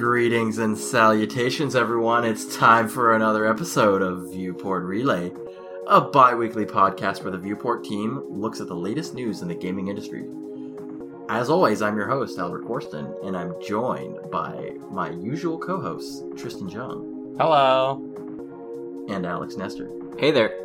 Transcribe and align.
Greetings 0.00 0.56
and 0.56 0.78
salutations, 0.78 1.76
everyone. 1.76 2.24
It's 2.24 2.56
time 2.56 2.88
for 2.88 3.14
another 3.14 3.44
episode 3.46 4.00
of 4.00 4.32
Viewport 4.32 4.84
Relay, 4.84 5.30
a 5.86 6.00
bi 6.00 6.34
weekly 6.34 6.64
podcast 6.64 7.22
where 7.22 7.30
the 7.30 7.36
Viewport 7.36 7.84
team 7.84 8.24
looks 8.26 8.62
at 8.62 8.66
the 8.66 8.74
latest 8.74 9.12
news 9.12 9.42
in 9.42 9.48
the 9.48 9.54
gaming 9.54 9.88
industry. 9.88 10.24
As 11.28 11.50
always, 11.50 11.82
I'm 11.82 11.98
your 11.98 12.08
host, 12.08 12.38
Albert 12.38 12.64
Corsten, 12.64 13.14
and 13.26 13.36
I'm 13.36 13.60
joined 13.60 14.30
by 14.30 14.70
my 14.90 15.10
usual 15.10 15.58
co 15.58 15.78
hosts, 15.78 16.22
Tristan 16.34 16.70
Jung 16.70 17.36
Hello. 17.38 19.06
and 19.10 19.26
Alex 19.26 19.56
Nestor. 19.56 19.90
Hey 20.18 20.30
there. 20.30 20.58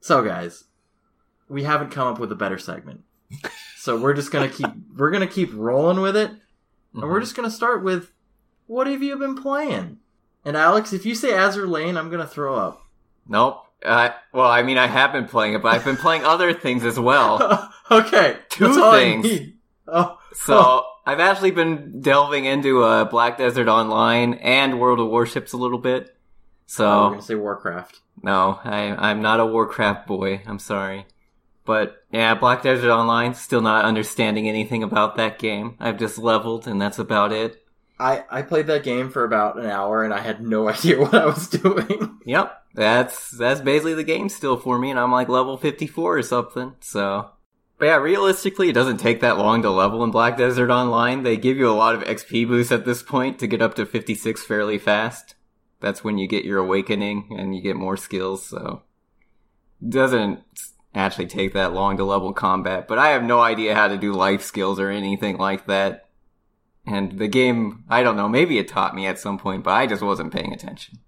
So, 0.00 0.22
guys, 0.22 0.64
we 1.48 1.64
haven't 1.64 1.88
come 1.88 2.06
up 2.06 2.18
with 2.18 2.32
a 2.32 2.36
better 2.36 2.58
segment. 2.58 3.00
So 3.78 3.98
we're 3.98 4.12
just 4.12 4.30
gonna 4.30 4.50
keep 4.50 4.68
we're 4.94 5.10
gonna 5.10 5.26
keep 5.26 5.50
rolling 5.54 6.02
with 6.02 6.14
it, 6.14 6.30
and 6.92 7.02
Mm-hmm. 7.02 7.10
we're 7.10 7.20
just 7.20 7.34
gonna 7.36 7.50
start 7.50 7.82
with 7.84 8.12
what 8.66 8.86
have 8.86 9.02
you 9.02 9.16
been 9.16 9.36
playing? 9.36 9.98
And 10.44 10.56
Alex, 10.56 10.92
if 10.92 11.04
you 11.06 11.14
say 11.14 11.32
Azure 11.34 11.66
Lane, 11.66 11.96
I'm 11.96 12.10
gonna 12.10 12.26
throw 12.26 12.56
up. 12.56 12.82
Nope. 13.26 13.64
Uh, 13.84 14.10
well, 14.32 14.50
I 14.50 14.62
mean, 14.62 14.76
I 14.78 14.86
have 14.88 15.12
been 15.12 15.26
playing 15.26 15.54
it, 15.54 15.62
but 15.62 15.72
I've 15.74 15.84
been 15.84 15.96
playing 15.96 16.24
other 16.24 16.52
things 16.52 16.84
as 16.84 16.98
well. 16.98 17.70
okay, 17.90 18.38
Two 18.48 18.64
that's 18.66 18.76
all 18.78 18.90
I 18.92 18.98
things. 19.00 19.52
Oh, 19.86 20.18
So 20.32 20.84
I've 21.06 21.20
actually 21.20 21.52
been 21.52 22.00
delving 22.00 22.44
into 22.44 22.82
uh, 22.82 23.04
Black 23.04 23.38
Desert 23.38 23.68
Online 23.68 24.34
and 24.34 24.80
World 24.80 24.98
of 25.00 25.08
Warships 25.08 25.52
a 25.52 25.56
little 25.56 25.78
bit. 25.78 26.14
So 26.66 26.86
oh, 26.86 27.04
we're 27.04 27.10
gonna 27.10 27.22
say 27.22 27.34
Warcraft. 27.36 28.00
no, 28.22 28.58
I, 28.64 29.10
I'm 29.10 29.22
not 29.22 29.40
a 29.40 29.46
Warcraft 29.46 30.06
boy. 30.06 30.42
I'm 30.46 30.58
sorry. 30.58 31.06
But 31.68 32.02
yeah, 32.10 32.34
Black 32.34 32.62
Desert 32.62 32.90
Online, 32.90 33.34
still 33.34 33.60
not 33.60 33.84
understanding 33.84 34.48
anything 34.48 34.82
about 34.82 35.16
that 35.18 35.38
game. 35.38 35.76
I've 35.78 35.98
just 35.98 36.16
leveled 36.16 36.66
and 36.66 36.80
that's 36.80 36.98
about 36.98 37.30
it. 37.30 37.62
I 38.00 38.24
I 38.30 38.40
played 38.40 38.68
that 38.68 38.84
game 38.84 39.10
for 39.10 39.22
about 39.22 39.58
an 39.58 39.66
hour, 39.66 40.02
and 40.02 40.14
I 40.14 40.20
had 40.20 40.40
no 40.40 40.66
idea 40.70 40.98
what 40.98 41.14
I 41.14 41.26
was 41.26 41.46
doing. 41.46 42.20
Yep, 42.24 42.62
that's 42.72 43.32
that's 43.32 43.60
basically 43.60 43.92
the 43.92 44.02
game 44.02 44.30
still 44.30 44.56
for 44.56 44.78
me, 44.78 44.88
and 44.88 44.98
I'm 44.98 45.12
like 45.12 45.28
level 45.28 45.58
54 45.58 46.16
or 46.16 46.22
something. 46.22 46.74
So, 46.80 47.32
but 47.76 47.84
yeah, 47.84 47.96
realistically, 47.96 48.70
it 48.70 48.74
doesn't 48.74 48.96
take 48.96 49.20
that 49.20 49.36
long 49.36 49.60
to 49.60 49.70
level 49.70 50.02
in 50.02 50.10
Black 50.10 50.38
Desert 50.38 50.70
Online. 50.70 51.22
They 51.22 51.36
give 51.36 51.58
you 51.58 51.68
a 51.68 51.76
lot 51.76 51.94
of 51.94 52.02
XP 52.02 52.48
boosts 52.48 52.72
at 52.72 52.86
this 52.86 53.02
point 53.02 53.38
to 53.40 53.46
get 53.46 53.60
up 53.60 53.74
to 53.74 53.84
56 53.84 54.42
fairly 54.42 54.78
fast. 54.78 55.34
That's 55.80 56.02
when 56.02 56.16
you 56.16 56.28
get 56.28 56.46
your 56.46 56.60
awakening 56.60 57.36
and 57.38 57.54
you 57.54 57.60
get 57.60 57.76
more 57.76 57.98
skills. 57.98 58.46
So, 58.46 58.84
doesn't 59.86 60.42
actually 60.94 61.26
take 61.26 61.52
that 61.52 61.72
long 61.72 61.96
to 61.96 62.04
level 62.04 62.32
combat. 62.32 62.88
But 62.88 62.98
I 62.98 63.08
have 63.10 63.22
no 63.22 63.40
idea 63.40 63.74
how 63.74 63.88
to 63.88 63.96
do 63.96 64.12
life 64.12 64.42
skills 64.42 64.80
or 64.80 64.90
anything 64.90 65.36
like 65.36 65.66
that. 65.66 66.08
And 66.86 67.18
the 67.18 67.28
game, 67.28 67.84
I 67.88 68.02
don't 68.02 68.16
know, 68.16 68.28
maybe 68.28 68.58
it 68.58 68.68
taught 68.68 68.94
me 68.94 69.06
at 69.06 69.18
some 69.18 69.38
point, 69.38 69.62
but 69.62 69.72
I 69.72 69.86
just 69.86 70.02
wasn't 70.02 70.32
paying 70.32 70.52
attention. 70.52 70.98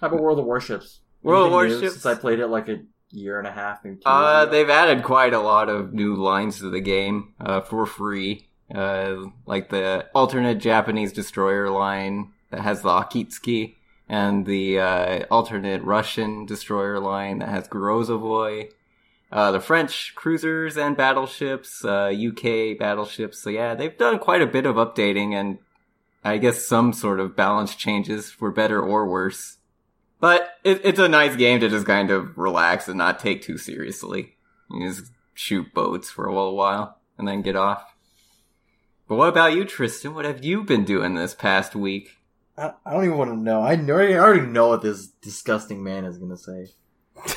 How 0.00 0.06
about 0.06 0.20
World 0.20 0.38
of 0.38 0.44
Warships? 0.44 1.00
World 1.22 1.46
of 1.46 1.52
Warships? 1.52 1.94
Since 1.94 2.06
I 2.06 2.14
played 2.14 2.38
it 2.38 2.46
like 2.46 2.68
a 2.68 2.82
year 3.10 3.38
and 3.38 3.46
a 3.46 3.52
half, 3.52 3.82
two 3.82 3.98
Uh, 4.06 4.46
they've 4.46 4.70
added 4.70 5.02
quite 5.02 5.34
a 5.34 5.40
lot 5.40 5.68
of 5.68 5.92
new 5.92 6.14
lines 6.14 6.58
to 6.58 6.70
the 6.70 6.80
game 6.80 7.34
uh, 7.40 7.60
for 7.60 7.84
free. 7.84 8.48
Uh, 8.72 9.26
like 9.44 9.68
the 9.68 10.06
alternate 10.14 10.58
Japanese 10.58 11.12
destroyer 11.12 11.68
line 11.68 12.32
that 12.50 12.60
has 12.60 12.82
the 12.82 12.88
Akitsuki, 12.88 13.74
and 14.08 14.46
the 14.46 14.78
uh, 14.78 15.24
alternate 15.30 15.82
Russian 15.82 16.46
destroyer 16.46 16.98
line 16.98 17.40
that 17.40 17.48
has 17.48 17.68
Grozovoi. 17.68 18.70
Uh, 19.32 19.50
the 19.50 19.60
French 19.60 20.12
cruisers 20.14 20.76
and 20.76 20.94
battleships, 20.94 21.82
uh, 21.86 22.12
UK 22.14 22.78
battleships. 22.78 23.38
So 23.38 23.48
yeah, 23.48 23.74
they've 23.74 23.96
done 23.96 24.18
quite 24.18 24.42
a 24.42 24.46
bit 24.46 24.66
of 24.66 24.76
updating 24.76 25.32
and 25.32 25.58
I 26.22 26.36
guess 26.36 26.66
some 26.66 26.92
sort 26.92 27.18
of 27.18 27.34
balance 27.34 27.74
changes 27.74 28.30
for 28.30 28.50
better 28.50 28.80
or 28.80 29.08
worse. 29.08 29.56
But 30.20 30.50
it, 30.62 30.82
it's 30.84 30.98
a 30.98 31.08
nice 31.08 31.34
game 31.34 31.60
to 31.60 31.70
just 31.70 31.86
kind 31.86 32.10
of 32.10 32.36
relax 32.36 32.88
and 32.88 32.98
not 32.98 33.18
take 33.18 33.40
too 33.40 33.56
seriously. 33.56 34.36
You 34.70 34.86
just 34.88 35.10
shoot 35.32 35.72
boats 35.72 36.10
for 36.10 36.26
a 36.26 36.34
little 36.34 36.54
while 36.54 36.98
and 37.16 37.26
then 37.26 37.40
get 37.40 37.56
off. 37.56 37.94
But 39.08 39.16
what 39.16 39.30
about 39.30 39.54
you, 39.54 39.64
Tristan? 39.64 40.14
What 40.14 40.26
have 40.26 40.44
you 40.44 40.62
been 40.62 40.84
doing 40.84 41.14
this 41.14 41.34
past 41.34 41.74
week? 41.74 42.18
I, 42.56 42.72
I 42.84 42.92
don't 42.92 43.04
even 43.04 43.16
want 43.16 43.30
to 43.30 43.36
know. 43.36 43.62
I 43.62 43.76
know 43.76 43.98
I 43.98 44.12
already 44.14 44.46
know 44.46 44.68
what 44.68 44.82
this 44.82 45.06
disgusting 45.06 45.82
man 45.82 46.04
is 46.04 46.18
gonna 46.18 46.36
say. 46.36 46.68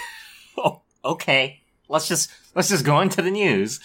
Oh, 0.58 0.84
okay. 1.04 1.65
Let's 1.88 2.08
just 2.08 2.32
let's 2.56 2.70
just 2.70 2.86
go 2.86 3.02
into 3.02 3.22
the 3.22 3.32
news. 3.32 3.80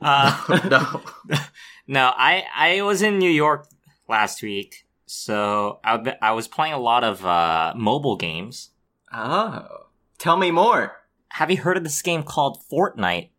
Uh, 0.00 0.60
no. 0.70 1.38
no, 1.86 2.12
I 2.16 2.44
I 2.54 2.82
was 2.82 3.02
in 3.02 3.18
New 3.18 3.30
York 3.30 3.66
last 4.08 4.42
week, 4.42 4.86
so 5.06 5.80
I 5.84 6.16
I 6.20 6.32
was 6.32 6.48
playing 6.48 6.74
a 6.74 6.78
lot 6.78 7.04
of 7.04 7.24
uh, 7.24 7.72
mobile 7.76 8.16
games. 8.16 8.70
Oh, 9.12 9.86
tell 10.18 10.36
me 10.36 10.50
more. 10.50 10.96
Have 11.28 11.50
you 11.50 11.58
heard 11.58 11.76
of 11.76 11.84
this 11.84 12.02
game 12.02 12.22
called 12.22 12.58
Fortnite? 12.70 13.30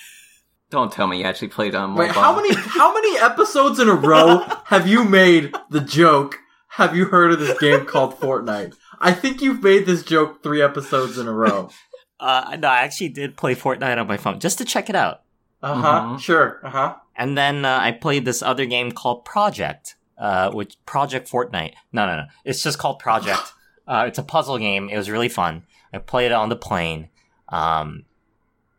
Don't 0.70 0.92
tell 0.92 1.06
me 1.06 1.18
you 1.18 1.24
actually 1.24 1.48
played 1.48 1.74
on 1.74 1.90
mobile. 1.90 2.04
Wait, 2.04 2.12
how 2.12 2.34
many 2.34 2.54
how 2.54 2.92
many 2.92 3.18
episodes 3.18 3.78
in 3.78 3.88
a 3.88 3.94
row 3.94 4.44
have 4.66 4.88
you 4.88 5.04
made 5.04 5.54
the 5.70 5.80
joke? 5.80 6.38
Have 6.70 6.96
you 6.96 7.04
heard 7.04 7.32
of 7.32 7.38
this 7.38 7.56
game 7.60 7.84
called 7.86 8.18
Fortnite? 8.18 8.74
I 8.98 9.12
think 9.12 9.40
you've 9.40 9.62
made 9.62 9.86
this 9.86 10.02
joke 10.02 10.42
three 10.42 10.60
episodes 10.60 11.18
in 11.18 11.28
a 11.28 11.32
row. 11.32 11.70
Uh, 12.20 12.56
no, 12.58 12.68
I 12.68 12.82
actually 12.82 13.08
did 13.10 13.36
play 13.36 13.54
Fortnite 13.54 13.98
on 13.98 14.06
my 14.06 14.16
phone 14.16 14.40
just 14.40 14.58
to 14.58 14.64
check 14.64 14.88
it 14.88 14.96
out, 14.96 15.22
Uh 15.62 15.74
huh. 15.74 16.00
Mhm. 16.02 16.20
Sure. 16.20 16.60
Uh 16.62 16.70
huh. 16.70 16.94
and 17.16 17.36
then 17.36 17.64
uh, 17.64 17.78
I 17.80 17.92
played 17.92 18.24
this 18.24 18.42
other 18.42 18.66
game 18.66 18.92
called 18.92 19.24
Project, 19.24 19.96
uh, 20.18 20.50
which 20.52 20.76
Project 20.86 21.30
Fortnite. 21.30 21.74
No, 21.92 22.06
no, 22.06 22.16
no, 22.16 22.24
it's 22.44 22.62
just 22.62 22.78
called 22.78 22.98
Project. 22.98 23.52
uh, 23.88 24.04
it's 24.08 24.18
a 24.18 24.22
puzzle 24.22 24.58
game. 24.58 24.88
It 24.88 24.96
was 24.96 25.10
really 25.10 25.28
fun. 25.28 25.64
I 25.92 25.98
played 25.98 26.26
it 26.26 26.32
on 26.32 26.48
the 26.48 26.56
plane. 26.56 27.08
Um, 27.48 28.04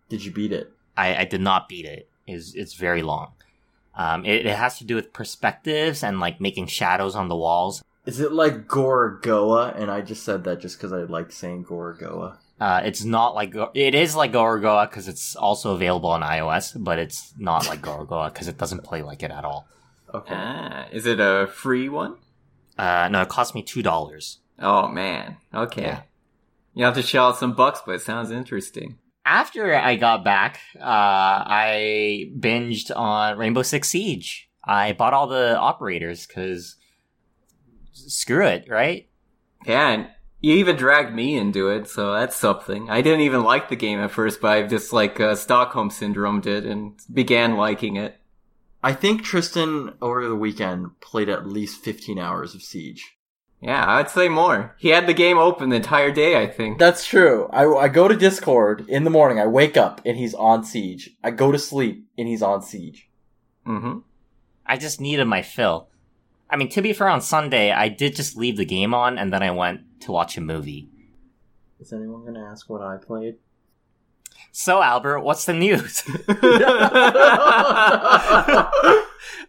Did 0.10 0.26
you 0.26 0.32
beat 0.32 0.52
it? 0.52 0.72
I, 0.98 1.16
I 1.18 1.26
did 1.26 1.42
not 1.42 1.68
beat 1.70 1.86
it. 1.86 2.10
It's, 2.28 2.54
it's 2.56 2.74
very 2.74 3.02
long. 3.04 3.34
Um, 3.96 4.26
it, 4.26 4.46
it 4.46 4.56
has 4.56 4.78
to 4.80 4.84
do 4.86 4.96
with 4.96 5.14
perspectives 5.14 6.04
and 6.04 6.20
like 6.20 6.42
making 6.42 6.68
shadows 6.68 7.16
on 7.16 7.28
the 7.30 7.36
walls. 7.36 7.84
Is 8.06 8.20
it 8.20 8.32
like 8.34 8.68
Gorogoa? 8.68 9.74
And 9.80 9.90
I 9.92 10.02
just 10.02 10.24
said 10.24 10.44
that 10.44 10.60
just 10.60 10.78
because 10.78 10.92
I 10.94 11.00
like 11.04 11.32
saying 11.32 11.66
Gorogoa. 11.66 12.38
Uh, 12.60 12.82
it's 12.86 13.04
not 13.04 13.36
like 13.36 13.54
it 13.74 13.94
is 13.94 14.16
like 14.16 14.32
Gorogoa 14.32 14.90
because 14.90 15.08
it's 15.08 15.36
also 15.36 15.74
available 15.74 16.10
on 16.10 16.22
iOS, 16.22 16.82
but 16.82 17.00
it's 17.00 17.34
not 17.38 17.68
like 17.68 17.82
Gorogoa 17.82 18.34
because 18.34 18.48
it 18.48 18.58
doesn't 18.58 18.84
play 18.84 19.02
like 19.02 19.24
it 19.24 19.32
at 19.32 19.44
all. 19.44 19.68
Okay. 20.14 20.34
Ah, 20.36 20.88
is 20.92 21.06
it 21.06 21.20
a 21.20 21.48
free 21.48 21.90
one? 21.90 22.16
Uh, 22.78 23.10
no, 23.12 23.22
it 23.22 23.30
cost 23.30 23.56
me 23.56 23.62
two 23.62 23.82
dollars. 23.82 24.40
Oh 24.60 24.88
man. 24.88 25.38
Okay. 25.54 25.82
Yeah. 25.82 26.02
You 26.74 26.86
have 26.86 26.96
to 26.96 27.02
shell 27.02 27.28
out 27.28 27.38
some 27.38 27.54
bucks, 27.54 27.82
but 27.86 27.96
it 27.96 28.02
sounds 28.02 28.32
interesting. 28.32 28.98
After 29.26 29.74
I 29.74 29.96
got 29.96 30.24
back, 30.24 30.60
uh, 30.78 30.84
I 30.84 32.32
binged 32.38 32.96
on 32.96 33.38
Rainbow 33.38 33.64
Six 33.64 33.90
Siege. 33.90 34.50
I 34.64 34.94
bought 34.94 35.14
all 35.14 35.28
the 35.28 35.58
operators 35.58 36.26
because 36.26 36.76
screw 37.92 38.46
it, 38.46 38.68
right? 38.70 39.10
Yeah, 39.66 39.90
and 39.90 40.08
you 40.46 40.58
even 40.58 40.76
dragged 40.76 41.12
me 41.12 41.36
into 41.36 41.70
it, 41.70 41.90
so 41.90 42.14
that's 42.14 42.36
something. 42.36 42.88
I 42.88 43.02
didn't 43.02 43.22
even 43.22 43.42
like 43.42 43.68
the 43.68 43.76
game 43.76 44.00
at 44.00 44.12
first, 44.12 44.42
but 44.42 44.52
I've 44.52 44.70
just 44.70 44.94
like 44.94 45.20
uh, 45.20 45.34
Stockholm 45.34 45.90
syndrome 45.90 46.40
did 46.40 46.68
and 46.68 46.94
began 47.12 47.58
liking 47.58 47.96
it. 47.96 48.22
I 48.84 48.94
think 48.94 49.24
Tristan 49.24 49.96
over 50.04 50.28
the 50.28 50.36
weekend 50.36 51.02
played 51.02 51.30
at 51.30 51.48
least 51.48 51.84
15 51.84 52.20
hours 52.20 52.54
of 52.54 52.62
Siege. 52.62 53.18
Yeah, 53.60 53.84
I'd 53.88 54.12
say 54.12 54.30
more. 54.30 54.76
He 54.78 54.90
had 54.90 55.08
the 55.08 55.16
game 55.16 55.40
open 55.40 55.70
the 55.70 55.78
entire 55.78 56.12
day, 56.12 56.40
I 56.40 56.46
think. 56.46 56.78
That's 56.78 57.08
true. 57.08 57.50
I, 57.52 57.66
I 57.66 57.88
go 57.88 58.08
to 58.08 58.16
Discord 58.16 58.88
in 58.88 59.04
the 59.04 59.10
morning. 59.10 59.40
I 59.40 59.48
wake 59.48 59.78
up 59.78 60.00
and 60.06 60.16
he's 60.16 60.36
on 60.36 60.64
Siege. 60.64 61.10
I 61.24 61.32
go 61.32 61.52
to 61.52 61.58
sleep 61.58 62.06
and 62.20 62.28
he's 62.28 62.44
on 62.44 62.62
Siege. 62.62 63.10
Mm 63.66 63.82
hmm. 63.82 64.00
I 64.64 64.78
just 64.78 65.02
needed 65.02 65.26
my 65.26 65.42
fill. 65.42 65.90
I 66.50 66.58
mean, 66.58 66.70
to 66.70 66.82
be 66.82 66.94
fair, 66.94 67.10
on 67.10 67.22
Sunday, 67.22 67.72
I 67.72 67.90
did 67.90 68.16
just 68.16 68.38
leave 68.38 68.58
the 68.58 68.66
game 68.66 68.94
on 68.94 69.18
and 69.18 69.34
then 69.34 69.42
I 69.44 69.52
went 69.52 70.02
to 70.02 70.12
watch 70.12 70.38
a 70.38 70.42
movie. 70.42 70.90
Is 71.80 71.92
anyone 71.92 72.22
going 72.22 72.36
to 72.36 72.40
ask 72.42 72.70
what 72.70 72.82
I 72.82 72.98
played? 72.98 73.38
So, 74.52 74.82
Albert, 74.82 75.20
what's 75.22 75.46
the 75.46 75.54
news? 75.54 76.04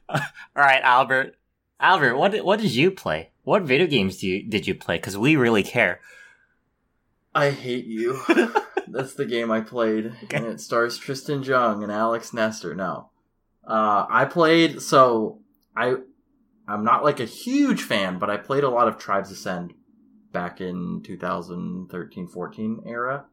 All 0.08 0.62
right, 0.62 0.80
Albert. 0.82 1.36
Albert, 1.78 2.16
what 2.16 2.32
did, 2.32 2.42
what 2.44 2.60
did 2.60 2.74
you 2.74 2.90
play? 2.90 3.30
What 3.44 3.62
video 3.62 3.86
games 3.86 4.18
do 4.18 4.26
you, 4.26 4.42
did 4.42 4.66
you 4.66 4.74
play? 4.74 4.96
Because 4.96 5.16
we 5.18 5.36
really 5.36 5.62
care. 5.62 6.00
I 7.34 7.50
hate 7.50 7.84
you. 7.84 8.18
That's 8.88 9.14
the 9.14 9.26
game 9.26 9.50
I 9.50 9.60
played, 9.60 10.06
Okay. 10.24 10.36
and 10.36 10.46
it 10.46 10.60
stars 10.60 10.96
Tristan 10.96 11.42
Jung 11.42 11.82
and 11.82 11.92
Alex 11.92 12.32
Nestor. 12.32 12.74
No, 12.74 13.10
uh, 13.66 14.06
I 14.08 14.24
played. 14.24 14.80
So 14.80 15.40
I, 15.76 15.96
I'm 16.68 16.84
not 16.84 17.04
like 17.04 17.20
a 17.20 17.24
huge 17.24 17.82
fan, 17.82 18.18
but 18.18 18.30
I 18.30 18.36
played 18.36 18.64
a 18.64 18.70
lot 18.70 18.88
of 18.88 18.98
Tribes 18.98 19.30
Ascend 19.30 19.74
back 20.32 20.60
in 20.60 21.02
2013-14 21.02 22.86
era. 22.86 23.26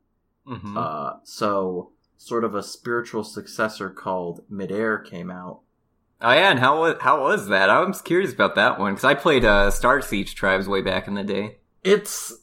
hmm 0.45 0.77
Uh, 0.77 1.13
so 1.24 1.91
sort 2.18 2.44
of 2.44 2.56
a 2.56 2.63
spiritual 2.63 3.24
successor 3.24 3.89
called 3.89 4.41
Midair 4.50 4.97
came 5.00 5.30
out, 5.31 5.62
Oh 6.21 6.31
yeah, 6.31 6.51
and 6.51 6.59
how 6.59 6.80
was 6.80 6.95
how 7.01 7.21
was 7.21 7.47
that? 7.50 7.69
I 7.69 7.81
was 7.81 8.01
curious 8.01 8.31
about 8.31 8.56
that 8.56 8.80
one 8.80 8.94
because 8.94 9.03
I 9.03 9.13
played 9.13 9.44
uh, 9.44 9.69
Star 9.71 10.01
Siege 10.01 10.35
Tribes 10.35 10.69
way 10.69 10.81
back 10.81 11.07
in 11.07 11.15
the 11.15 11.24
day. 11.24 11.57
It's 11.83 12.33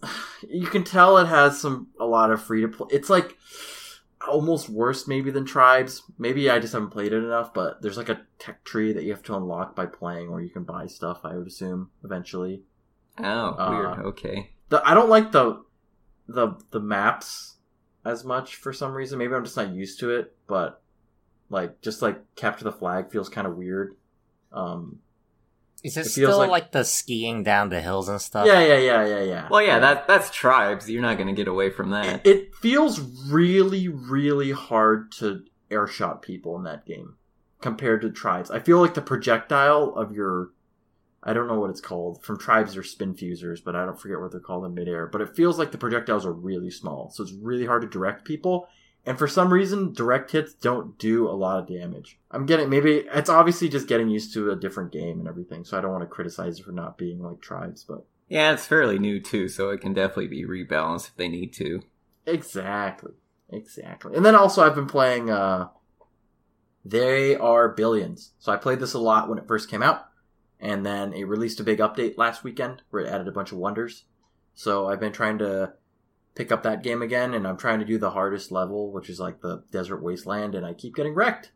you 0.47 0.67
can 0.67 0.85
tell 0.85 1.17
it 1.17 1.27
has 1.27 1.59
some 1.59 1.89
a 1.99 2.05
lot 2.05 2.31
of 2.31 2.43
free 2.43 2.61
to 2.61 2.69
play. 2.69 2.89
It's 2.91 3.09
like 3.09 3.39
almost 4.27 4.69
worse 4.69 5.09
maybe 5.09 5.31
than 5.31 5.45
Tribes. 5.45 6.03
Maybe 6.19 6.51
I 6.51 6.59
just 6.59 6.73
haven't 6.73 6.91
played 6.91 7.13
it 7.13 7.25
enough, 7.25 7.55
but 7.55 7.83
there's 7.83 7.97
like 7.97 8.09
a 8.09 8.21
tech 8.39 8.65
tree 8.65 8.93
that 8.93 9.05
you 9.05 9.11
have 9.13 9.23
to 9.25 9.37
unlock 9.37 9.75
by 9.75 9.87
playing, 9.87 10.29
or 10.29 10.41
you 10.41 10.51
can 10.51 10.65
buy 10.65 10.87
stuff. 10.87 11.21
I 11.25 11.37
would 11.37 11.47
assume 11.47 11.91
eventually. 12.05 12.63
Oh, 13.19 13.25
Uh, 13.25 13.71
weird. 13.71 14.07
Okay. 14.07 14.51
The 14.69 14.83
I 14.85 14.95
don't 14.95 15.09
like 15.11 15.33
the 15.33 15.65
the 16.29 16.57
the 16.71 16.81
maps 16.81 17.57
as 18.05 18.25
much 18.25 18.57
for 18.57 18.73
some 18.73 18.93
reason. 18.93 19.19
Maybe 19.19 19.35
I'm 19.35 19.45
just 19.45 19.57
not 19.57 19.71
used 19.71 20.01
to 20.01 20.11
it, 20.11 20.35
but 20.47 20.83
like 21.49 21.81
just 21.81 22.03
like 22.03 22.23
capture 22.37 22.65
the 22.65 22.73
flag 22.73 23.11
feels 23.11 23.29
kind 23.29 23.47
of 23.47 23.57
weird. 23.57 23.97
Um, 24.53 25.01
Is 25.83 25.97
it, 25.97 26.07
It 26.07 26.11
still 26.11 26.39
like- 26.39 26.51
like... 26.51 26.73
the 26.73 26.85
skiing 26.85 27.43
down 27.43 27.69
the 27.71 27.81
hills 27.81 28.09
and 28.09 28.21
stuff? 28.21 28.47
yeah, 28.47 28.61
yeah, 28.65 28.79
yeah, 28.79 29.07
yeah, 29.07 29.23
yeah. 29.23 29.49
Well, 29.51 29.63
yeah, 29.63 29.79
that 29.79 30.07
that's 30.07 30.31
Tribes. 30.31 30.91
You're 30.91 31.03
not 31.03 31.19
gonna 31.19 31.33
get 31.33 31.49
away 31.49 31.71
from 31.71 31.91
that. 31.91 32.27
It, 32.27 32.37
it 32.37 32.55
feels 32.55 33.01
really, 33.31 33.89
really 33.89 34.53
hard 34.53 35.13
to 35.13 35.45
airshot 35.71 36.21
people 36.23 36.57
in 36.57 36.65
that 36.65 36.85
game 36.85 37.15
compared 37.61 38.03
to 38.03 38.11
tribes. 38.11 38.51
I 38.51 38.59
feel 38.59 38.81
like 38.81 38.95
the 38.95 39.03
projectile 39.03 39.95
of 39.95 40.13
your 40.13 40.51
I 41.23 41.35
don't 41.35 41.49
know 41.49 41.61
what 41.61 41.69
it's 41.71 41.83
called. 41.83 42.23
From 42.25 42.39
tribes 42.39 42.77
are 42.79 42.83
spinfusors, 42.83 43.63
but 43.63 43.77
I 43.77 43.85
don't 43.85 44.01
forget 44.01 44.19
what 44.21 44.31
they're 44.33 44.41
called 44.41 44.65
in 44.65 44.75
midair. 44.75 45.07
But 45.07 45.21
it 45.21 45.37
feels 45.37 45.59
like 45.59 45.71
the 45.71 45.77
projectiles 45.79 46.25
are 46.25 46.33
really 46.33 46.71
small, 46.71 47.11
so 47.11 47.23
it's 47.23 47.33
really 47.33 47.67
hard 47.67 47.83
to 47.83 47.89
direct 47.89 48.25
people. 48.25 48.67
And 49.07 49.19
for 49.19 49.27
some 49.27 49.53
reason, 49.53 49.93
direct 49.93 50.31
hits 50.33 50.53
don't 50.53 50.99
do 50.99 51.29
a 51.29 51.33
lot 51.33 51.59
of 51.59 51.69
damage. 51.69 52.19
I'm 52.31 52.47
getting 52.47 52.69
maybe 52.69 53.07
it's 53.13 53.31
obviously 53.31 53.69
just 53.69 53.89
getting 53.89 54.09
used 54.09 54.35
to 54.35 54.51
a 54.51 54.57
different 54.57 54.93
game 54.93 55.19
and 55.19 55.29
everything, 55.29 55.65
so 55.65 55.79
I 55.79 55.81
don't 55.81 55.93
want 55.93 56.03
to 56.03 56.07
criticize 56.07 56.59
it 56.61 56.65
for 56.65 56.73
not 56.73 56.99
being 56.99 57.23
like 57.23 57.41
tribes, 57.41 57.83
but 57.83 58.05
Yeah, 58.29 58.53
it's 58.53 58.67
fairly 58.67 58.99
new 58.99 59.19
too, 59.21 59.49
so 59.49 59.71
it 59.71 59.81
can 59.81 59.95
definitely 59.95 60.29
be 60.29 60.45
rebalanced 60.45 61.09
if 61.09 61.17
they 61.17 61.29
need 61.29 61.53
to. 61.55 61.83
Exactly. 62.27 63.13
Exactly. 63.49 64.15
And 64.15 64.25
then 64.25 64.35
also 64.35 64.63
I've 64.63 64.75
been 64.75 64.87
playing 64.87 65.31
uh 65.31 65.69
They 66.85 67.37
Are 67.37 67.69
Billions. 67.71 68.33
So 68.39 68.53
I 68.53 68.57
played 68.57 68.81
this 68.81 68.95
a 68.95 68.99
lot 68.99 69.29
when 69.29 69.39
it 69.39 69.49
first 69.49 69.71
came 69.71 69.83
out. 69.83 70.07
And 70.61 70.85
then 70.85 71.15
it 71.15 71.25
released 71.25 71.59
a 71.59 71.65
big 71.65 71.79
update 71.79 72.19
last 72.19 72.45
weekend 72.45 72.83
where 72.91 73.03
it 73.03 73.09
added 73.09 73.27
a 73.27 73.33
bunch 73.33 73.51
of 73.51 73.57
wonders. 73.59 74.05
So 74.55 74.89
I've 74.89 75.01
been 75.01 75.13
trying 75.13 75.39
to 75.39 75.73
pick 76.35 76.53
up 76.53 76.63
that 76.63 76.83
game 76.83 77.03
again 77.03 77.35
and 77.35 77.47
I'm 77.47 77.57
trying 77.57 77.81
to 77.81 77.85
do 77.85 77.99
the 77.99 78.11
hardest 78.11 78.51
level, 78.53 78.93
which 78.93 79.11
is 79.11 79.21
like 79.21 79.41
the 79.41 79.65
desert 79.71 80.03
wasteland, 80.03 80.55
and 80.55 80.65
I 80.65 80.75
keep 80.75 80.95
getting 80.95 81.15
wrecked. 81.15 81.53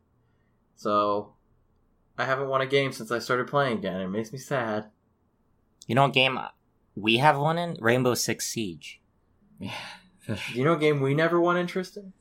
So 0.76 1.35
I 2.19 2.25
haven't 2.25 2.49
won 2.49 2.61
a 2.61 2.67
game 2.67 2.93
since 2.93 3.11
I 3.11 3.19
started 3.19 3.47
playing 3.47 3.79
again. 3.79 4.00
It 4.00 4.09
makes 4.09 4.32
me 4.32 4.38
sad. 4.38 4.87
You 5.87 5.94
know 5.94 6.03
what 6.03 6.12
game 6.12 6.38
we 6.94 7.19
have 7.19 7.38
one 7.38 7.59
in? 7.59 7.76
Rainbow 7.81 8.15
Six 8.15 8.47
Siege. 8.47 9.00
Yeah. 9.59 9.73
You 10.55 10.65
know 10.65 10.73
a 10.73 10.79
game 10.79 11.03
we 11.03 11.12
never 11.12 11.38
won 11.38 11.59
interest 11.59 11.99
in? 11.99 12.15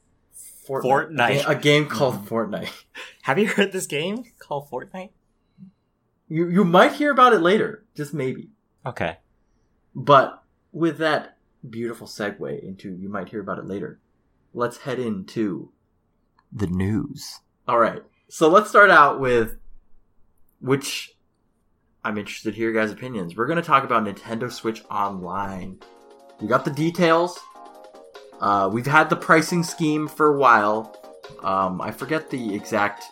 Fortnite. 0.68 1.48
A 1.48 1.56
game 1.56 1.88
called 1.88 2.26
Fortnite. 2.26 2.70
Have 3.22 3.40
you 3.40 3.48
heard 3.48 3.72
this 3.72 3.88
game 3.88 4.26
called 4.40 4.70
Fortnite? 4.70 5.12
You 6.28 6.50
you 6.50 6.66
might 6.66 6.94
hear 6.94 7.12
about 7.12 7.32
it 7.32 7.40
later, 7.40 7.86
just 7.96 8.14
maybe. 8.14 8.50
Okay. 8.86 9.20
But 9.96 10.44
with 10.72 10.98
that 10.98 11.33
beautiful 11.70 12.08
segue 12.08 12.64
into 12.64 12.96
you 12.96 13.10
might 13.10 13.30
hear 13.30 13.42
about 13.42 13.60
it 13.60 13.66
later, 13.66 14.00
let's 14.54 14.78
head 14.78 15.00
into 15.00 15.72
the 16.52 16.68
news. 16.68 17.40
All 17.68 17.80
right. 17.80 18.04
So 18.30 18.50
let's 18.50 18.70
start 18.70 18.90
out 18.90 19.20
with 19.20 19.58
which 20.60 21.16
I'm 22.04 22.18
interested 22.18 22.52
to 22.52 22.58
hear 22.58 22.72
guys' 22.72 22.92
opinions. 22.92 23.36
We're 23.36 23.48
going 23.48 23.62
to 23.62 23.64
talk 23.64 23.84
about 23.84 24.04
Nintendo 24.04 24.52
Switch 24.52 24.84
Online. 24.90 25.80
We 26.42 26.48
got 26.48 26.66
the 26.66 26.72
details. 26.72 27.40
Uh, 28.42 28.70
we've 28.72 28.88
had 28.88 29.10
the 29.10 29.16
pricing 29.16 29.64
scheme 29.64 30.08
for 30.08 30.34
a 30.34 30.38
while. 30.38 30.98
Um, 31.44 31.80
I 31.80 31.92
forget 31.92 32.30
the 32.30 32.54
exact, 32.54 33.06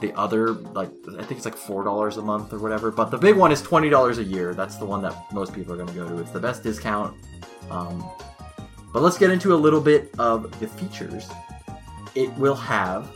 the 0.00 0.14
other 0.14 0.52
like 0.52 0.90
I 1.18 1.22
think 1.22 1.32
it's 1.32 1.44
like 1.44 1.56
four 1.56 1.84
dollars 1.84 2.16
a 2.16 2.22
month 2.22 2.52
or 2.52 2.58
whatever. 2.58 2.90
But 2.90 3.10
the 3.10 3.18
big 3.18 3.36
one 3.36 3.52
is 3.52 3.60
twenty 3.60 3.90
dollars 3.90 4.18
a 4.18 4.24
year. 4.24 4.54
That's 4.54 4.76
the 4.76 4.86
one 4.86 5.02
that 5.02 5.32
most 5.32 5.52
people 5.52 5.74
are 5.74 5.76
going 5.76 5.88
to 5.88 5.94
go 5.94 6.08
to. 6.08 6.18
It's 6.18 6.30
the 6.30 6.40
best 6.40 6.62
discount. 6.62 7.14
Um, 7.70 8.04
but 8.92 9.02
let's 9.02 9.18
get 9.18 9.30
into 9.30 9.54
a 9.54 9.56
little 9.56 9.80
bit 9.80 10.14
of 10.18 10.58
the 10.58 10.66
features. 10.66 11.28
It 12.14 12.32
will 12.38 12.54
have 12.54 13.06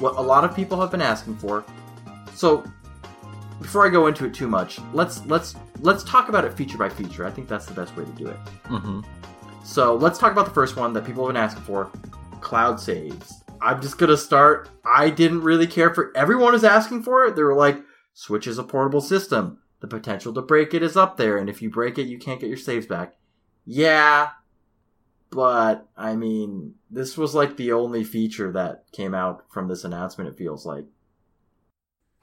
what 0.00 0.16
a 0.16 0.20
lot 0.20 0.44
of 0.44 0.54
people 0.54 0.80
have 0.80 0.90
been 0.90 1.02
asking 1.02 1.36
for. 1.36 1.64
So 2.34 2.64
before 3.60 3.86
I 3.86 3.90
go 3.90 4.06
into 4.06 4.24
it 4.24 4.34
too 4.34 4.48
much, 4.48 4.78
let's 4.92 5.24
let's 5.26 5.54
let's 5.80 6.04
talk 6.04 6.28
about 6.28 6.44
it 6.44 6.54
feature 6.54 6.78
by 6.78 6.88
feature. 6.88 7.26
I 7.26 7.30
think 7.30 7.48
that's 7.48 7.66
the 7.66 7.74
best 7.74 7.96
way 7.96 8.04
to 8.04 8.12
do 8.12 8.28
it. 8.28 8.36
Mm-hmm. 8.64 9.00
So 9.64 9.94
let's 9.94 10.18
talk 10.18 10.32
about 10.32 10.46
the 10.46 10.54
first 10.54 10.76
one 10.76 10.92
that 10.94 11.04
people 11.04 11.26
have 11.26 11.34
been 11.34 11.42
asking 11.42 11.64
for 11.64 11.90
cloud 12.40 12.80
saves. 12.80 13.42
I'm 13.60 13.82
just 13.82 13.98
gonna 13.98 14.16
start. 14.16 14.70
I 14.84 15.10
didn't 15.10 15.42
really 15.42 15.66
care 15.66 15.92
for 15.92 16.12
everyone 16.16 16.54
is 16.54 16.64
asking 16.64 17.02
for 17.02 17.24
it. 17.26 17.36
They 17.36 17.42
were 17.42 17.54
like, 17.54 17.82
Switch 18.14 18.46
is 18.46 18.58
a 18.58 18.64
portable 18.64 19.00
system. 19.00 19.58
The 19.80 19.86
potential 19.86 20.32
to 20.34 20.42
break 20.42 20.74
it 20.74 20.82
is 20.82 20.96
up 20.96 21.16
there, 21.16 21.36
and 21.36 21.48
if 21.48 21.62
you 21.62 21.70
break 21.70 21.98
it, 21.98 22.08
you 22.08 22.18
can't 22.18 22.40
get 22.40 22.48
your 22.48 22.56
saves 22.56 22.86
back. 22.86 23.14
Yeah, 23.70 24.30
but 25.28 25.86
I 25.94 26.16
mean, 26.16 26.76
this 26.90 27.18
was 27.18 27.34
like 27.34 27.58
the 27.58 27.72
only 27.72 28.02
feature 28.02 28.50
that 28.52 28.84
came 28.92 29.12
out 29.14 29.44
from 29.50 29.68
this 29.68 29.84
announcement, 29.84 30.30
it 30.30 30.38
feels 30.38 30.64
like. 30.64 30.86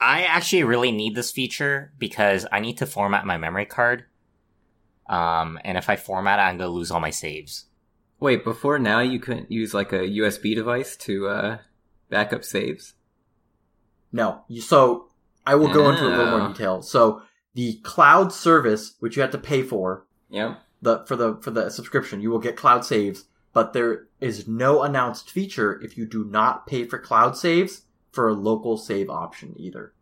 I 0.01 0.23
actually 0.23 0.63
really 0.63 0.91
need 0.91 1.13
this 1.13 1.31
feature 1.31 1.93
because 1.99 2.47
I 2.51 2.59
need 2.61 2.79
to 2.79 2.87
format 2.87 3.27
my 3.27 3.37
memory 3.37 3.65
card. 3.67 4.05
Um, 5.07 5.59
and 5.63 5.77
if 5.77 5.87
I 5.87 5.97
format 5.97 6.39
it, 6.39 6.41
I'm 6.41 6.57
gonna 6.57 6.71
lose 6.71 6.89
all 6.89 6.99
my 6.99 7.11
saves. 7.11 7.65
Wait, 8.19 8.43
before 8.43 8.79
now 8.79 9.01
you 9.01 9.19
couldn't 9.19 9.51
use 9.51 9.71
like 9.71 9.93
a 9.93 9.99
USB 9.99 10.55
device 10.55 10.95
to 10.97 11.27
uh, 11.27 11.57
back 12.09 12.33
up 12.33 12.43
saves? 12.43 12.95
No. 14.11 14.41
So 14.61 15.09
I 15.45 15.53
will 15.53 15.71
go 15.71 15.91
into 15.91 16.07
a 16.07 16.09
little 16.09 16.31
more 16.39 16.41
Oh. 16.41 16.47
detail. 16.47 16.81
So 16.81 17.21
the 17.53 17.75
cloud 17.83 18.33
service, 18.33 18.95
which 18.99 19.15
you 19.15 19.21
have 19.21 19.31
to 19.31 19.37
pay 19.37 19.61
for, 19.61 20.07
Yep. 20.31 20.59
The 20.85 21.03
for 21.05 21.15
the 21.17 21.35
for 21.41 21.51
the 21.51 21.69
subscription, 21.69 22.21
you 22.21 22.29
will 22.31 22.39
get 22.39 22.55
cloud 22.55 22.85
saves, 22.85 23.25
but 23.53 23.73
there 23.73 24.07
is 24.21 24.47
no 24.47 24.83
announced 24.83 25.29
feature 25.29 25.81
if 25.83 25.97
you 25.97 26.05
do 26.05 26.23
not 26.23 26.65
pay 26.67 26.85
for 26.85 26.97
cloud 26.99 27.35
saves 27.35 27.81
for 28.11 28.29
a 28.29 28.33
local 28.33 28.77
save 28.77 29.09
option 29.09 29.53
either, 29.57 29.93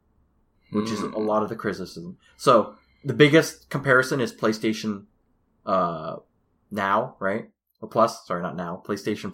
which 0.72 0.92
is 0.92 1.00
Hmm. 1.00 1.14
a 1.14 1.20
lot 1.20 1.42
of 1.44 1.50
the 1.50 1.56
criticism. 1.56 2.18
So 2.38 2.76
the 3.04 3.14
biggest 3.14 3.70
comparison 3.70 4.22
is 4.22 4.32
PlayStation 4.34 5.06
uh 5.66 6.18
now, 6.70 7.16
right? 7.20 7.50
Or 7.82 7.90
Plus, 7.90 8.26
sorry, 8.28 8.42
not 8.42 8.56
now, 8.56 8.82
PlayStation 8.86 9.32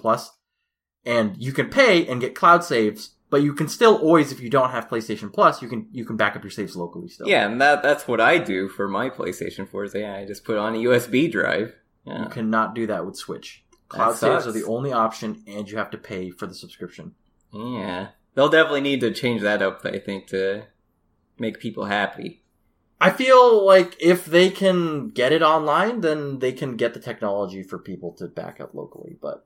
And 1.05 1.37
you 1.37 1.53
can 1.53 1.69
pay 1.69 2.05
and 2.07 2.21
get 2.21 2.35
cloud 2.35 2.63
saves, 2.63 3.15
but 3.29 3.41
you 3.41 3.53
can 3.53 3.67
still 3.67 3.95
always 3.97 4.31
if 4.31 4.39
you 4.39 4.49
don't 4.49 4.71
have 4.71 4.89
PlayStation 4.89 5.31
Plus, 5.31 5.61
you 5.61 5.67
can 5.67 5.87
you 5.91 6.05
can 6.05 6.17
back 6.17 6.35
up 6.35 6.43
your 6.43 6.51
saves 6.51 6.75
locally 6.75 7.07
still. 7.07 7.27
Yeah, 7.27 7.45
and 7.45 7.61
that 7.61 7.83
that's 7.83 8.07
what 8.07 8.19
I 8.21 8.37
do 8.37 8.67
for 8.67 8.87
my 8.87 9.09
PlayStation 9.09 9.67
4. 9.67 9.83
Is 9.85 9.95
yeah, 9.95 10.15
I 10.15 10.25
just 10.25 10.43
put 10.43 10.57
on 10.57 10.75
a 10.75 10.79
USB 10.79 11.31
drive. 11.31 11.75
Yeah. 12.05 12.23
You 12.23 12.29
cannot 12.29 12.75
do 12.75 12.87
that 12.87 13.05
with 13.05 13.17
Switch. 13.17 13.63
Cloud 13.87 14.15
saves 14.15 14.45
are 14.45 14.51
the 14.51 14.65
only 14.65 14.93
option, 14.93 15.43
and 15.47 15.69
you 15.69 15.77
have 15.77 15.89
to 15.91 15.97
pay 15.97 16.29
for 16.29 16.45
the 16.45 16.53
subscription. 16.53 17.15
Yeah. 17.51 18.09
They'll 18.35 18.49
definitely 18.49 18.81
need 18.81 19.01
to 19.01 19.11
change 19.11 19.41
that 19.41 19.61
up, 19.61 19.81
I 19.83 19.97
think, 19.97 20.27
to 20.27 20.65
make 21.39 21.59
people 21.59 21.85
happy. 21.85 22.43
I 23.01 23.09
feel 23.11 23.65
like 23.65 23.95
if 23.99 24.25
they 24.25 24.49
can 24.49 25.09
get 25.09 25.31
it 25.31 25.41
online, 25.41 26.01
then 26.01 26.39
they 26.39 26.51
can 26.51 26.75
get 26.75 26.93
the 26.93 26.99
technology 26.99 27.63
for 27.63 27.79
people 27.79 28.11
to 28.13 28.27
back 28.27 28.59
up 28.59 28.73
locally. 28.73 29.17
But 29.19 29.45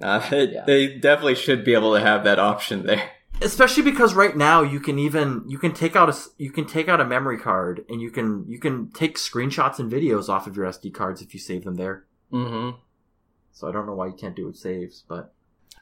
Uh, 0.00 0.20
Yeah. 0.30 0.64
They 0.66 0.94
definitely 0.96 1.34
should 1.34 1.64
be 1.64 1.74
able 1.74 1.94
to 1.94 2.00
have 2.00 2.24
that 2.24 2.38
option 2.38 2.86
there. 2.86 3.10
especially 3.40 3.82
because 3.82 4.14
right 4.14 4.36
now 4.36 4.62
you 4.62 4.80
can 4.80 4.98
even 4.98 5.44
you 5.46 5.58
can 5.58 5.72
take 5.72 5.94
out 5.94 6.08
a 6.08 6.16
you 6.38 6.50
can 6.50 6.66
take 6.66 6.88
out 6.88 7.00
a 7.00 7.04
memory 7.04 7.38
card 7.38 7.84
and 7.88 8.00
you 8.00 8.10
can 8.10 8.44
you 8.48 8.58
can 8.58 8.90
take 8.90 9.16
screenshots 9.16 9.78
and 9.78 9.90
videos 9.90 10.28
off 10.28 10.46
of 10.46 10.56
your 10.56 10.66
SD 10.66 10.92
cards 10.92 11.22
if 11.22 11.32
you 11.34 11.40
save 11.40 11.64
them 11.64 11.76
there. 11.76 12.04
Mm-hmm. 12.32 12.76
So 13.52 13.68
I 13.68 13.72
don't 13.72 13.86
know 13.86 13.94
why 13.94 14.06
you 14.06 14.12
can't 14.12 14.36
do 14.36 14.42
it 14.44 14.46
with 14.46 14.56
saves, 14.56 15.04
but 15.08 15.32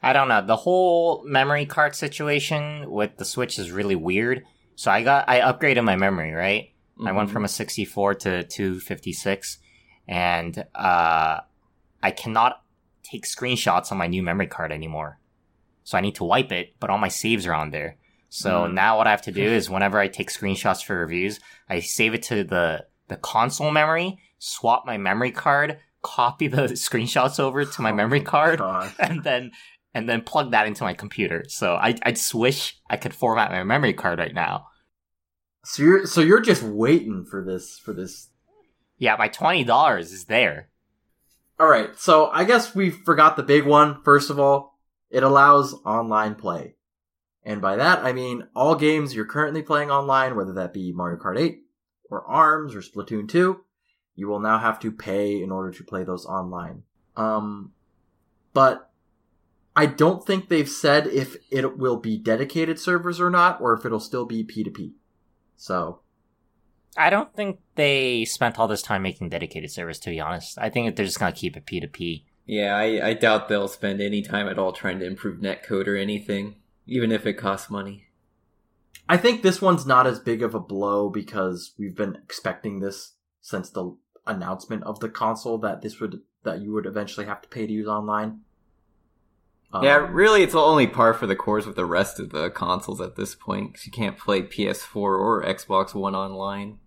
I 0.02 0.12
don't 0.12 0.28
know. 0.28 0.44
The 0.44 0.56
whole 0.56 1.24
memory 1.26 1.66
card 1.66 1.94
situation 1.94 2.90
with 2.90 3.16
the 3.16 3.24
Switch 3.24 3.58
is 3.58 3.70
really 3.70 3.96
weird. 3.96 4.44
So 4.74 4.90
I 4.90 5.02
got, 5.02 5.28
I 5.28 5.40
upgraded 5.40 5.82
my 5.84 5.96
memory, 5.96 6.32
right? 6.32 6.72
I 7.04 7.12
went 7.12 7.30
from 7.30 7.44
a 7.44 7.48
64 7.48 8.14
to 8.14 8.44
256 8.44 9.58
and, 10.06 10.64
uh, 10.74 11.40
I 12.02 12.10
cannot 12.10 12.62
take 13.10 13.24
screenshots 13.24 13.90
on 13.92 13.98
my 13.98 14.06
new 14.06 14.22
memory 14.22 14.46
card 14.46 14.72
anymore. 14.72 15.18
So 15.84 15.96
I 15.96 16.00
need 16.00 16.16
to 16.16 16.24
wipe 16.24 16.52
it, 16.52 16.74
but 16.80 16.90
all 16.90 16.98
my 16.98 17.08
saves 17.08 17.46
are 17.46 17.54
on 17.54 17.70
there. 17.70 17.96
So 18.28 18.66
Mm. 18.66 18.74
now 18.74 18.98
what 18.98 19.06
I 19.06 19.10
have 19.10 19.22
to 19.22 19.32
do 19.32 19.42
is 19.58 19.70
whenever 19.70 19.98
I 19.98 20.08
take 20.08 20.30
screenshots 20.30 20.84
for 20.84 20.96
reviews, 20.98 21.40
I 21.68 21.80
save 21.80 22.14
it 22.14 22.22
to 22.24 22.44
the, 22.44 22.86
the 23.08 23.16
console 23.16 23.70
memory, 23.70 24.18
swap 24.38 24.84
my 24.84 24.96
memory 24.98 25.30
card, 25.30 25.78
copy 26.02 26.48
the 26.48 26.62
screenshots 26.86 27.38
over 27.40 27.64
to 27.64 27.82
my 27.82 27.90
Oh 27.90 27.94
memory 27.94 28.20
card, 28.20 28.60
and 28.98 29.22
then 29.24 29.52
and 29.94 30.08
then 30.08 30.20
plug 30.22 30.50
that 30.50 30.66
into 30.66 30.84
my 30.84 30.92
computer. 30.94 31.44
So 31.48 31.74
I 31.74 31.94
I 32.02 32.10
just 32.12 32.34
wish 32.34 32.78
I 32.90 32.96
could 32.96 33.14
format 33.14 33.50
my 33.50 33.64
memory 33.64 33.94
card 33.94 34.18
right 34.18 34.34
now 34.34 34.66
So 35.64 35.82
you're 35.82 36.06
so 36.06 36.20
you're 36.20 36.40
just 36.42 36.62
waiting 36.62 37.24
for 37.24 37.42
this 37.44 37.78
for 37.78 37.92
this. 37.92 38.28
Yeah, 38.98 39.16
my 39.18 39.28
twenty 39.28 39.64
dollars 39.64 40.12
is 40.12 40.24
there. 40.26 40.68
All 41.58 41.68
right. 41.68 41.98
So 41.98 42.28
I 42.28 42.44
guess 42.44 42.74
we 42.74 42.90
forgot 42.90 43.36
the 43.36 43.42
big 43.42 43.64
one. 43.64 44.02
First 44.02 44.30
of 44.30 44.38
all, 44.38 44.78
it 45.10 45.22
allows 45.22 45.74
online 45.84 46.34
play. 46.34 46.74
And 47.42 47.62
by 47.62 47.76
that, 47.76 48.04
I 48.04 48.12
mean 48.12 48.48
all 48.54 48.74
games 48.74 49.14
you're 49.14 49.24
currently 49.24 49.62
playing 49.62 49.90
online, 49.90 50.36
whether 50.36 50.52
that 50.54 50.74
be 50.74 50.92
Mario 50.92 51.18
Kart 51.18 51.38
8 51.38 51.62
or 52.10 52.26
ARMS 52.26 52.74
or 52.74 52.80
Splatoon 52.80 53.28
2, 53.28 53.60
you 54.16 54.28
will 54.28 54.40
now 54.40 54.58
have 54.58 54.80
to 54.80 54.90
pay 54.90 55.40
in 55.42 55.50
order 55.50 55.70
to 55.70 55.84
play 55.84 56.04
those 56.04 56.26
online. 56.26 56.82
Um, 57.16 57.72
but 58.52 58.90
I 59.76 59.86
don't 59.86 60.26
think 60.26 60.48
they've 60.48 60.68
said 60.68 61.06
if 61.06 61.36
it 61.50 61.78
will 61.78 61.98
be 61.98 62.18
dedicated 62.18 62.80
servers 62.80 63.20
or 63.20 63.30
not, 63.30 63.60
or 63.60 63.74
if 63.74 63.84
it'll 63.84 64.00
still 64.00 64.24
be 64.24 64.44
P2P. 64.44 64.92
So. 65.56 66.00
I 66.96 67.10
don't 67.10 67.34
think 67.34 67.60
they 67.74 68.24
spent 68.24 68.58
all 68.58 68.68
this 68.68 68.82
time 68.82 69.02
making 69.02 69.28
dedicated 69.28 69.70
servers, 69.70 69.98
to 70.00 70.10
be 70.10 70.20
honest. 70.20 70.58
I 70.58 70.70
think 70.70 70.94
they're 70.96 71.04
just 71.04 71.18
gonna 71.18 71.32
keep 71.32 71.56
it 71.56 71.66
P2P. 71.66 72.24
Yeah, 72.46 72.76
I, 72.76 73.08
I 73.08 73.14
doubt 73.14 73.48
they'll 73.48 73.68
spend 73.68 74.00
any 74.00 74.22
time 74.22 74.48
at 74.48 74.58
all 74.58 74.72
trying 74.72 75.00
to 75.00 75.06
improve 75.06 75.40
netcode 75.40 75.88
or 75.88 75.96
anything, 75.96 76.56
even 76.86 77.10
if 77.10 77.26
it 77.26 77.34
costs 77.34 77.68
money. 77.68 78.04
I 79.08 79.16
think 79.16 79.42
this 79.42 79.60
one's 79.60 79.86
not 79.86 80.06
as 80.06 80.18
big 80.18 80.42
of 80.42 80.54
a 80.54 80.60
blow 80.60 81.10
because 81.10 81.74
we've 81.78 81.96
been 81.96 82.16
expecting 82.16 82.80
this 82.80 83.14
since 83.40 83.70
the 83.70 83.96
announcement 84.26 84.82
of 84.84 85.00
the 85.00 85.08
console 85.08 85.58
that 85.58 85.82
this 85.82 86.00
would 86.00 86.20
that 86.42 86.60
you 86.60 86.72
would 86.72 86.86
eventually 86.86 87.26
have 87.26 87.42
to 87.42 87.48
pay 87.48 87.66
to 87.66 87.72
use 87.72 87.88
online. 87.88 88.40
Um, 89.72 89.84
yeah, 89.84 90.06
really, 90.10 90.42
it's 90.42 90.54
only 90.54 90.86
par 90.86 91.12
for 91.12 91.26
the 91.26 91.36
course 91.36 91.66
with 91.66 91.76
the 91.76 91.84
rest 91.84 92.20
of 92.20 92.30
the 92.30 92.50
consoles 92.50 93.00
at 93.00 93.16
this 93.16 93.34
point 93.34 93.72
because 93.72 93.86
you 93.86 93.92
can't 93.92 94.18
play 94.18 94.42
PS4 94.42 94.96
or 94.96 95.42
Xbox 95.44 95.94
One 95.94 96.14
online 96.14 96.78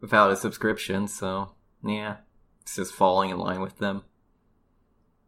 without 0.00 0.30
a 0.30 0.36
subscription. 0.36 1.08
So 1.08 1.52
yeah, 1.84 2.16
it's 2.62 2.76
just 2.76 2.94
falling 2.94 3.30
in 3.30 3.38
line 3.38 3.60
with 3.60 3.78
them. 3.78 4.02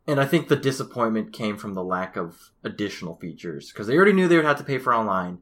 And 0.06 0.20
I 0.20 0.26
think 0.26 0.48
the 0.48 0.56
disappointment 0.56 1.32
came 1.32 1.56
from 1.56 1.74
the 1.74 1.82
lack 1.82 2.16
of 2.16 2.50
additional 2.62 3.16
features 3.16 3.70
because 3.72 3.86
they 3.86 3.96
already 3.96 4.12
knew 4.12 4.28
they 4.28 4.36
would 4.36 4.44
have 4.44 4.58
to 4.58 4.64
pay 4.64 4.78
for 4.78 4.94
online. 4.94 5.38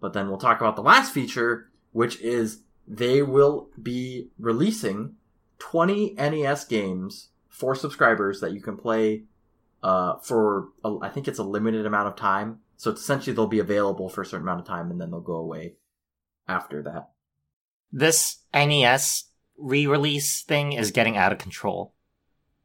But 0.00 0.12
then 0.12 0.28
we'll 0.28 0.38
talk 0.38 0.60
about 0.60 0.76
the 0.76 0.82
last 0.82 1.12
feature, 1.12 1.70
which 1.92 2.20
is 2.20 2.62
they 2.86 3.22
will 3.22 3.68
be 3.80 4.30
releasing 4.38 5.16
20 5.58 6.14
NES 6.14 6.64
games 6.64 7.28
for 7.48 7.74
subscribers 7.74 8.40
that 8.40 8.52
you 8.52 8.60
can 8.60 8.76
play 8.76 9.24
uh, 9.86 10.18
for, 10.18 10.70
a, 10.84 10.96
I 11.00 11.08
think 11.08 11.28
it's 11.28 11.38
a 11.38 11.44
limited 11.44 11.86
amount 11.86 12.08
of 12.08 12.16
time. 12.16 12.58
So 12.76 12.90
essentially 12.90 13.36
they'll 13.36 13.46
be 13.46 13.60
available 13.60 14.08
for 14.08 14.22
a 14.22 14.26
certain 14.26 14.44
amount 14.44 14.58
of 14.58 14.66
time 14.66 14.90
and 14.90 15.00
then 15.00 15.12
they'll 15.12 15.20
go 15.20 15.36
away 15.36 15.74
after 16.48 16.82
that. 16.82 17.10
This 17.92 18.38
NES 18.52 19.26
re-release 19.56 20.42
thing 20.42 20.72
is 20.72 20.90
getting 20.90 21.16
out 21.16 21.30
of 21.30 21.38
control. 21.38 21.94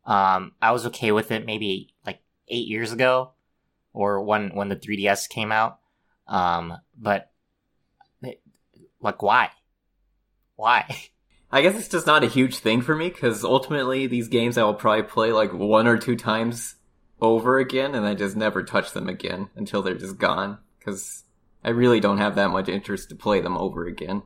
Um, 0.03 0.53
I 0.63 0.71
was 0.71 0.87
okay 0.87 1.11
with 1.11 1.29
it 1.29 1.45
maybe 1.45 1.93
like 2.07 2.21
eight 2.47 2.67
years 2.67 2.91
ago, 2.91 3.33
or 3.93 4.23
when 4.23 4.49
when 4.55 4.69
the 4.69 4.75
3DS 4.75 5.29
came 5.29 5.51
out. 5.51 5.77
Um, 6.27 6.75
but 6.97 7.31
it, 8.23 8.41
like, 8.99 9.21
why? 9.21 9.51
Why? 10.55 10.85
I 11.51 11.61
guess 11.61 11.77
it's 11.77 11.87
just 11.87 12.07
not 12.07 12.23
a 12.23 12.27
huge 12.27 12.57
thing 12.57 12.81
for 12.81 12.95
me 12.95 13.09
because 13.09 13.43
ultimately 13.43 14.07
these 14.07 14.27
games 14.27 14.57
I 14.57 14.63
will 14.63 14.73
probably 14.73 15.03
play 15.03 15.31
like 15.31 15.53
one 15.53 15.85
or 15.85 15.99
two 15.99 16.15
times 16.15 16.77
over 17.21 17.59
again, 17.59 17.95
and 17.95 18.05
I 18.05 18.15
just 18.15 18.35
never 18.35 18.63
touch 18.63 18.91
them 18.91 19.07
again 19.07 19.49
until 19.55 19.81
they're 19.81 19.95
just 19.95 20.17
gone 20.17 20.57
because 20.79 21.23
I 21.63 21.69
really 21.69 21.99
don't 21.99 22.17
have 22.17 22.35
that 22.35 22.49
much 22.49 22.67
interest 22.67 23.09
to 23.09 23.15
play 23.15 23.41
them 23.41 23.57
over 23.57 23.85
again. 23.85 24.23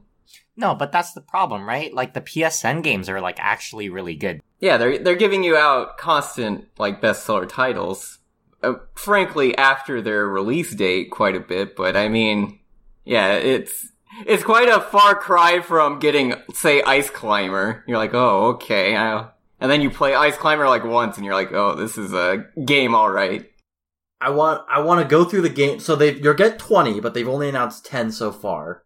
No, 0.58 0.74
but 0.74 0.92
that's 0.92 1.14
the 1.14 1.22
problem, 1.22 1.68
right? 1.68 1.94
Like 1.94 2.14
the 2.14 2.22
PSN 2.22 2.82
games 2.82 3.10
are 3.10 3.20
like 3.20 3.38
actually 3.40 3.90
really 3.90 4.16
good. 4.16 4.42
Yeah, 4.60 4.78
they're 4.78 4.98
they're 4.98 5.16
giving 5.16 5.44
you 5.44 5.58
out 5.58 5.98
constant 5.98 6.68
like 6.78 7.02
bestseller 7.02 7.48
titles. 7.48 8.20
Uh, 8.64 8.76
frankly, 8.96 9.56
after 9.58 10.02
their 10.02 10.28
release 10.28 10.74
date, 10.74 11.12
quite 11.12 11.36
a 11.36 11.42
bit. 11.42 11.76
But 11.76 11.98
I 11.98 12.08
mean, 12.08 12.60
yeah, 13.04 13.34
it's 13.34 13.92
it's 14.26 14.44
quite 14.44 14.70
a 14.70 14.80
far 14.80 15.16
cry 15.16 15.60
from 15.60 16.00
getting, 16.00 16.36
say, 16.54 16.82
Ice 16.84 17.10
Climber. 17.10 17.84
You're 17.86 17.98
like, 17.98 18.14
oh, 18.14 18.48
okay. 18.54 18.96
I, 18.96 19.28
and 19.60 19.72
then 19.72 19.82
you 19.82 19.90
play 19.90 20.14
Ice 20.14 20.38
Climber 20.38 20.68
like 20.68 20.84
once, 20.84 21.18
and 21.18 21.26
you're 21.26 21.36
like, 21.36 21.52
oh, 21.52 21.76
this 21.76 21.98
is 21.98 22.14
a 22.14 22.46
game, 22.66 22.94
all 22.96 23.10
right. 23.10 23.46
I 24.22 24.30
want 24.30 24.66
I 24.70 24.80
want 24.80 25.02
to 25.02 25.08
go 25.08 25.24
through 25.26 25.42
the 25.42 25.50
game. 25.50 25.80
So 25.80 25.96
they 25.96 26.16
you'll 26.16 26.34
get 26.34 26.58
twenty, 26.60 27.00
but 27.00 27.14
they've 27.14 27.28
only 27.28 27.50
announced 27.50 27.86
ten 27.86 28.12
so 28.12 28.32
far. 28.32 28.84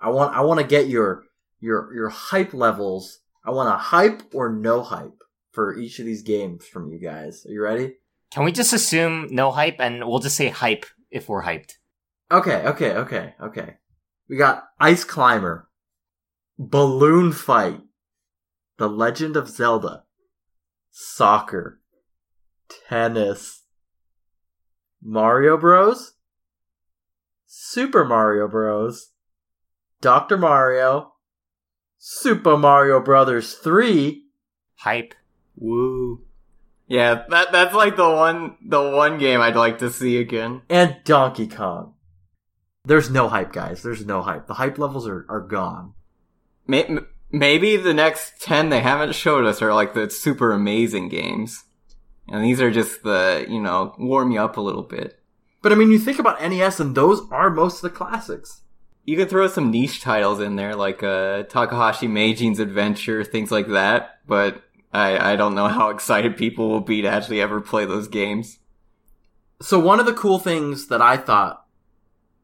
I 0.00 0.10
want 0.10 0.36
I 0.36 0.40
want 0.42 0.60
to 0.60 0.66
get 0.66 0.88
your 0.88 1.24
your 1.60 1.92
your 1.94 2.08
hype 2.08 2.54
levels. 2.54 3.20
I 3.44 3.50
want 3.50 3.74
a 3.74 3.78
hype 3.78 4.22
or 4.34 4.52
no 4.52 4.82
hype 4.82 5.18
for 5.52 5.76
each 5.76 5.98
of 5.98 6.06
these 6.06 6.22
games 6.22 6.64
from 6.66 6.88
you 6.88 6.98
guys. 6.98 7.44
Are 7.46 7.52
you 7.52 7.62
ready? 7.62 7.94
Can 8.32 8.44
we 8.44 8.52
just 8.52 8.72
assume 8.72 9.28
no 9.30 9.50
hype 9.50 9.76
and 9.78 10.06
we'll 10.06 10.20
just 10.20 10.36
say 10.36 10.48
hype 10.48 10.86
if 11.10 11.28
we're 11.28 11.42
hyped? 11.42 11.72
Okay, 12.30 12.66
okay, 12.66 12.92
okay, 12.94 13.34
okay. 13.42 13.76
We 14.28 14.36
got 14.36 14.64
Ice 14.80 15.04
Climber, 15.04 15.68
Balloon 16.58 17.32
Fight, 17.32 17.80
The 18.78 18.88
Legend 18.88 19.36
of 19.36 19.48
Zelda, 19.48 20.04
Soccer, 20.90 21.80
Tennis, 22.88 23.62
Mario 25.02 25.56
Bros, 25.56 26.14
Super 27.46 28.04
Mario 28.04 28.48
Bros, 28.48 29.10
Dr. 30.00 30.36
Mario, 30.36 31.12
Super 31.98 32.56
Mario 32.56 33.00
Brothers 33.00 33.54
3. 33.54 34.24
Hype. 34.76 35.14
Woo. 35.54 36.24
Yeah, 36.88 37.24
that 37.28 37.52
that's 37.52 37.74
like 37.74 37.96
the 37.96 38.10
one 38.10 38.56
the 38.66 38.90
one 38.90 39.18
game 39.18 39.40
I'd 39.40 39.56
like 39.56 39.78
to 39.78 39.90
see 39.90 40.18
again. 40.18 40.62
And 40.68 40.96
Donkey 41.04 41.46
Kong. 41.46 41.94
There's 42.84 43.08
no 43.08 43.28
hype, 43.28 43.52
guys. 43.52 43.82
There's 43.82 44.04
no 44.04 44.22
hype. 44.22 44.48
The 44.48 44.54
hype 44.54 44.76
levels 44.76 45.06
are, 45.06 45.24
are 45.28 45.40
gone. 45.40 45.94
Maybe 47.32 47.76
the 47.76 47.94
next 47.94 48.40
10 48.42 48.68
they 48.68 48.80
haven't 48.80 49.14
showed 49.14 49.46
us 49.46 49.62
are 49.62 49.72
like 49.72 49.94
the 49.94 50.10
super 50.10 50.52
amazing 50.52 51.08
games. 51.08 51.64
And 52.28 52.44
these 52.44 52.60
are 52.60 52.70
just 52.70 53.02
the, 53.02 53.46
you 53.48 53.60
know, 53.60 53.94
warm 53.98 54.30
you 54.30 54.40
up 54.40 54.58
a 54.58 54.60
little 54.60 54.82
bit. 54.82 55.18
But 55.62 55.72
I 55.72 55.76
mean, 55.76 55.90
you 55.90 55.98
think 55.98 56.18
about 56.18 56.40
NES 56.42 56.78
and 56.78 56.94
those 56.94 57.22
are 57.30 57.48
most 57.48 57.76
of 57.76 57.82
the 57.82 57.96
classics. 57.96 58.60
You 59.04 59.16
could 59.16 59.30
throw 59.30 59.48
some 59.48 59.70
niche 59.70 60.00
titles 60.00 60.40
in 60.40 60.56
there, 60.56 60.76
like 60.76 61.02
uh, 61.02 61.44
Takahashi 61.44 62.06
Meijin's 62.06 62.60
Adventure, 62.60 63.24
things 63.24 63.50
like 63.50 63.68
that. 63.68 64.20
But 64.26 64.62
I, 64.92 65.32
I 65.32 65.36
don't 65.36 65.54
know 65.54 65.68
how 65.68 65.88
excited 65.90 66.36
people 66.36 66.68
will 66.68 66.80
be 66.80 67.02
to 67.02 67.08
actually 67.08 67.40
ever 67.40 67.60
play 67.60 67.86
those 67.86 68.08
games. 68.08 68.58
So 69.60 69.78
one 69.78 70.00
of 70.00 70.06
the 70.06 70.14
cool 70.14 70.38
things 70.38 70.88
that 70.88 71.00
I 71.00 71.16
thought 71.16 71.64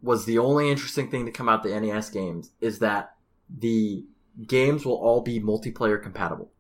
was 0.01 0.25
the 0.25 0.39
only 0.39 0.71
interesting 0.71 1.11
thing 1.11 1.27
to 1.27 1.33
come 1.33 1.49
out 1.49 1.63
the 1.63 1.79
NES 1.79 2.11
games 2.11 2.53
is 2.61 2.79
that 2.79 3.15
the 3.49 4.05
games 4.47 4.85
will 4.85 4.97
all 4.97 5.21
be 5.21 5.41
multiplayer 5.41 6.03
compatible. 6.03 6.51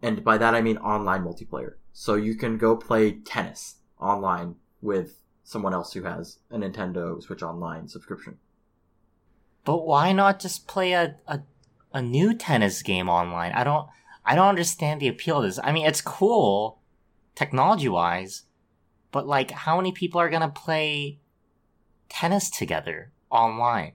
And 0.00 0.24
by 0.24 0.38
that 0.38 0.54
I 0.54 0.62
mean 0.62 0.78
online 0.78 1.22
multiplayer. 1.22 1.74
So 1.92 2.14
you 2.14 2.34
can 2.34 2.58
go 2.58 2.76
play 2.76 3.12
tennis 3.12 3.76
online 4.00 4.56
with 4.80 5.22
someone 5.44 5.74
else 5.74 5.92
who 5.92 6.02
has 6.02 6.38
a 6.50 6.56
Nintendo 6.56 7.22
Switch 7.22 7.42
Online 7.42 7.88
subscription. 7.88 8.38
But 9.64 9.86
why 9.86 10.12
not 10.12 10.40
just 10.40 10.66
play 10.66 10.92
a, 10.92 11.16
a, 11.26 11.40
a 11.92 12.02
new 12.02 12.34
tennis 12.34 12.82
game 12.82 13.08
online? 13.08 13.52
I 13.52 13.64
don't 13.64 13.88
I 14.24 14.34
don't 14.34 14.48
understand 14.48 15.00
the 15.00 15.08
appeal 15.08 15.38
of 15.38 15.44
this. 15.44 15.58
I 15.62 15.72
mean, 15.72 15.86
it's 15.86 16.00
cool 16.00 16.80
technology 17.34 17.88
wise, 17.88 18.44
but 19.10 19.26
like 19.26 19.50
how 19.50 19.76
many 19.76 19.92
people 19.92 20.20
are 20.20 20.30
to 20.30 20.48
play 20.48 21.20
tennis 22.08 22.50
together 22.50 23.12
online? 23.30 23.92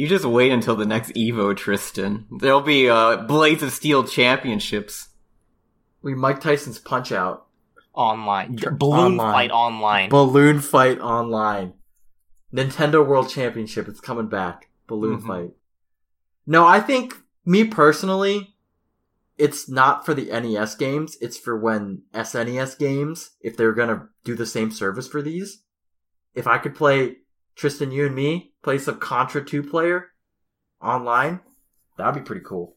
You 0.00 0.08
just 0.08 0.24
wait 0.24 0.50
until 0.50 0.76
the 0.76 0.86
next 0.86 1.12
Evo, 1.12 1.54
Tristan. 1.54 2.24
There'll 2.30 2.62
be 2.62 2.88
uh, 2.88 3.18
Blades 3.18 3.62
of 3.62 3.70
Steel 3.70 4.02
championships. 4.04 5.10
We 6.00 6.14
Mike 6.14 6.40
Tyson's 6.40 6.78
Punch 6.78 7.12
Out 7.12 7.46
online, 7.92 8.56
balloon 8.78 9.20
online. 9.20 9.32
fight 9.34 9.50
online, 9.50 10.08
balloon 10.08 10.60
fight 10.60 11.00
online, 11.00 11.74
Nintendo 12.50 13.06
World 13.06 13.28
Championship. 13.28 13.88
It's 13.88 14.00
coming 14.00 14.28
back. 14.28 14.70
Balloon 14.86 15.18
mm-hmm. 15.18 15.28
fight. 15.28 15.50
No, 16.46 16.66
I 16.66 16.80
think 16.80 17.16
me 17.44 17.64
personally, 17.64 18.54
it's 19.36 19.68
not 19.68 20.06
for 20.06 20.14
the 20.14 20.30
NES 20.30 20.76
games. 20.76 21.18
It's 21.20 21.36
for 21.36 21.58
when 21.58 22.04
SNES 22.14 22.78
games, 22.78 23.32
if 23.42 23.54
they're 23.54 23.74
gonna 23.74 24.08
do 24.24 24.34
the 24.34 24.46
same 24.46 24.70
service 24.70 25.06
for 25.06 25.20
these. 25.20 25.62
If 26.34 26.46
I 26.46 26.56
could 26.56 26.74
play 26.74 27.16
Tristan, 27.54 27.92
you 27.92 28.06
and 28.06 28.14
me 28.14 28.49
play 28.62 28.78
some 28.78 28.98
Contra 28.98 29.44
2 29.44 29.62
player 29.62 30.08
online, 30.82 31.40
that'd 31.96 32.14
be 32.14 32.26
pretty 32.26 32.44
cool. 32.44 32.76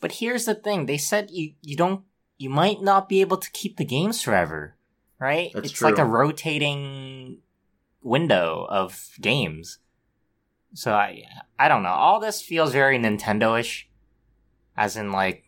But 0.00 0.12
here's 0.12 0.44
the 0.44 0.54
thing: 0.54 0.86
they 0.86 0.98
said 0.98 1.30
you 1.30 1.54
you 1.62 1.76
don't 1.76 2.04
you 2.36 2.50
might 2.50 2.82
not 2.82 3.08
be 3.08 3.20
able 3.20 3.38
to 3.38 3.50
keep 3.52 3.76
the 3.76 3.84
games 3.84 4.22
forever, 4.22 4.76
right? 5.18 5.50
That's 5.54 5.70
it's 5.70 5.78
true. 5.78 5.88
like 5.88 5.98
a 5.98 6.04
rotating 6.04 7.38
window 8.02 8.66
of 8.68 9.08
games. 9.20 9.78
So 10.74 10.92
I 10.92 11.22
I 11.58 11.68
don't 11.68 11.82
know. 11.82 11.90
All 11.90 12.20
this 12.20 12.42
feels 12.42 12.72
very 12.72 12.98
Nintendo-ish, 12.98 13.88
as 14.76 14.96
in 14.96 15.12
like 15.12 15.44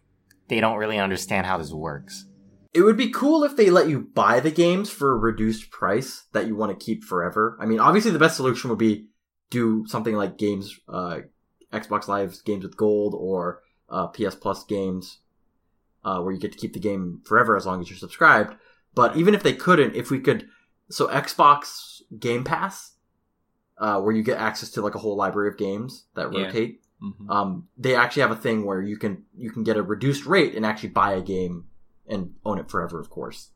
they 0.48 0.60
don't 0.60 0.78
really 0.78 0.98
understand 0.98 1.46
how 1.46 1.58
this 1.58 1.72
works. 1.72 2.26
It 2.72 2.82
would 2.82 2.96
be 2.96 3.10
cool 3.10 3.42
if 3.42 3.56
they 3.56 3.70
let 3.70 3.88
you 3.88 4.00
buy 4.00 4.38
the 4.38 4.50
games 4.50 4.90
for 4.90 5.10
a 5.10 5.16
reduced 5.16 5.70
price 5.70 6.24
that 6.32 6.46
you 6.46 6.54
want 6.54 6.78
to 6.78 6.84
keep 6.84 7.04
forever. 7.04 7.56
I 7.60 7.64
mean, 7.64 7.80
obviously 7.80 8.10
the 8.10 8.18
best 8.18 8.36
solution 8.36 8.70
would 8.70 8.78
be 8.78 9.06
do 9.50 9.84
something 9.86 10.14
like 10.16 10.36
games, 10.38 10.78
uh, 10.88 11.20
Xbox 11.72 12.08
Live 12.08 12.36
games 12.44 12.64
with 12.64 12.76
gold 12.76 13.14
or 13.16 13.62
uh, 13.88 14.06
PS 14.08 14.34
Plus 14.34 14.64
games, 14.64 15.18
uh, 16.04 16.20
where 16.20 16.32
you 16.32 16.40
get 16.40 16.52
to 16.52 16.58
keep 16.58 16.72
the 16.72 16.78
game 16.80 17.20
forever 17.24 17.56
as 17.56 17.66
long 17.66 17.80
as 17.80 17.88
you're 17.90 17.98
subscribed. 17.98 18.56
But 18.94 19.16
even 19.16 19.34
if 19.34 19.42
they 19.42 19.52
couldn't, 19.52 19.94
if 19.94 20.10
we 20.10 20.20
could, 20.20 20.48
so 20.90 21.08
Xbox 21.08 22.00
Game 22.18 22.44
Pass, 22.44 22.92
uh, 23.78 24.00
where 24.00 24.14
you 24.14 24.22
get 24.22 24.38
access 24.38 24.70
to 24.70 24.80
like 24.82 24.94
a 24.94 24.98
whole 24.98 25.16
library 25.16 25.48
of 25.48 25.56
games 25.58 26.06
that 26.14 26.32
Yeah. 26.32 26.46
rotate. 26.46 26.80
Mhm. 27.02 27.28
Um, 27.30 27.68
they 27.76 27.94
actually 27.94 28.22
have 28.22 28.30
a 28.30 28.36
thing 28.36 28.64
where 28.64 28.80
you 28.80 28.96
can 28.96 29.26
you 29.36 29.50
can 29.50 29.62
get 29.64 29.76
a 29.76 29.82
reduced 29.82 30.24
rate 30.24 30.54
and 30.54 30.64
actually 30.64 30.88
buy 30.88 31.12
a 31.12 31.20
game 31.20 31.66
and 32.08 32.34
own 32.44 32.58
it 32.58 32.70
forever, 32.70 32.98
of 32.98 33.10
course. 33.10 33.50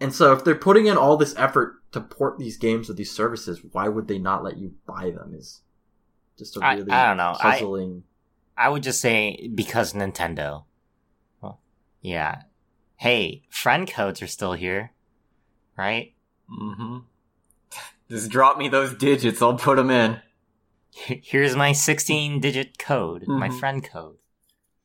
And 0.00 0.14
so, 0.14 0.32
if 0.32 0.44
they're 0.44 0.54
putting 0.54 0.86
in 0.86 0.96
all 0.96 1.16
this 1.16 1.34
effort 1.36 1.76
to 1.92 2.00
port 2.00 2.38
these 2.38 2.56
games 2.56 2.88
with 2.88 2.96
these 2.96 3.10
services, 3.12 3.60
why 3.72 3.88
would 3.88 4.08
they 4.08 4.18
not 4.18 4.42
let 4.42 4.56
you 4.58 4.74
buy 4.86 5.10
them? 5.10 5.34
Is 5.34 5.60
just 6.38 6.56
a 6.56 6.60
really 6.60 6.90
I 6.90 7.06
don't 7.08 7.16
know. 7.16 7.34
Puzzling. 7.38 8.02
I 8.56 8.68
would 8.68 8.82
just 8.82 9.00
say 9.00 9.50
because 9.54 9.92
Nintendo. 9.92 10.64
Well, 11.40 11.60
yeah. 12.00 12.42
Hey, 12.96 13.42
friend 13.50 13.88
codes 13.90 14.20
are 14.22 14.26
still 14.26 14.52
here, 14.54 14.92
right? 15.76 16.14
Mm-hmm. 16.50 16.98
Just 18.10 18.30
drop 18.30 18.58
me 18.58 18.68
those 18.68 18.94
digits. 18.94 19.40
I'll 19.42 19.54
put 19.54 19.76
them 19.76 19.90
in. 19.90 20.20
Here's 20.90 21.56
my 21.56 21.72
16 21.72 22.40
digit 22.40 22.78
code, 22.78 23.26
my 23.26 23.48
Mhm. 23.48 23.58
friend 23.58 23.82
code. 23.84 24.18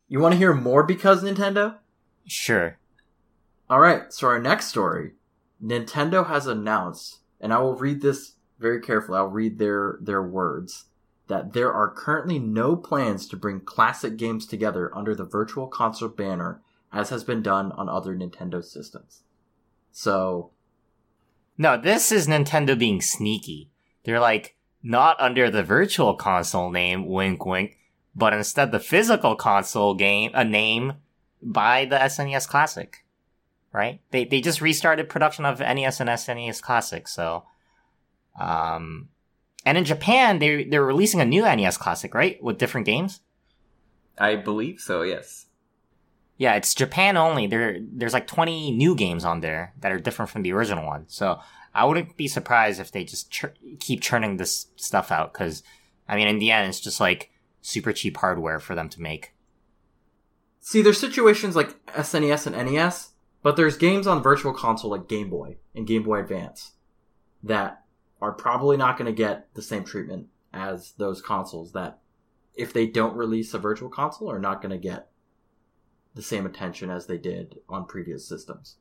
You 0.07 0.19
want 0.19 0.33
to 0.33 0.37
hear 0.39 0.53
more 0.53 0.81
because 0.83 1.23
Nintendo? 1.23 1.77
Sure. 2.25 2.79
All 3.69 3.79
right, 3.79 4.11
so 4.11 4.27
our 4.27 4.39
next 4.39 4.67
story, 4.67 5.11
Nintendo 5.63 6.27
has 6.27 6.47
announced, 6.47 7.19
and 7.39 7.53
I 7.53 7.59
will 7.59 7.75
read 7.75 8.01
this 8.01 8.33
very 8.57 8.81
carefully. 8.81 9.17
I'll 9.17 9.27
read 9.27 9.59
their 9.59 9.99
their 10.01 10.23
words 10.23 10.85
that 11.27 11.53
there 11.53 11.71
are 11.71 11.91
currently 11.91 12.39
no 12.39 12.75
plans 12.75 13.27
to 13.27 13.37
bring 13.37 13.59
classic 13.59 14.17
games 14.17 14.47
together 14.47 14.91
under 14.97 15.13
the 15.13 15.23
Virtual 15.23 15.67
Console 15.67 16.09
banner, 16.09 16.61
as 16.91 17.11
has 17.11 17.23
been 17.23 17.43
done 17.43 17.71
on 17.73 17.87
other 17.87 18.15
Nintendo 18.15 18.63
systems. 18.63 19.21
So, 19.91 20.49
No, 21.57 21.79
this 21.79 22.11
is 22.11 22.27
Nintendo 22.27 22.77
being 22.77 23.01
sneaky. 23.01 23.69
They're 24.03 24.19
like, 24.19 24.55
not 24.81 25.19
under 25.19 25.51
the 25.51 25.61
virtual 25.61 26.15
console 26.15 26.71
name, 26.71 27.05
wink 27.05 27.45
wink, 27.45 27.77
but 28.15 28.33
instead 28.33 28.71
the 28.71 28.79
physical 28.79 29.35
console 29.35 29.93
game, 29.93 30.31
a 30.33 30.43
name 30.43 30.93
by 31.43 31.85
the 31.85 31.97
SNES 31.97 32.47
Classic. 32.47 33.03
Right? 33.71 34.01
They, 34.11 34.25
they 34.25 34.41
just 34.41 34.61
restarted 34.61 35.09
production 35.09 35.45
of 35.45 35.59
NES 35.59 35.99
and 35.99 36.09
SNES 36.09 36.61
Classic, 36.61 37.07
so, 37.07 37.45
um, 38.39 39.09
and 39.65 39.77
in 39.77 39.85
Japan, 39.85 40.39
they, 40.39 40.63
they're 40.63 40.83
releasing 40.83 41.21
a 41.21 41.25
new 41.25 41.43
NES 41.43 41.77
Classic, 41.77 42.13
right? 42.13 42.41
With 42.41 42.57
different 42.57 42.85
games? 42.85 43.21
I 44.17 44.35
believe 44.35 44.79
so. 44.79 45.01
Yes. 45.01 45.45
Yeah, 46.37 46.55
it's 46.55 46.73
Japan 46.73 47.17
only. 47.17 47.47
There, 47.47 47.77
there's 47.81 48.13
like 48.13 48.25
20 48.25 48.71
new 48.71 48.95
games 48.95 49.25
on 49.25 49.41
there 49.41 49.73
that 49.81 49.91
are 49.91 49.99
different 49.99 50.31
from 50.31 50.41
the 50.41 50.53
original 50.53 50.85
one. 50.85 51.05
So 51.07 51.39
I 51.75 51.85
wouldn't 51.85 52.15
be 52.15 52.27
surprised 52.27 52.79
if 52.79 52.91
they 52.91 53.03
just 53.03 53.29
chur- 53.29 53.53
keep 53.79 54.01
churning 54.01 54.37
this 54.37 54.67
stuff 54.77 55.11
out. 55.11 55.33
Because, 55.33 55.63
I 56.07 56.15
mean, 56.15 56.27
in 56.27 56.39
the 56.39 56.51
end, 56.51 56.69
it's 56.69 56.79
just 56.79 56.99
like 57.01 57.31
super 57.61 57.91
cheap 57.91 58.17
hardware 58.17 58.59
for 58.59 58.73
them 58.73 58.87
to 58.89 59.01
make. 59.01 59.33
see, 60.61 60.81
there's 60.81 60.99
situations 60.99 61.55
like 61.55 61.85
SNES 61.87 62.47
and 62.47 62.71
NES, 62.71 63.08
but 63.41 63.55
there's 63.55 63.77
games 63.77 64.07
on 64.07 64.21
Virtual 64.21 64.53
Console 64.53 64.91
like 64.91 65.07
Game 65.07 65.29
Boy 65.29 65.57
and 65.75 65.87
Game 65.87 66.03
Boy 66.03 66.19
Advance 66.19 66.73
that 67.43 67.83
are 68.21 68.31
probably 68.31 68.77
not 68.77 68.97
going 68.97 69.05
to 69.05 69.17
get 69.17 69.47
the 69.53 69.61
same 69.61 69.83
treatment 69.83 70.27
as 70.53 70.93
those 70.97 71.21
consoles 71.21 71.71
that 71.73 71.99
if 72.55 72.73
they 72.73 72.85
don't 72.85 73.15
release 73.15 73.53
a 73.53 73.59
virtual 73.59 73.89
console 73.89 74.29
are 74.29 74.39
not 74.39 74.61
going 74.61 74.71
to 74.71 74.77
get 74.77 75.09
the 76.15 76.21
same 76.21 76.45
attention 76.45 76.89
as 76.89 77.05
they 77.05 77.17
did 77.17 77.59
on 77.69 77.85
previous 77.85 78.27
systems. 78.27 78.75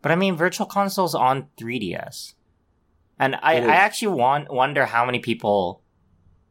But 0.00 0.12
I 0.12 0.16
mean, 0.16 0.36
Virtual 0.36 0.66
Console's 0.66 1.14
on 1.14 1.48
3DS. 1.58 2.34
And 3.18 3.36
I, 3.36 3.56
I 3.56 3.74
actually 3.74 4.16
want, 4.16 4.50
wonder 4.50 4.86
how 4.86 5.04
many 5.04 5.18
people 5.18 5.82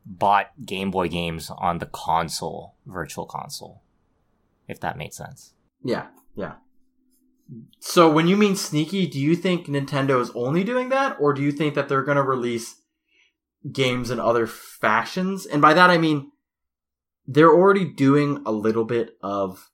bought 0.06 0.52
Game 0.63 0.91
Boy 0.91 1.08
games 1.08 1.50
on 1.50 1.80
the 1.80 1.88
console, 1.88 2.76
Virtual 2.86 3.26
Console. 3.26 3.82
If 4.67 4.80
that 4.82 4.98
made 4.98 5.15
sense. 5.15 5.56
Yeah, 5.84 6.08
yeah. 6.36 6.56
So 7.80 8.12
when 8.12 8.28
you 8.28 8.38
mean 8.38 8.56
sneaky, 8.56 9.08
do 9.08 9.20
you 9.20 9.36
think 9.36 9.68
Nintendo 9.68 10.22
is 10.22 10.32
only 10.36 10.64
doing 10.64 10.90
that 10.90 11.18
or 11.20 11.34
do 11.34 11.42
you 11.42 11.52
think 11.52 11.74
that 11.76 11.90
they're 11.90 12.04
going 12.04 12.18
to 12.18 12.24
release 12.24 12.76
games 13.72 14.12
in 14.12 14.20
other 14.20 14.46
fashions? 14.48 15.46
And 15.46 15.62
by 15.62 15.74
that 15.74 15.90
I 15.90 15.98
mean 15.98 16.32
they're 17.26 17.54
already 17.54 17.86
doing 17.86 18.42
a 18.46 18.52
little 18.52 18.86
bit 18.86 19.12
of 19.22 19.70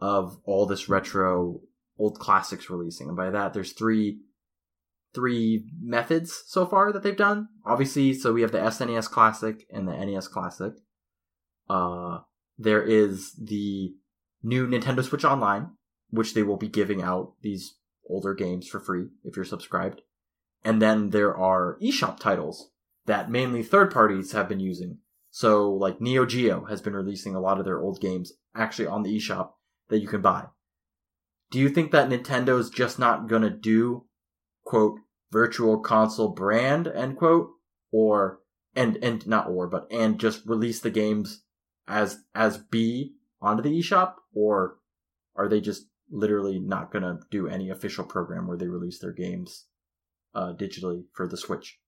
of 0.00 0.38
all 0.44 0.66
this 0.66 0.88
retro 0.88 1.60
old 1.98 2.18
classics 2.18 2.70
releasing. 2.70 3.08
And 3.08 3.16
by 3.16 3.30
that 3.30 3.52
there's 3.52 3.72
three 3.72 4.20
three 5.14 5.64
methods 5.80 6.42
so 6.46 6.64
far 6.64 6.92
that 6.92 7.02
they've 7.02 7.16
done. 7.16 7.48
Obviously, 7.66 8.14
so 8.14 8.32
we 8.32 8.40
have 8.40 8.52
the 8.52 8.58
SNES 8.58 9.10
Classic 9.10 9.66
and 9.70 9.86
the 9.86 9.92
NES 9.92 10.28
Classic. 10.28 10.72
Uh 11.68 12.20
there 12.58 12.82
is 12.82 13.32
the 13.34 13.94
new 14.42 14.66
Nintendo 14.66 15.02
Switch 15.02 15.24
Online, 15.24 15.70
which 16.12 16.34
they 16.34 16.42
will 16.42 16.58
be 16.58 16.68
giving 16.68 17.02
out 17.02 17.32
these 17.40 17.78
older 18.08 18.34
games 18.34 18.68
for 18.68 18.78
free 18.78 19.08
if 19.24 19.34
you're 19.34 19.44
subscribed. 19.44 20.02
And 20.64 20.80
then 20.80 21.10
there 21.10 21.36
are 21.36 21.78
eShop 21.82 22.20
titles 22.20 22.70
that 23.06 23.30
mainly 23.30 23.62
third 23.62 23.92
parties 23.92 24.32
have 24.32 24.48
been 24.48 24.60
using. 24.60 24.98
So 25.30 25.72
like 25.72 26.00
Neo 26.00 26.26
Geo 26.26 26.66
has 26.66 26.80
been 26.82 26.94
releasing 26.94 27.34
a 27.34 27.40
lot 27.40 27.58
of 27.58 27.64
their 27.64 27.80
old 27.80 28.00
games 28.00 28.32
actually 28.54 28.86
on 28.86 29.02
the 29.02 29.16
eShop 29.16 29.52
that 29.88 30.00
you 30.00 30.06
can 30.06 30.20
buy. 30.20 30.44
Do 31.50 31.58
you 31.58 31.70
think 31.70 31.90
that 31.90 32.08
Nintendo's 32.08 32.70
just 32.70 32.98
not 32.98 33.28
gonna 33.28 33.50
do 33.50 34.04
quote 34.64 35.00
virtual 35.32 35.80
console 35.80 36.28
brand 36.28 36.86
end 36.86 37.16
quote 37.16 37.48
or 37.90 38.40
and 38.76 38.96
and 39.02 39.26
not 39.26 39.48
or 39.48 39.66
but 39.66 39.86
and 39.90 40.20
just 40.20 40.46
release 40.46 40.80
the 40.80 40.90
games 40.90 41.42
as 41.88 42.18
as 42.34 42.58
B 42.58 43.14
onto 43.40 43.62
the 43.62 43.78
eShop 43.80 44.14
or 44.34 44.76
are 45.34 45.48
they 45.48 45.60
just 45.60 45.86
literally 46.12 46.60
not 46.60 46.92
gonna 46.92 47.18
do 47.30 47.48
any 47.48 47.70
official 47.70 48.04
program 48.04 48.46
where 48.46 48.56
they 48.56 48.68
release 48.68 48.98
their 48.98 49.12
games 49.12 49.64
uh, 50.34 50.52
digitally 50.52 51.04
for 51.12 51.26
the 51.26 51.36
Switch? 51.36 51.80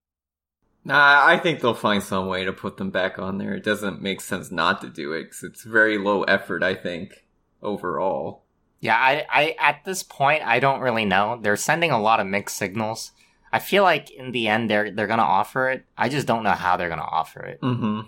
Nah, 0.85 1.27
I 1.27 1.39
think 1.39 1.61
they'll 1.61 1.75
find 1.75 2.03
some 2.03 2.27
way 2.27 2.45
to 2.45 2.53
put 2.53 2.77
them 2.77 2.91
back 2.91 3.19
on 3.19 3.39
there. 3.39 3.55
It 3.55 3.65
doesn't 3.65 4.03
make 4.03 4.21
sense 4.21 4.51
not 4.51 4.81
to 4.83 4.89
do 4.89 5.13
it 5.13 5.25
because 5.25 5.43
it's 5.43 5.63
very 5.63 5.97
low 5.97 6.25
effort. 6.25 6.63
I 6.63 6.75
think 6.75 7.25
overall. 7.63 8.45
Yeah, 8.81 8.97
I, 8.97 9.25
I 9.31 9.57
at 9.59 9.85
this 9.85 10.03
point 10.03 10.43
I 10.45 10.61
don't 10.61 10.81
really 10.81 11.07
know. 11.07 11.39
They're 11.41 11.57
sending 11.57 11.91
a 11.91 12.01
lot 12.01 12.21
of 12.21 12.27
mixed 12.27 12.57
signals. 12.57 13.13
I 13.51 13.61
feel 13.61 13.83
like 13.83 14.11
in 14.11 14.33
the 14.33 14.49
end 14.49 14.69
they're 14.69 14.91
they're 14.91 15.07
gonna 15.07 15.23
offer 15.23 15.71
it. 15.71 15.87
I 15.97 16.11
just 16.11 16.27
don't 16.27 16.43
know 16.43 16.51
how 16.51 16.77
they're 16.77 16.91
gonna 16.91 17.03
offer 17.03 17.41
it. 17.45 17.61
Mm-hmm. 17.63 18.01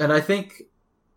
And 0.00 0.12
I 0.12 0.20
think 0.20 0.62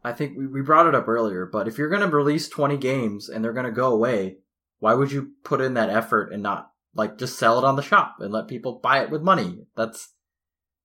I 0.03 0.11
think 0.11 0.37
we, 0.37 0.47
we 0.47 0.61
brought 0.61 0.87
it 0.87 0.95
up 0.95 1.07
earlier, 1.07 1.45
but 1.45 1.67
if 1.67 1.77
you're 1.77 1.89
gonna 1.89 2.07
release 2.07 2.49
twenty 2.49 2.77
games 2.77 3.29
and 3.29 3.43
they're 3.43 3.53
gonna 3.53 3.71
go 3.71 3.93
away, 3.93 4.37
why 4.79 4.93
would 4.93 5.11
you 5.11 5.31
put 5.43 5.61
in 5.61 5.75
that 5.75 5.89
effort 5.89 6.33
and 6.33 6.43
not 6.43 6.71
like 6.93 7.17
just 7.17 7.39
sell 7.39 7.57
it 7.57 7.65
on 7.65 7.75
the 7.75 7.81
shop 7.81 8.17
and 8.19 8.31
let 8.31 8.47
people 8.47 8.79
buy 8.83 9.01
it 9.01 9.09
with 9.09 9.21
money? 9.21 9.65
That's 9.75 10.13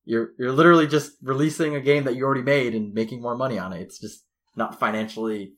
you're 0.04 0.30
you're 0.38 0.52
literally 0.52 0.86
just 0.86 1.12
releasing 1.22 1.74
a 1.74 1.80
game 1.80 2.04
that 2.04 2.16
you 2.16 2.24
already 2.24 2.42
made 2.42 2.74
and 2.74 2.94
making 2.94 3.20
more 3.20 3.36
money 3.36 3.58
on 3.58 3.72
it. 3.72 3.82
It's 3.82 3.98
just 3.98 4.24
not 4.56 4.78
financially 4.78 5.54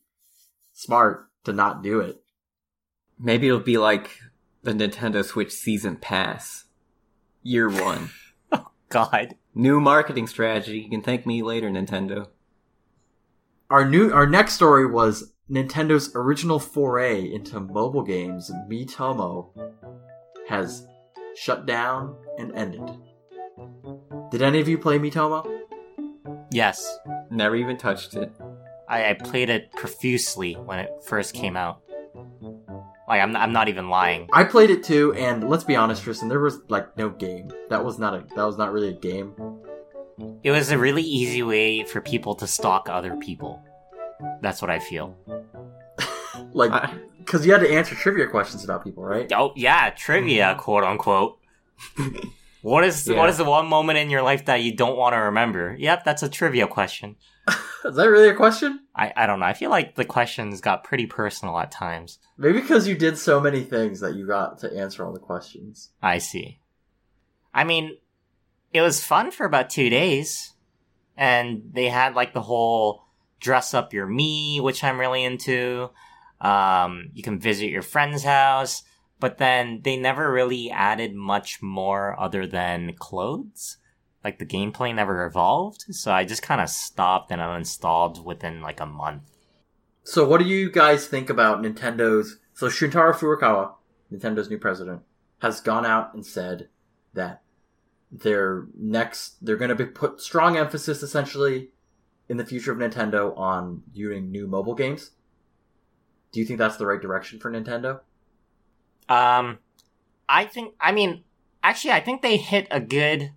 smart 0.72 1.28
to 1.44 1.52
not 1.52 1.82
do 1.82 2.00
it. 2.00 2.16
Maybe 3.18 3.48
it'll 3.48 3.60
be 3.60 3.78
like 3.78 4.18
the 4.62 4.72
Nintendo 4.72 5.24
Switch 5.24 5.52
Season 5.52 5.96
Pass. 5.96 6.64
Year 7.42 7.68
one. 7.68 8.10
oh 8.52 8.70
God. 8.88 9.36
New 9.54 9.80
marketing 9.80 10.26
strategy. 10.26 10.80
You 10.80 10.90
can 10.90 11.02
thank 11.02 11.26
me 11.26 11.42
later, 11.42 11.68
Nintendo. 11.68 12.28
Our 13.70 13.88
new 13.88 14.12
our 14.12 14.26
next 14.26 14.54
story 14.54 14.84
was 14.84 15.32
Nintendo's 15.48 16.10
original 16.16 16.58
foray 16.58 17.32
into 17.32 17.60
mobile 17.60 18.02
games, 18.02 18.50
Miitomo, 18.68 19.50
has 20.48 20.88
shut 21.36 21.66
down 21.66 22.16
and 22.36 22.52
ended. 22.56 22.82
Did 24.32 24.42
any 24.42 24.60
of 24.60 24.66
you 24.66 24.76
play 24.76 24.98
Miitomo? 24.98 25.46
Yes. 26.50 26.98
Never 27.30 27.54
even 27.54 27.76
touched 27.76 28.14
it. 28.14 28.32
I, 28.88 29.10
I 29.10 29.14
played 29.14 29.50
it 29.50 29.70
profusely 29.72 30.54
when 30.54 30.80
it 30.80 30.90
first 31.04 31.32
came 31.32 31.56
out. 31.56 31.80
Like 33.06 33.22
I'm 33.22 33.36
I'm 33.36 33.52
not 33.52 33.68
even 33.68 33.88
lying. 33.88 34.28
I 34.32 34.44
played 34.44 34.70
it 34.70 34.82
too, 34.82 35.12
and 35.14 35.48
let's 35.48 35.64
be 35.64 35.76
honest, 35.76 36.02
Tristan, 36.02 36.28
there 36.28 36.40
was 36.40 36.58
like 36.68 36.96
no 36.96 37.08
game. 37.08 37.50
That 37.68 37.84
was 37.84 37.98
not 37.98 38.14
a 38.14 38.24
that 38.34 38.44
was 38.44 38.56
not 38.56 38.72
really 38.72 38.88
a 38.88 38.98
game. 38.98 39.32
It 40.42 40.50
was 40.50 40.70
a 40.70 40.78
really 40.78 41.02
easy 41.02 41.42
way 41.42 41.84
for 41.84 42.00
people 42.00 42.34
to 42.36 42.46
stalk 42.46 42.88
other 42.88 43.16
people. 43.16 43.62
That's 44.40 44.60
what 44.62 44.70
I 44.70 44.78
feel. 44.78 45.16
Like, 46.52 46.90
because 47.18 47.44
you 47.44 47.52
had 47.52 47.60
to 47.60 47.70
answer 47.70 47.94
trivia 47.94 48.26
questions 48.26 48.64
about 48.64 48.82
people, 48.82 49.04
right? 49.04 49.30
Oh 49.32 49.52
yeah, 49.56 49.90
trivia, 49.90 50.46
mm-hmm. 50.46 50.60
quote 50.60 50.84
unquote. 50.84 51.38
what 52.62 52.82
is 52.82 53.06
Yeah. 53.06 53.18
what 53.18 53.28
is 53.28 53.36
the 53.36 53.44
one 53.44 53.66
moment 53.66 53.98
in 53.98 54.10
your 54.10 54.22
life 54.22 54.46
that 54.46 54.62
you 54.62 54.74
don't 54.74 54.96
want 54.96 55.12
to 55.14 55.18
remember? 55.18 55.76
Yep, 55.78 56.04
that's 56.04 56.22
a 56.22 56.28
trivia 56.28 56.66
question. 56.66 57.16
Is 57.84 57.96
that 57.96 58.10
really 58.10 58.28
a 58.28 58.34
question? 58.34 58.80
I, 58.94 59.12
I 59.16 59.26
don't 59.26 59.40
know. 59.40 59.46
I 59.46 59.54
feel 59.54 59.70
like 59.70 59.94
the 59.94 60.04
questions 60.04 60.60
got 60.60 60.84
pretty 60.84 61.06
personal 61.06 61.58
at 61.58 61.70
times. 61.70 62.18
Maybe 62.36 62.60
because 62.60 62.86
you 62.86 62.94
did 62.94 63.16
so 63.16 63.40
many 63.40 63.62
things 63.62 64.00
that 64.00 64.14
you 64.14 64.26
got 64.26 64.58
to 64.60 64.76
answer 64.76 65.04
all 65.04 65.12
the 65.12 65.18
questions. 65.18 65.90
I 66.02 66.18
see. 66.18 66.60
I 67.54 67.64
mean, 67.64 67.96
it 68.72 68.80
was 68.80 69.04
fun 69.04 69.30
for 69.30 69.44
about 69.44 69.70
two 69.70 69.90
days, 69.90 70.54
and 71.16 71.70
they 71.72 71.88
had 71.88 72.14
like 72.14 72.32
the 72.32 72.42
whole 72.42 73.04
dress 73.40 73.74
up 73.74 73.92
your 73.92 74.06
me, 74.06 74.60
which 74.60 74.84
I'm 74.84 75.00
really 75.00 75.24
into. 75.24 75.90
Um, 76.40 77.10
you 77.12 77.22
can 77.22 77.38
visit 77.38 77.70
your 77.70 77.82
friend's 77.82 78.22
house, 78.22 78.82
but 79.18 79.38
then 79.38 79.80
they 79.82 79.96
never 79.96 80.32
really 80.32 80.70
added 80.70 81.14
much 81.14 81.60
more 81.60 82.18
other 82.18 82.46
than 82.46 82.94
clothes. 82.94 83.78
Like 84.22 84.38
the 84.38 84.46
gameplay 84.46 84.94
never 84.94 85.24
evolved, 85.24 85.84
so 85.90 86.12
I 86.12 86.24
just 86.24 86.42
kind 86.42 86.60
of 86.60 86.68
stopped 86.68 87.32
and 87.32 87.40
uninstalled 87.40 88.22
within 88.24 88.60
like 88.60 88.80
a 88.80 88.86
month. 88.86 89.22
So, 90.02 90.26
what 90.26 90.40
do 90.40 90.46
you 90.46 90.70
guys 90.70 91.06
think 91.06 91.30
about 91.30 91.62
Nintendo's? 91.62 92.38
So, 92.52 92.66
Shuntaro 92.66 93.14
Furukawa, 93.14 93.72
Nintendo's 94.12 94.50
new 94.50 94.58
president, 94.58 95.02
has 95.40 95.60
gone 95.60 95.86
out 95.86 96.12
and 96.14 96.24
said 96.24 96.68
that 97.14 97.42
their 98.10 98.66
next, 98.76 99.44
they're 99.44 99.56
going 99.56 99.70
to 99.70 99.74
be 99.74 99.86
put 99.86 100.20
strong 100.20 100.56
emphasis 100.56 101.02
essentially 101.02 101.70
in 102.28 102.36
the 102.36 102.44
future 102.44 102.72
of 102.72 102.78
Nintendo 102.78 103.36
on 103.36 103.82
doing 103.92 104.30
new 104.30 104.46
mobile 104.46 104.74
games. 104.74 105.10
Do 106.32 106.40
you 106.40 106.46
think 106.46 106.58
that's 106.58 106.76
the 106.76 106.86
right 106.86 107.00
direction 107.00 107.40
for 107.40 107.50
Nintendo? 107.50 108.00
Um, 109.08 109.58
I 110.28 110.44
think. 110.44 110.74
I 110.80 110.92
mean, 110.92 111.24
actually, 111.62 111.92
I 111.92 112.00
think 112.00 112.22
they 112.22 112.36
hit 112.36 112.68
a 112.70 112.80
good 112.80 113.32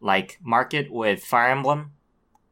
like 0.00 0.38
market 0.42 0.90
with 0.90 1.22
Fire 1.22 1.50
Emblem. 1.50 1.92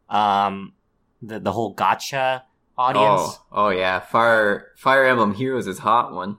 Um, 0.08 0.74
the 1.20 1.40
the 1.40 1.52
whole 1.52 1.74
gacha 1.74 2.42
audience. 2.76 3.38
Oh, 3.50 3.66
oh 3.66 3.68
yeah, 3.70 3.98
Fire 3.98 4.68
Fire 4.76 5.04
Emblem 5.04 5.34
Heroes 5.34 5.66
is 5.66 5.80
hot 5.80 6.12
one. 6.12 6.38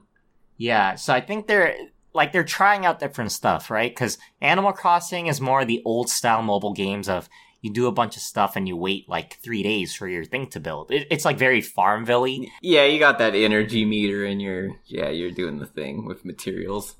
Yeah, 0.56 0.94
so 0.94 1.12
I 1.12 1.20
think 1.20 1.46
they're 1.46 1.76
like 2.12 2.32
they're 2.32 2.44
trying 2.44 2.84
out 2.86 2.98
different 2.98 3.32
stuff, 3.32 3.70
right? 3.70 3.90
Because 3.90 4.18
Animal 4.40 4.72
Crossing 4.72 5.26
is 5.26 5.40
more 5.40 5.64
the 5.64 5.82
old 5.84 6.08
style 6.08 6.42
mobile 6.42 6.72
games 6.72 7.08
of 7.08 7.28
you 7.62 7.72
do 7.72 7.86
a 7.86 7.92
bunch 7.92 8.16
of 8.16 8.22
stuff 8.22 8.56
and 8.56 8.66
you 8.66 8.76
wait 8.76 9.08
like 9.08 9.38
three 9.42 9.62
days 9.62 9.94
for 9.94 10.08
your 10.08 10.24
thing 10.24 10.46
to 10.48 10.60
build. 10.60 10.90
It, 10.90 11.06
it's 11.10 11.24
like 11.24 11.38
very 11.38 11.60
Farmville-y. 11.60 12.48
Yeah, 12.62 12.84
you 12.84 12.98
got 12.98 13.18
that 13.18 13.34
energy 13.34 13.84
meter, 13.84 14.24
and 14.24 14.40
you're 14.40 14.70
yeah, 14.86 15.10
you're 15.10 15.30
doing 15.30 15.58
the 15.58 15.66
thing 15.66 16.04
with 16.06 16.24
materials. 16.24 16.96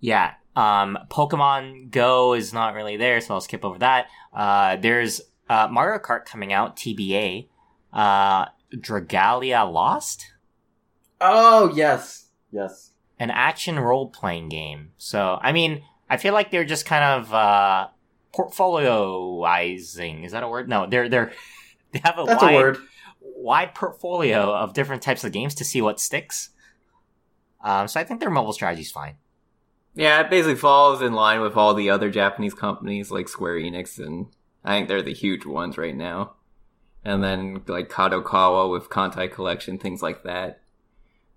Yeah. 0.00 0.34
Um, 0.56 0.98
Pokemon 1.10 1.90
Go 1.90 2.34
is 2.34 2.52
not 2.52 2.74
really 2.74 2.96
there, 2.96 3.20
so 3.20 3.34
I'll 3.34 3.40
skip 3.40 3.64
over 3.64 3.78
that. 3.78 4.06
Uh, 4.32 4.76
there's 4.76 5.20
uh, 5.48 5.68
Mario 5.70 5.98
Kart 5.98 6.24
coming 6.24 6.52
out, 6.52 6.76
TBA. 6.76 7.48
Uh, 7.92 8.46
Dragalia 8.74 9.70
Lost, 9.70 10.32
Oh, 11.24 11.72
yes. 11.74 12.26
Yes. 12.50 12.91
An 13.22 13.30
action 13.30 13.78
role 13.78 14.08
playing 14.08 14.48
game. 14.48 14.90
So, 14.98 15.38
I 15.40 15.52
mean, 15.52 15.82
I 16.10 16.16
feel 16.16 16.34
like 16.34 16.50
they're 16.50 16.64
just 16.64 16.84
kind 16.86 17.04
of 17.04 17.32
uh, 17.32 17.86
portfolioizing. 18.34 20.24
Is 20.24 20.32
that 20.32 20.42
a 20.42 20.48
word? 20.48 20.68
No, 20.68 20.86
they're 20.88 21.08
they're 21.08 21.32
they 21.92 22.00
have 22.00 22.18
a 22.18 22.24
That's 22.24 22.42
wide, 22.42 22.54
a 22.54 22.58
word. 22.58 22.78
wide 23.20 23.74
portfolio 23.76 24.52
of 24.52 24.74
different 24.74 25.02
types 25.02 25.22
of 25.22 25.30
games 25.30 25.54
to 25.54 25.64
see 25.64 25.80
what 25.80 26.00
sticks. 26.00 26.50
Um, 27.62 27.86
so 27.86 28.00
I 28.00 28.04
think 28.04 28.18
their 28.18 28.28
mobile 28.28 28.52
strategy's 28.52 28.90
fine. 28.90 29.14
Yeah, 29.94 30.20
it 30.20 30.30
basically 30.30 30.56
falls 30.56 31.00
in 31.00 31.12
line 31.12 31.40
with 31.40 31.56
all 31.56 31.74
the 31.74 31.90
other 31.90 32.10
Japanese 32.10 32.54
companies 32.54 33.12
like 33.12 33.28
Square 33.28 33.60
Enix, 33.60 34.04
and 34.04 34.26
I 34.64 34.76
think 34.76 34.88
they're 34.88 35.00
the 35.02 35.14
huge 35.14 35.46
ones 35.46 35.78
right 35.78 35.94
now. 35.94 36.32
And 37.04 37.22
then 37.22 37.62
like 37.68 37.88
Kadokawa 37.88 38.68
with 38.68 38.88
Kantai 38.88 39.30
Collection, 39.30 39.78
things 39.78 40.02
like 40.02 40.24
that. 40.24 40.61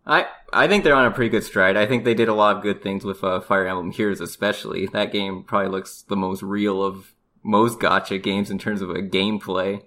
I 0.06 0.28
I 0.54 0.68
think 0.68 0.84
they're 0.84 0.96
on 0.96 1.06
a 1.06 1.12
pretty 1.12 1.30
good 1.30 1.44
stride. 1.44 1.78
I 1.78 1.86
think 1.86 2.04
they 2.04 2.14
did 2.14 2.28
a 2.28 2.34
lot 2.34 2.56
of 2.56 2.64
good 2.64 2.82
things 2.82 3.04
with 3.04 3.24
uh, 3.24 3.40
Fire 3.42 3.66
Emblem 3.66 3.92
Heroes, 3.92 4.22
especially. 4.22 4.88
That 4.88 5.12
game 5.12 5.44
probably 5.44 5.70
looks 5.70 6.04
the 6.04 6.16
most 6.16 6.44
real 6.44 6.84
of 6.84 7.14
most 7.44 7.80
gacha 7.80 8.22
games 8.22 8.50
in 8.50 8.58
terms 8.58 8.82
of 8.82 8.90
a 8.90 9.02
gameplay 9.02 9.84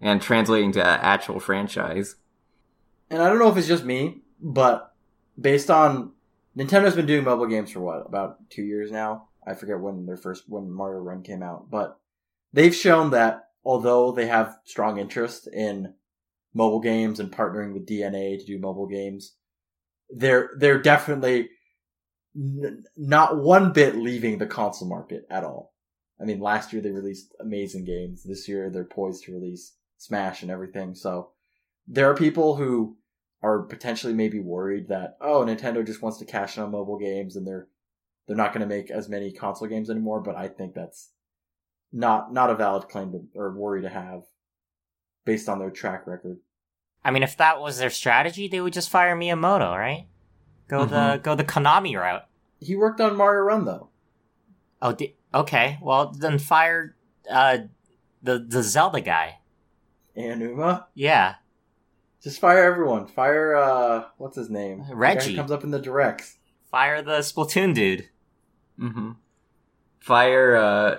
and 0.00 0.20
translating 0.20 0.72
to 0.72 0.84
actual 0.84 1.40
franchise. 1.40 2.16
And 3.10 3.22
I 3.22 3.28
don't 3.28 3.38
know 3.38 3.50
if 3.50 3.56
it's 3.56 3.68
just 3.68 3.84
me, 3.84 4.22
but 4.40 4.94
based 5.40 5.70
on 5.70 6.12
Nintendo's 6.56 6.96
been 6.96 7.06
doing 7.06 7.24
mobile 7.24 7.46
games 7.46 7.70
for 7.70 7.80
what 7.80 8.04
about 8.06 8.50
two 8.50 8.62
years 8.62 8.90
now. 8.90 9.28
I 9.46 9.54
forget 9.54 9.80
when 9.80 10.06
their 10.06 10.16
first 10.16 10.44
when 10.48 10.70
Mario 10.70 11.00
Run 11.00 11.22
came 11.22 11.42
out, 11.42 11.70
but 11.70 11.98
they've 12.52 12.74
shown 12.74 13.10
that 13.10 13.48
although 13.64 14.12
they 14.12 14.26
have 14.26 14.58
strong 14.64 14.98
interest 14.98 15.48
in 15.48 15.94
mobile 16.54 16.80
games 16.80 17.18
and 17.18 17.32
partnering 17.32 17.72
with 17.72 17.86
DeNA 17.86 18.38
to 18.38 18.44
do 18.44 18.58
mobile 18.58 18.86
games, 18.86 19.34
they're 20.12 20.50
they're 20.58 20.80
definitely 20.80 21.50
n- 22.36 22.84
not 22.96 23.36
one 23.36 23.72
bit 23.72 23.96
leaving 23.96 24.38
the 24.38 24.46
console 24.46 24.88
market 24.88 25.26
at 25.30 25.44
all. 25.44 25.72
I 26.20 26.24
mean, 26.24 26.40
last 26.40 26.72
year 26.72 26.82
they 26.82 26.90
released 26.90 27.34
amazing 27.40 27.84
games. 27.84 28.22
This 28.22 28.48
year 28.48 28.70
they're 28.70 28.84
poised 28.84 29.24
to 29.24 29.32
release 29.32 29.74
Smash 29.98 30.42
and 30.42 30.50
everything. 30.50 30.94
So 30.94 31.30
there 31.86 32.10
are 32.10 32.14
people 32.14 32.56
who 32.56 32.96
are 33.42 33.62
potentially 33.62 34.12
maybe 34.12 34.38
worried 34.38 34.88
that 34.88 35.16
oh 35.20 35.44
Nintendo 35.44 35.84
just 35.84 36.02
wants 36.02 36.18
to 36.18 36.24
cash 36.24 36.56
in 36.56 36.62
on 36.62 36.70
mobile 36.70 36.98
games 36.98 37.36
and 37.36 37.46
they're 37.46 37.68
they're 38.26 38.36
not 38.36 38.52
going 38.52 38.66
to 38.66 38.74
make 38.74 38.90
as 38.90 39.08
many 39.08 39.32
console 39.32 39.68
games 39.68 39.90
anymore. 39.90 40.20
But 40.20 40.36
I 40.36 40.48
think 40.48 40.74
that's 40.74 41.10
not 41.92 42.32
not 42.32 42.50
a 42.50 42.54
valid 42.54 42.88
claim 42.88 43.12
to, 43.12 43.24
or 43.34 43.52
worry 43.52 43.82
to 43.82 43.88
have 43.88 44.22
based 45.24 45.48
on 45.48 45.58
their 45.58 45.70
track 45.70 46.06
record. 46.06 46.38
I 47.04 47.10
mean, 47.10 47.22
if 47.22 47.36
that 47.38 47.60
was 47.60 47.78
their 47.78 47.90
strategy, 47.90 48.48
they 48.48 48.60
would 48.60 48.72
just 48.72 48.90
fire 48.90 49.16
Miyamoto, 49.16 49.76
right? 49.76 50.06
Go 50.68 50.84
the 50.84 50.94
Mhm. 50.96 51.22
go 51.22 51.34
the 51.34 51.44
Konami 51.44 51.98
route. 51.98 52.24
He 52.60 52.76
worked 52.76 53.00
on 53.00 53.16
Mario 53.16 53.42
Run 53.42 53.64
though. 53.64 53.88
Oh, 54.80 54.92
di- 54.92 55.16
okay. 55.34 55.78
Well, 55.82 56.10
then 56.12 56.38
fire 56.38 56.96
uh, 57.30 57.58
the 58.22 58.38
the 58.38 58.62
Zelda 58.62 59.00
guy. 59.00 59.38
Aonuma, 60.16 60.86
Yeah, 60.94 61.36
just 62.22 62.38
fire 62.38 62.62
everyone. 62.64 63.06
Fire 63.06 63.56
uh, 63.56 64.04
what's 64.18 64.36
his 64.36 64.50
name? 64.50 64.84
The 64.88 64.94
Reggie. 64.94 65.34
comes 65.34 65.50
up 65.50 65.64
in 65.64 65.70
the 65.70 65.78
directs. 65.80 66.36
Fire 66.70 67.00
the 67.02 67.18
Splatoon 67.18 67.74
dude. 67.74 68.08
Mm-hmm. 68.78 69.12
Fire 70.00 70.56
uh, 70.56 70.98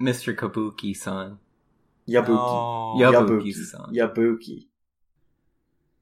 Mr. 0.00 0.34
Kabuki-san. 0.34 1.38
Yabuki. 2.08 2.28
No. 2.28 2.94
Yabuki. 2.98 3.00
Yabuki. 3.00 3.54
Yabuki-san. 3.54 3.94
Yabuki. 3.94 4.66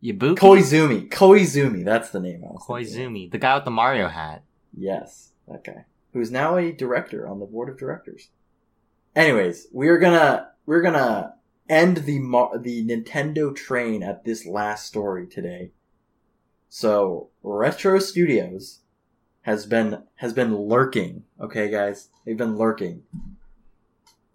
Yabuki. 0.02 0.36
Koizumi. 0.36 1.08
Koizumi. 1.08 1.84
That's 1.84 2.10
the 2.10 2.20
name. 2.20 2.42
I 2.44 2.52
was 2.52 2.62
of. 2.62 2.68
Koizumi, 2.68 3.30
the 3.30 3.38
guy 3.38 3.54
with 3.54 3.64
the 3.64 3.70
Mario 3.70 4.08
hat. 4.08 4.42
Yes, 4.76 5.32
that 5.48 5.64
guy. 5.64 5.84
Who's 6.12 6.30
now 6.30 6.56
a 6.56 6.72
director 6.72 7.28
on 7.28 7.38
the 7.38 7.46
board 7.46 7.68
of 7.68 7.78
directors. 7.78 8.30
Anyways, 9.14 9.66
we're 9.72 9.98
gonna 9.98 10.48
we're 10.66 10.82
gonna 10.82 11.34
end 11.68 11.98
the 11.98 12.18
Mar- 12.18 12.58
the 12.58 12.84
Nintendo 12.84 13.54
train 13.54 14.02
at 14.02 14.24
this 14.24 14.46
last 14.46 14.86
story 14.86 15.26
today. 15.26 15.70
So, 16.68 17.30
Retro 17.42 17.98
Studios 17.98 18.80
has 19.42 19.66
been 19.66 20.04
has 20.16 20.32
been 20.32 20.56
lurking. 20.56 21.24
Okay, 21.40 21.70
guys, 21.70 22.08
they've 22.24 22.36
been 22.36 22.56
lurking. 22.56 23.02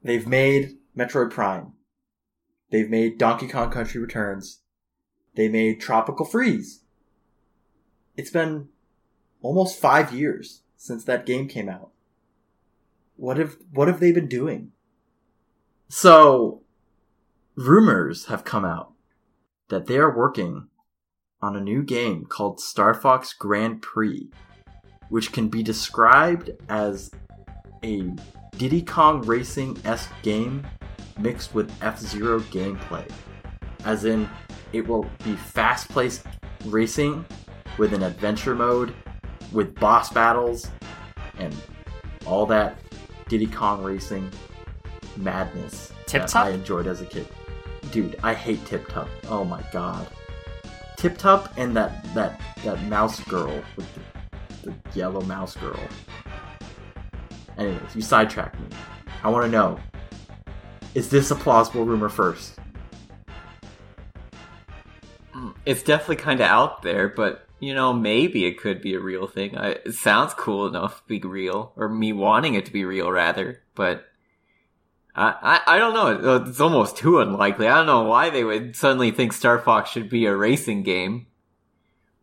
They've 0.04 0.28
made 0.28 0.78
Metroid 0.96 1.32
Prime. 1.32 1.74
They've 2.72 2.90
made 2.90 3.18
Donkey 3.18 3.48
Kong 3.48 3.72
Country 3.72 4.02
Returns. 4.02 4.60
They 5.36 5.50
made 5.50 5.80
Tropical 5.80 6.26
Freeze. 6.26 6.82
It's 8.16 8.32
been 8.32 8.70
almost 9.42 9.80
five 9.80 10.14
years 10.14 10.62
since 10.78 11.04
that 11.04 11.26
game 11.26 11.48
came 11.48 11.70
out. 11.70 11.92
What 13.18 13.38
have 13.38 13.58
what 13.72 13.88
have 13.88 14.00
they 14.00 14.12
been 14.12 14.28
doing? 14.28 14.72
So, 15.88 16.62
rumors 17.56 18.26
have 18.26 18.44
come 18.44 18.66
out 18.66 18.94
that 19.70 19.86
they 19.86 19.98
are 19.98 20.16
working 20.16 20.68
on 21.42 21.56
a 21.56 21.62
new 21.62 21.84
game 21.84 22.26
called 22.26 22.60
Star 22.60 22.94
Fox 22.94 23.34
Grand 23.34 23.82
Prix, 23.82 24.30
which 25.10 25.32
can 25.32 25.48
be 25.48 25.62
described 25.62 26.52
as 26.70 27.12
a 27.84 28.12
Diddy 28.58 28.82
Kong 28.82 29.22
Racing 29.22 29.78
esque 29.86 30.12
game 30.24 30.66
mixed 31.20 31.54
with 31.54 31.72
F 31.82 32.00
Zero 32.00 32.40
gameplay. 32.40 33.10
As 33.86 34.04
in, 34.04 34.28
it 34.74 34.86
will 34.86 35.10
be 35.24 35.36
fast 35.36 35.90
paced 35.94 36.26
racing 36.66 37.24
with 37.78 37.94
an 37.94 38.04
adventure 38.04 38.56
mode, 38.56 38.94
with 39.52 39.76
boss 39.76 40.12
battles, 40.12 40.70
and 41.38 41.56
all 42.26 42.46
that 42.48 42.78
Diddy 43.30 43.48
Kong 43.48 43.84
Racing 43.84 44.30
madness 45.18 45.92
Tip 46.08 46.24
that 46.24 46.30
Top? 46.30 46.46
I 46.46 46.50
enjoyed 46.52 46.88
as 46.88 47.02
a 47.02 47.06
kid. 47.06 47.28
Dude, 47.92 48.18
I 48.24 48.34
hate 48.34 48.66
Tip 48.66 48.88
Top. 48.88 49.08
Oh 49.30 49.44
my 49.44 49.64
god. 49.72 50.08
Tip 50.98 51.18
Top 51.18 51.54
and 51.58 51.76
that 51.76 52.04
that 52.14 52.40
that 52.64 52.82
mouse 52.84 53.20
girl 53.26 53.62
with 53.76 53.88
the, 53.94 54.72
the 54.72 54.76
yellow 54.98 55.22
mouse 55.22 55.56
girl. 55.56 55.80
Anyways, 57.58 57.96
you 57.96 58.02
sidetracked 58.02 58.60
me. 58.60 58.68
I 59.24 59.30
want 59.30 59.46
to 59.46 59.52
know: 59.52 59.80
Is 60.94 61.10
this 61.10 61.32
a 61.32 61.36
plausible 61.36 61.86
rumor 61.86 62.10
first? 62.10 62.60
It's 65.66 65.84
definitely 65.84 66.18
kind 66.18 66.40
of 66.40 66.48
out 66.48 66.82
there, 66.82 67.10
but 67.10 67.48
you 67.60 67.74
know, 67.74 67.94
maybe 67.94 68.46
it 68.46 68.60
could 68.60 68.82
be 68.82 68.94
a 68.94 69.00
real 69.00 69.28
thing. 69.28 69.58
I, 69.58 69.70
it 69.86 69.94
sounds 69.94 70.34
cool 70.34 70.68
enough 70.68 71.02
to 71.02 71.08
be 71.08 71.28
real, 71.28 71.74
or 71.76 71.90
me 71.90 72.14
wanting 72.14 72.56
it 72.56 72.66
to 72.66 72.72
be 72.72 72.86
real, 72.86 73.12
rather. 73.12 73.62
But 73.76 74.06
I, 75.16 75.62
I, 75.68 75.76
I 75.76 75.78
don't 75.78 75.94
know. 75.94 76.44
It's 76.46 76.60
almost 76.60 76.98
too 76.98 77.20
unlikely. 77.20 77.68
I 77.68 77.76
don't 77.76 77.86
know 77.86 78.04
why 78.04 78.30
they 78.30 78.44
would 78.44 78.76
suddenly 78.76 79.12
think 79.12 79.34
Star 79.34 79.58
Fox 79.60 79.90
should 79.90 80.10
be 80.10 80.26
a 80.26 80.36
racing 80.36 80.84
game. 80.84 81.28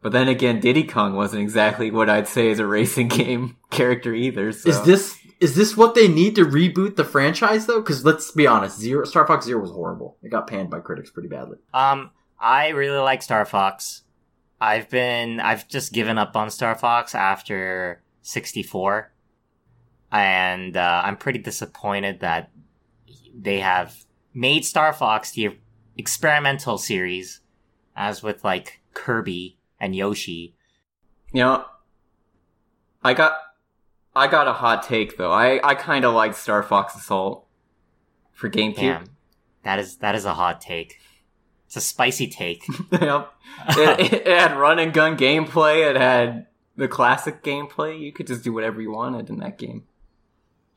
But 0.02 0.12
then 0.12 0.28
again, 0.28 0.60
Diddy 0.60 0.82
Kong 0.82 1.14
wasn't 1.14 1.42
exactly 1.42 1.90
what 1.90 2.10
I'd 2.10 2.26
say 2.26 2.48
is 2.48 2.58
a 2.58 2.66
racing 2.66 3.08
game 3.08 3.56
character 3.70 4.12
either. 4.12 4.52
So. 4.52 4.68
Is 4.68 4.82
this 4.82 5.18
is 5.40 5.54
this 5.54 5.76
what 5.76 5.94
they 5.94 6.06
need 6.06 6.36
to 6.36 6.44
reboot 6.44 6.96
the 6.96 7.04
franchise 7.04 7.66
though? 7.66 7.80
Because 7.80 8.04
let's 8.04 8.30
be 8.32 8.46
honest, 8.46 8.78
Zero 8.78 9.04
Star 9.04 9.26
Fox 9.26 9.46
Zero 9.46 9.60
was 9.60 9.70
horrible. 9.70 10.18
It 10.22 10.30
got 10.30 10.46
panned 10.46 10.70
by 10.70 10.80
critics 10.80 11.10
pretty 11.10 11.28
badly. 11.28 11.58
Um, 11.72 12.10
I 12.42 12.70
really 12.70 12.98
like 12.98 13.22
Star 13.22 13.44
Fox. 13.44 14.02
I've 14.60 14.90
been, 14.90 15.38
I've 15.38 15.68
just 15.68 15.92
given 15.92 16.18
up 16.18 16.34
on 16.36 16.50
Star 16.50 16.74
Fox 16.74 17.14
after 17.14 18.02
64. 18.22 19.12
And, 20.10 20.76
uh, 20.76 21.02
I'm 21.04 21.16
pretty 21.16 21.38
disappointed 21.38 22.20
that 22.20 22.50
they 23.32 23.60
have 23.60 24.04
made 24.34 24.64
Star 24.64 24.92
Fox 24.92 25.30
the 25.30 25.56
experimental 25.96 26.78
series, 26.78 27.40
as 27.94 28.22
with 28.22 28.42
like 28.42 28.82
Kirby 28.92 29.56
and 29.78 29.94
Yoshi. 29.94 30.54
You 31.32 31.42
know, 31.42 31.64
I 33.04 33.14
got, 33.14 33.36
I 34.16 34.26
got 34.26 34.48
a 34.48 34.52
hot 34.52 34.82
take 34.82 35.16
though. 35.16 35.32
I, 35.32 35.60
I 35.66 35.76
kind 35.76 36.04
of 36.04 36.12
like 36.12 36.34
Star 36.34 36.62
Fox 36.62 36.94
Assault 36.96 37.46
for 38.32 38.50
GameCube. 38.50 38.76
Damn. 38.76 39.04
That 39.62 39.78
is, 39.78 39.96
that 39.98 40.16
is 40.16 40.24
a 40.24 40.34
hot 40.34 40.60
take. 40.60 40.98
It's 41.72 41.76
a 41.78 41.80
spicy 41.88 42.26
take. 42.26 42.66
yep. 42.92 43.32
It, 43.70 44.12
it 44.12 44.26
had 44.26 44.58
run 44.58 44.78
and 44.78 44.92
gun 44.92 45.16
gameplay. 45.16 45.88
It 45.88 45.96
had 45.96 46.46
the 46.76 46.86
classic 46.86 47.42
gameplay. 47.42 47.98
You 47.98 48.12
could 48.12 48.26
just 48.26 48.44
do 48.44 48.52
whatever 48.52 48.82
you 48.82 48.90
wanted 48.92 49.30
in 49.30 49.38
that 49.38 49.56
game. 49.56 49.84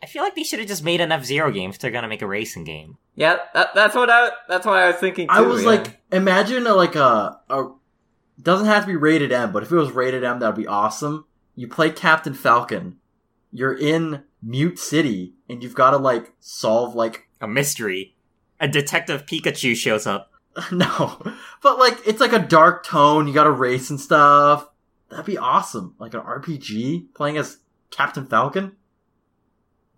I 0.01 0.05
feel 0.05 0.23
like 0.23 0.35
they 0.35 0.43
should 0.43 0.59
have 0.59 0.69
just 0.69 0.85
made 0.85 1.01
an 1.01 1.11
F 1.11 1.25
Zero 1.25 1.51
game 1.51 1.69
if 1.69 1.79
they're 1.79 1.91
gonna 1.91 2.07
make 2.07 2.21
a 2.21 2.27
racing 2.27 2.63
game. 2.63 2.97
Yeah, 3.13 3.39
that, 3.53 3.75
that's 3.75 3.93
what 3.93 4.09
I. 4.09 4.29
That's 4.47 4.65
what 4.65 4.77
I 4.77 4.87
was 4.87 4.95
thinking. 4.95 5.27
Too, 5.27 5.33
I 5.33 5.41
was 5.41 5.63
yeah. 5.63 5.67
like, 5.67 6.01
imagine 6.13 6.65
a, 6.65 6.73
like 6.73 6.95
a, 6.95 7.41
a 7.49 7.71
doesn't 8.41 8.67
have 8.67 8.83
to 8.83 8.87
be 8.87 8.95
rated 8.95 9.33
M, 9.33 9.51
but 9.51 9.63
if 9.63 9.73
it 9.73 9.75
was 9.75 9.91
rated 9.91 10.23
M, 10.23 10.39
that'd 10.39 10.55
be 10.55 10.65
awesome. 10.65 11.25
You 11.55 11.67
play 11.67 11.89
Captain 11.89 12.33
Falcon. 12.33 12.99
You're 13.51 13.77
in 13.77 14.23
Mute 14.41 14.79
City, 14.79 15.33
and 15.49 15.61
you've 15.61 15.75
got 15.75 15.91
to 15.91 15.97
like 15.97 16.35
solve 16.39 16.95
like 16.95 17.27
A 17.41 17.49
mystery. 17.49 18.15
A 18.61 18.69
Detective 18.69 19.25
Pikachu 19.25 19.75
shows 19.75 20.07
up. 20.07 20.31
no, 20.71 21.21
but 21.61 21.79
like 21.79 21.99
it's 22.05 22.21
like 22.21 22.33
a 22.33 22.39
dark 22.39 22.85
tone. 22.85 23.27
You 23.27 23.33
got 23.33 23.43
to 23.45 23.51
race 23.51 23.89
and 23.89 23.99
stuff. 23.99 24.69
That'd 25.09 25.25
be 25.25 25.37
awesome. 25.37 25.95
Like 25.99 26.13
an 26.13 26.21
RPG 26.21 27.13
playing 27.13 27.37
as 27.37 27.57
Captain 27.91 28.25
Falcon. 28.25 28.75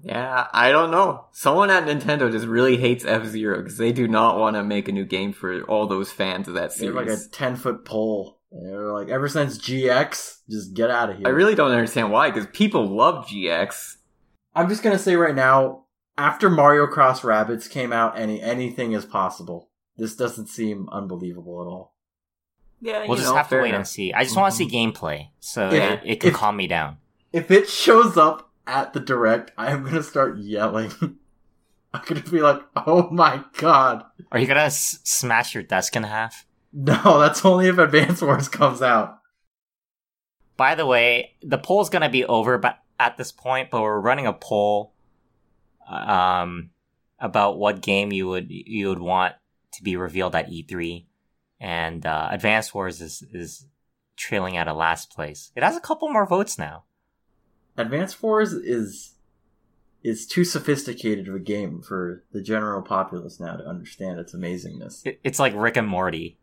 yeah, 0.01 0.47
I 0.51 0.71
don't 0.71 0.91
know. 0.91 1.25
Someone 1.31 1.69
at 1.69 1.85
Nintendo 1.85 2.31
just 2.31 2.45
really 2.45 2.77
hates 2.77 3.05
F 3.05 3.25
Zero 3.25 3.57
because 3.57 3.77
they 3.77 3.91
do 3.91 4.07
not 4.07 4.39
want 4.39 4.55
to 4.55 4.63
make 4.63 4.87
a 4.87 4.91
new 4.91 5.05
game 5.05 5.33
for 5.33 5.61
all 5.63 5.87
those 5.87 6.11
fans 6.11 6.47
of 6.47 6.55
that 6.55 6.75
have 6.77 6.93
like 6.93 7.07
a 7.07 7.17
ten 7.31 7.55
foot 7.55 7.85
pole. 7.85 8.39
They're 8.51 8.91
like 8.93 9.09
ever 9.09 9.27
since 9.27 9.57
GX, 9.57 10.39
just 10.49 10.73
get 10.73 10.89
out 10.89 11.09
of 11.09 11.17
here. 11.17 11.27
I 11.27 11.31
really 11.31 11.55
don't 11.55 11.71
understand 11.71 12.11
why 12.11 12.31
because 12.31 12.47
people 12.53 12.85
love 12.85 13.27
GX. 13.27 13.97
I'm 14.55 14.69
just 14.69 14.81
gonna 14.81 14.97
say 14.97 15.15
right 15.15 15.35
now, 15.35 15.85
after 16.17 16.49
Mario 16.49 16.87
Cross 16.87 17.21
Rabbids 17.21 17.69
came 17.69 17.93
out, 17.93 18.17
any 18.17 18.41
anything 18.41 18.93
is 18.93 19.05
possible. 19.05 19.69
This 19.97 20.15
doesn't 20.15 20.47
seem 20.47 20.87
unbelievable 20.89 21.61
at 21.61 21.65
all. 21.67 21.93
Yeah, 22.81 23.05
We'll 23.07 23.17
just 23.17 23.29
know, 23.29 23.35
have 23.35 23.47
to 23.47 23.49
fair 23.49 23.61
wait 23.63 23.73
and 23.73 23.87
see. 23.87 24.13
I 24.13 24.23
just 24.23 24.35
want 24.37 24.51
to 24.51 24.57
see 24.57 24.67
gameplay, 24.69 25.29
so 25.39 25.71
Yeah. 25.71 25.93
it, 25.93 26.01
it 26.05 26.19
can 26.19 26.29
If- 26.29 26.35
calm 26.35 26.55
me 26.55 26.67
down. 26.67 26.97
If 27.33 27.49
it 27.51 27.67
shows 27.67 28.15
up 28.17 28.51
at 28.67 28.93
the 28.93 28.99
direct, 28.99 29.51
I 29.57 29.71
am 29.71 29.83
gonna 29.83 30.03
start 30.03 30.37
yelling. 30.37 30.91
I'm 31.93 32.01
gonna 32.05 32.21
be 32.21 32.41
like, 32.41 32.61
"Oh 32.75 33.09
my 33.09 33.43
god!" 33.57 34.05
Are 34.31 34.39
you 34.39 34.45
gonna 34.47 34.61
s- 34.61 34.99
smash 35.03 35.53
your 35.55 35.63
desk 35.63 35.95
in 35.95 36.03
half? 36.03 36.45
No, 36.73 37.17
that's 37.19 37.43
only 37.45 37.67
if 37.69 37.77
Advance 37.79 38.21
Wars 38.21 38.49
comes 38.49 38.81
out. 38.83 39.19
By 40.57 40.75
the 40.75 40.85
way, 40.85 41.31
the 41.41 41.57
poll's 41.57 41.89
gonna 41.89 42.09
be 42.09 42.25
over, 42.25 42.57
but 42.57 42.77
at 42.99 43.17
this 43.17 43.31
point, 43.31 43.69
but 43.71 43.81
we're 43.81 43.99
running 43.99 44.27
a 44.27 44.33
poll, 44.33 44.93
um, 45.89 46.69
about 47.19 47.57
what 47.57 47.81
game 47.81 48.11
you 48.11 48.27
would 48.27 48.47
you 48.49 48.89
would 48.89 48.99
want 48.99 49.35
to 49.73 49.83
be 49.83 49.95
revealed 49.95 50.35
at 50.35 50.49
E3, 50.49 51.05
and 51.59 52.05
uh, 52.05 52.29
Advance 52.31 52.73
Wars 52.73 53.01
is 53.01 53.23
is 53.33 53.67
trailing 54.15 54.57
out 54.57 54.67
of 54.67 54.75
last 54.75 55.11
place. 55.11 55.51
It 55.55 55.63
has 55.63 55.77
a 55.77 55.81
couple 55.81 56.09
more 56.09 56.25
votes 56.25 56.57
now. 56.57 56.83
Advance 57.77 58.21
Wars 58.21 58.53
is 58.53 59.13
is 60.03 60.25
too 60.25 60.43
sophisticated 60.43 61.27
of 61.27 61.35
a 61.35 61.39
game 61.39 61.81
for 61.81 62.23
the 62.31 62.41
general 62.41 62.81
populace 62.81 63.39
now 63.39 63.55
to 63.57 63.67
understand 63.67 64.19
its 64.19 64.33
amazingness. 64.33 65.05
It, 65.05 65.19
it's 65.23 65.39
like 65.39 65.53
Rick 65.55 65.77
and 65.77 65.87
Morty. 65.87 66.37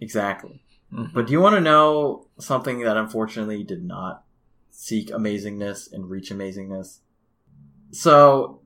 Exactly. 0.00 0.62
Mhm. 0.92 1.12
But 1.12 1.26
do 1.26 1.32
you 1.32 1.40
want 1.40 1.56
to 1.56 1.60
know 1.60 2.28
something 2.38 2.80
that 2.80 2.96
unfortunately 2.96 3.64
did 3.64 3.84
not 3.84 4.24
seek 4.70 5.08
amazingness 5.08 5.92
and 5.92 6.10
reach 6.10 6.30
amazingness? 6.30 7.00
So, 7.90 8.60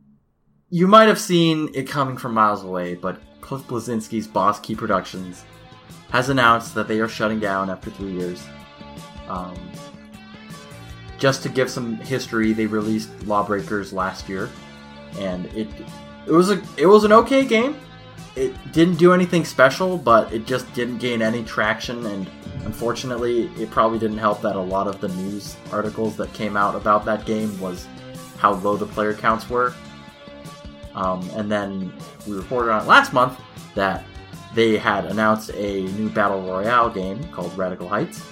you 0.70 0.86
might 0.86 1.08
have 1.08 1.18
seen 1.18 1.70
it 1.74 1.88
coming 1.88 2.16
from 2.16 2.34
miles 2.34 2.64
away, 2.64 2.94
but 2.94 3.20
Cliff 3.40 3.62
Bleszinski's 3.62 4.26
Boss 4.26 4.60
Key 4.60 4.74
Productions 4.74 5.44
has 6.10 6.28
announced 6.28 6.74
that 6.74 6.88
they 6.88 7.00
are 7.00 7.08
shutting 7.08 7.40
down 7.40 7.70
after 7.70 7.90
three 7.90 8.12
years. 8.12 8.46
Um, 9.28 9.54
just 11.18 11.42
to 11.42 11.48
give 11.48 11.70
some 11.70 11.96
history, 11.96 12.52
they 12.52 12.66
released 12.66 13.10
Lawbreakers 13.26 13.92
last 13.92 14.28
year, 14.28 14.48
and 15.18 15.46
it 15.46 15.68
it 16.26 16.32
was 16.32 16.50
a 16.50 16.62
it 16.76 16.86
was 16.86 17.04
an 17.04 17.12
okay 17.12 17.44
game 17.44 17.76
it 18.38 18.72
didn't 18.72 18.96
do 18.96 19.12
anything 19.12 19.44
special, 19.44 19.98
but 19.98 20.32
it 20.32 20.46
just 20.46 20.72
didn't 20.72 20.98
gain 20.98 21.22
any 21.22 21.42
traction, 21.42 22.06
and 22.06 22.30
unfortunately, 22.64 23.50
it 23.58 23.70
probably 23.70 23.98
didn't 23.98 24.18
help 24.18 24.40
that 24.42 24.54
a 24.54 24.60
lot 24.60 24.86
of 24.86 25.00
the 25.00 25.08
news 25.08 25.56
articles 25.72 26.16
that 26.16 26.32
came 26.34 26.56
out 26.56 26.76
about 26.76 27.04
that 27.04 27.24
game 27.26 27.58
was 27.58 27.88
how 28.38 28.54
low 28.54 28.76
the 28.76 28.86
player 28.86 29.12
counts 29.12 29.50
were. 29.50 29.74
Um, 30.98 31.30
and 31.36 31.50
then 31.50 31.92
we 32.26 32.34
reported 32.34 32.72
on 32.72 32.82
it 32.82 32.88
last 32.88 33.12
month 33.12 33.40
that 33.76 34.04
they 34.52 34.76
had 34.76 35.04
announced 35.04 35.50
a 35.54 35.82
new 35.82 36.08
battle 36.08 36.42
royale 36.42 36.90
game 36.90 37.22
called 37.30 37.56
Radical 37.56 37.88
Heights, 37.88 38.26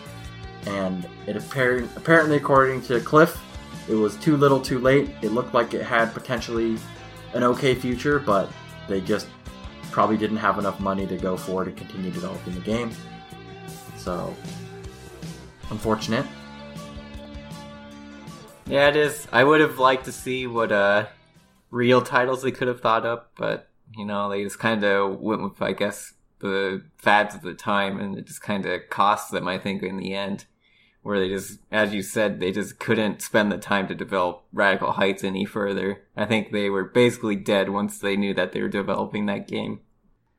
and 0.66 1.08
it 1.28 1.36
apparent, 1.36 1.88
apparently, 1.94 2.36
according 2.36 2.82
to 2.82 2.98
Cliff, 3.00 3.40
it 3.88 3.94
was 3.94 4.16
too 4.16 4.36
little, 4.36 4.60
too 4.60 4.80
late. 4.80 5.10
It 5.22 5.30
looked 5.30 5.54
like 5.54 5.74
it 5.74 5.84
had 5.84 6.12
potentially 6.12 6.76
an 7.34 7.44
okay 7.44 7.76
future, 7.76 8.18
but 8.18 8.50
they 8.88 9.00
just 9.00 9.28
probably 9.92 10.16
didn't 10.16 10.38
have 10.38 10.58
enough 10.58 10.80
money 10.80 11.06
to 11.06 11.16
go 11.16 11.36
for 11.36 11.64
to 11.64 11.70
continue 11.70 12.10
developing 12.10 12.54
the 12.54 12.60
game. 12.60 12.90
So, 13.96 14.34
unfortunate. 15.70 16.26
Yeah, 18.66 18.88
it 18.88 18.96
is. 18.96 19.28
I 19.30 19.44
would 19.44 19.60
have 19.60 19.78
liked 19.78 20.06
to 20.06 20.12
see 20.12 20.48
what 20.48 20.72
uh 20.72 21.06
real 21.76 22.00
titles 22.00 22.42
they 22.42 22.50
could 22.50 22.68
have 22.68 22.80
thought 22.80 23.04
up, 23.04 23.32
but 23.36 23.68
you 23.96 24.04
know, 24.04 24.28
they 24.28 24.42
just 24.42 24.58
kind 24.58 24.82
of 24.82 25.20
went 25.20 25.42
with, 25.42 25.62
I 25.62 25.72
guess, 25.72 26.14
the 26.40 26.82
fads 26.96 27.34
of 27.34 27.42
the 27.42 27.54
time, 27.54 28.00
and 28.00 28.18
it 28.18 28.26
just 28.26 28.42
kind 28.42 28.66
of 28.66 28.88
cost 28.90 29.30
them. 29.30 29.46
I 29.46 29.58
think 29.58 29.82
in 29.82 29.98
the 29.98 30.14
end, 30.14 30.46
where 31.02 31.20
they 31.20 31.28
just, 31.28 31.60
as 31.70 31.94
you 31.94 32.02
said, 32.02 32.40
they 32.40 32.50
just 32.50 32.78
couldn't 32.78 33.22
spend 33.22 33.52
the 33.52 33.58
time 33.58 33.86
to 33.88 33.94
develop 33.94 34.42
Radical 34.52 34.92
Heights 34.92 35.22
any 35.22 35.44
further. 35.44 36.02
I 36.16 36.24
think 36.24 36.50
they 36.50 36.68
were 36.68 36.84
basically 36.84 37.36
dead 37.36 37.68
once 37.68 37.98
they 37.98 38.16
knew 38.16 38.34
that 38.34 38.52
they 38.52 38.60
were 38.60 38.68
developing 38.68 39.26
that 39.26 39.46
game. 39.46 39.80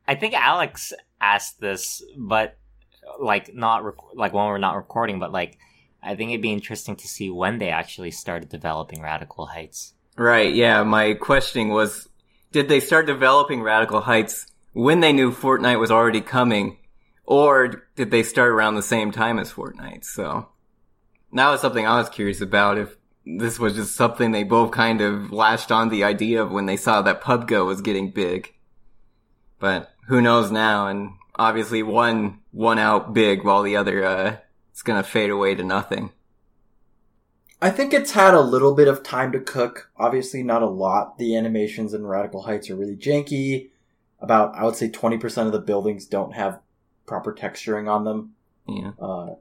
I 0.07 0.15
think 0.15 0.33
Alex 0.33 0.91
asked 1.21 1.61
this, 1.61 2.03
but 2.17 2.57
like 3.19 3.53
not 3.53 3.83
rec- 3.83 4.15
like 4.15 4.33
when 4.33 4.45
we're 4.45 4.57
not 4.57 4.75
recording, 4.75 5.19
but 5.19 5.31
like 5.31 5.57
I 6.03 6.15
think 6.15 6.31
it'd 6.31 6.41
be 6.41 6.51
interesting 6.51 6.95
to 6.97 7.07
see 7.07 7.29
when 7.29 7.59
they 7.59 7.69
actually 7.69 8.11
started 8.11 8.49
developing 8.49 9.01
Radical 9.01 9.47
Heights. 9.47 9.93
Right, 10.17 10.53
yeah, 10.53 10.81
my 10.83 11.13
questioning 11.13 11.69
was 11.69 12.09
did 12.51 12.69
they 12.69 12.79
start 12.79 13.05
developing 13.05 13.61
Radical 13.61 14.01
Heights 14.01 14.47
when 14.73 14.99
they 14.99 15.13
knew 15.13 15.31
Fortnite 15.31 15.79
was 15.79 15.91
already 15.91 16.21
coming, 16.21 16.77
or 17.23 17.83
did 17.95 18.09
they 18.09 18.23
start 18.23 18.49
around 18.49 18.75
the 18.75 18.81
same 18.81 19.11
time 19.11 19.37
as 19.37 19.53
Fortnite? 19.53 20.05
So 20.05 20.49
that 21.33 21.49
was 21.49 21.61
something 21.61 21.85
I 21.85 21.99
was 21.99 22.09
curious 22.09 22.41
about 22.41 22.79
if 22.79 22.97
this 23.25 23.59
was 23.59 23.75
just 23.75 23.95
something 23.95 24.31
they 24.31 24.43
both 24.43 24.71
kind 24.71 25.01
of 25.01 25.31
latched 25.31 25.71
on 25.71 25.89
the 25.89 26.03
idea 26.03 26.41
of 26.41 26.51
when 26.51 26.65
they 26.65 26.77
saw 26.77 27.01
that 27.03 27.21
PUBG 27.21 27.65
was 27.65 27.81
getting 27.81 28.09
big. 28.09 28.53
But 29.59 29.91
who 30.07 30.21
knows 30.21 30.49
now? 30.49 30.87
And 30.87 31.11
obviously, 31.35 31.83
one 31.83 32.39
one 32.51 32.79
out 32.79 33.13
big 33.13 33.43
while 33.43 33.61
the 33.61 33.75
other 33.75 34.03
uh, 34.03 34.37
is 34.73 34.81
gonna 34.81 35.03
fade 35.03 35.29
away 35.29 35.53
to 35.53 35.63
nothing. 35.63 36.11
I 37.61 37.71
think 37.71 37.93
it's 37.93 38.11
had 38.11 38.33
a 38.33 38.41
little 38.41 38.75
bit 38.75 38.87
of 38.87 39.01
time 39.01 39.31
to 39.31 39.39
cook. 39.39 39.89
Obviously, 39.97 40.43
not 40.43 40.61
a 40.61 40.67
lot. 40.67 41.17
The 41.17 41.35
animations 41.35 41.93
in 41.93 42.05
Radical 42.05 42.43
Heights 42.43 42.69
are 42.69 42.75
really 42.75 42.95
janky. 42.95 43.69
About, 44.19 44.55
I 44.55 44.63
would 44.63 44.75
say, 44.75 44.89
20% 44.89 45.45
of 45.45 45.51
the 45.51 45.59
buildings 45.59 46.05
don't 46.05 46.33
have 46.33 46.59
proper 47.05 47.33
texturing 47.33 47.89
on 47.89 48.03
them. 48.03 48.33
Yeah. 48.67 48.91
Uh, 48.99 49.35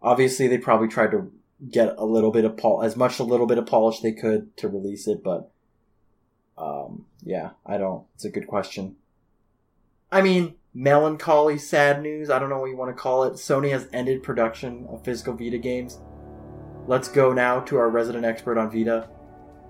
obviously, 0.00 0.46
they 0.46 0.58
probably 0.58 0.88
tried 0.88 1.10
to 1.10 1.32
get 1.70 1.94
a 1.98 2.04
little 2.04 2.30
bit 2.30 2.44
of 2.44 2.56
pol- 2.56 2.82
as 2.82 2.96
much 2.96 3.18
a 3.18 3.24
little 3.24 3.46
bit 3.46 3.58
of 3.58 3.66
polish 3.66 4.00
they 4.00 4.12
could 4.12 4.56
to 4.58 4.68
release 4.68 5.08
it, 5.08 5.22
but 5.24 5.50
um, 6.58 7.06
yeah, 7.22 7.50
I 7.64 7.78
don't. 7.78 8.04
It's 8.14 8.24
a 8.24 8.30
good 8.30 8.46
question. 8.46 8.96
I 10.10 10.22
mean, 10.22 10.54
melancholy, 10.74 11.58
sad 11.58 12.02
news. 12.02 12.30
I 12.30 12.38
don't 12.38 12.50
know 12.50 12.58
what 12.58 12.70
you 12.70 12.76
want 12.76 12.96
to 12.96 13.00
call 13.00 13.24
it. 13.24 13.34
Sony 13.34 13.70
has 13.70 13.88
ended 13.92 14.22
production 14.22 14.86
of 14.88 15.04
physical 15.04 15.34
Vita 15.34 15.58
games. 15.58 15.98
Let's 16.88 17.08
go 17.08 17.32
now 17.32 17.60
to 17.60 17.78
our 17.78 17.88
resident 17.90 18.24
expert 18.24 18.56
on 18.58 18.70
Vita, 18.70 19.08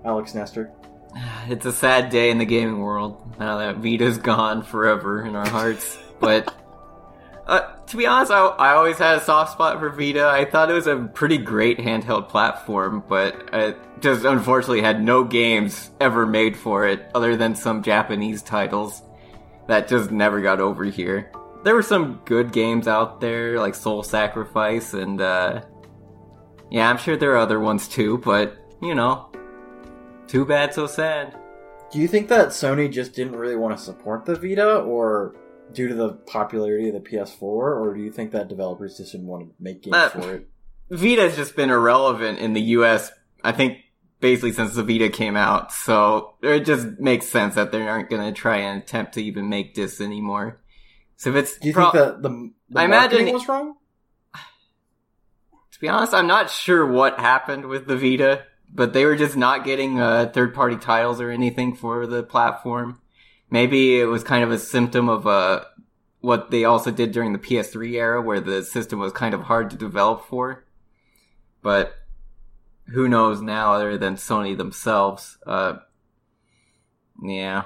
Alex 0.05 0.35
Nestor. 0.35 0.71
It's 1.49 1.65
a 1.65 1.71
sad 1.71 2.09
day 2.09 2.29
in 2.29 2.37
the 2.37 2.45
gaming 2.45 2.79
world 2.79 3.35
now 3.39 3.57
that 3.59 3.77
Vita's 3.77 4.17
gone 4.17 4.63
forever 4.63 5.25
in 5.25 5.35
our 5.35 5.47
hearts. 5.47 5.97
But 6.19 6.53
uh, 7.47 7.73
to 7.87 7.97
be 7.97 8.05
honest, 8.05 8.31
I, 8.31 8.45
I 8.45 8.73
always 8.75 8.97
had 8.97 9.17
a 9.17 9.21
soft 9.21 9.53
spot 9.53 9.79
for 9.79 9.89
Vita. 9.89 10.27
I 10.27 10.43
thought 10.43 10.69
it 10.69 10.73
was 10.73 10.87
a 10.87 10.97
pretty 10.97 11.37
great 11.37 11.79
handheld 11.79 12.27
platform, 12.27 13.01
but 13.07 13.49
it 13.53 13.77
just 14.01 14.25
unfortunately 14.25 14.81
had 14.81 15.01
no 15.01 15.23
games 15.23 15.89
ever 16.01 16.25
made 16.25 16.57
for 16.57 16.85
it 16.85 17.09
other 17.15 17.37
than 17.37 17.55
some 17.55 17.81
Japanese 17.81 18.41
titles 18.41 19.01
that 19.67 19.87
just 19.87 20.11
never 20.11 20.41
got 20.41 20.59
over 20.59 20.83
here. 20.83 21.31
There 21.63 21.73
were 21.73 21.81
some 21.81 22.21
good 22.25 22.51
games 22.51 22.87
out 22.87 23.21
there, 23.21 23.57
like 23.57 23.73
Soul 23.73 24.03
Sacrifice, 24.03 24.93
and 24.93 25.19
uh, 25.19 25.61
yeah, 26.69 26.89
I'm 26.89 26.97
sure 26.97 27.17
there 27.17 27.31
are 27.33 27.37
other 27.37 27.59
ones 27.59 27.87
too, 27.87 28.17
but 28.19 28.57
you 28.81 28.93
know, 28.95 29.31
too 30.27 30.45
bad, 30.45 30.73
so 30.73 30.87
sad. 30.87 31.35
Do 31.91 31.99
you 31.99 32.07
think 32.07 32.27
that 32.29 32.49
Sony 32.49 32.91
just 32.91 33.13
didn't 33.13 33.35
really 33.37 33.55
want 33.55 33.77
to 33.77 33.83
support 33.83 34.25
the 34.25 34.35
Vita, 34.35 34.75
or 34.79 35.35
due 35.73 35.87
to 35.87 35.93
the 35.95 36.13
popularity 36.13 36.89
of 36.89 36.93
the 36.95 36.99
PS4, 37.09 37.41
or 37.41 37.93
do 37.95 38.01
you 38.01 38.11
think 38.11 38.31
that 38.31 38.47
developers 38.49 38.97
just 38.97 39.11
didn't 39.13 39.27
want 39.27 39.47
to 39.47 39.53
make 39.59 39.83
games 39.83 39.95
Uh, 39.95 40.09
for 40.09 40.33
it? 40.35 40.49
Vita's 40.89 41.35
just 41.35 41.55
been 41.55 41.69
irrelevant 41.69 42.39
in 42.39 42.53
the 42.53 42.61
US, 42.61 43.11
I 43.43 43.51
think, 43.51 43.77
basically 44.19 44.51
since 44.53 44.73
the 44.75 44.83
Vita 44.83 45.09
came 45.09 45.35
out. 45.37 45.71
So 45.71 46.35
it 46.41 46.61
just 46.65 46.87
makes 46.99 47.27
sense 47.27 47.55
that 47.55 47.71
they 47.71 47.87
aren't 47.87 48.09
going 48.09 48.25
to 48.25 48.37
try 48.37 48.57
and 48.57 48.81
attempt 48.81 49.13
to 49.15 49.23
even 49.23 49.49
make 49.49 49.75
this 49.75 49.99
anymore. 50.01 50.61
So 51.17 51.29
if 51.31 51.35
it's, 51.37 51.57
Do 51.57 51.67
you 51.67 51.73
pro- 51.73 51.91
think 51.91 51.93
that 52.05 52.21
the, 52.21 52.29
the 52.69 52.79
I 52.79 52.85
imagine- 52.85 53.11
marketing 53.19 53.33
was 53.33 53.47
wrong? 53.47 53.75
To 55.77 55.81
be 55.81 55.89
honest, 55.89 56.11
I'm 56.11 56.25
not 56.25 56.49
sure 56.49 56.83
what 56.87 57.19
happened 57.19 57.67
with 57.67 57.85
the 57.85 57.95
Vita, 57.95 58.45
but 58.73 58.93
they 58.93 59.05
were 59.05 59.15
just 59.15 59.37
not 59.37 59.63
getting 59.63 59.99
uh, 59.99 60.31
third 60.33 60.55
party 60.55 60.75
titles 60.75 61.21
or 61.21 61.29
anything 61.29 61.75
for 61.75 62.07
the 62.07 62.23
platform. 62.23 62.99
Maybe 63.51 63.99
it 63.99 64.05
was 64.05 64.23
kind 64.23 64.43
of 64.43 64.49
a 64.49 64.57
symptom 64.57 65.07
of 65.07 65.27
uh, 65.27 65.65
what 66.19 66.49
they 66.49 66.63
also 66.63 66.89
did 66.89 67.11
during 67.11 67.31
the 67.31 67.37
PS3 67.37 67.93
era, 67.93 68.19
where 68.19 68.39
the 68.39 68.63
system 68.63 68.97
was 68.97 69.13
kind 69.13 69.35
of 69.35 69.41
hard 69.43 69.69
to 69.69 69.77
develop 69.77 70.25
for. 70.25 70.65
But 71.61 71.93
who 72.87 73.07
knows 73.07 73.39
now, 73.39 73.73
other 73.73 73.99
than 73.99 74.15
Sony 74.15 74.57
themselves? 74.57 75.37
Uh, 75.45 75.75
yeah, 77.21 77.65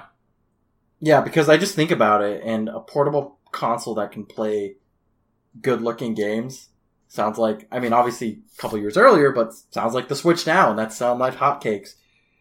Yeah, 1.00 1.22
because 1.22 1.48
I 1.48 1.56
just 1.56 1.74
think 1.74 1.90
about 1.90 2.22
it, 2.22 2.42
and 2.44 2.68
a 2.68 2.80
portable 2.80 3.38
console 3.52 3.94
that 3.94 4.12
can 4.12 4.26
play 4.26 4.76
good 5.62 5.80
looking 5.80 6.12
games 6.12 6.68
sounds 7.12 7.38
like, 7.38 7.66
I 7.70 7.78
mean, 7.78 7.92
obviously 7.92 8.40
a 8.56 8.60
couple 8.60 8.78
years 8.78 8.96
earlier, 8.96 9.32
but 9.32 9.52
sounds 9.70 9.94
like 9.94 10.08
the 10.08 10.16
Switch 10.16 10.46
now, 10.46 10.70
and 10.70 10.78
that 10.78 10.92
sound 10.92 11.20
like 11.20 11.34
hotcakes. 11.36 11.94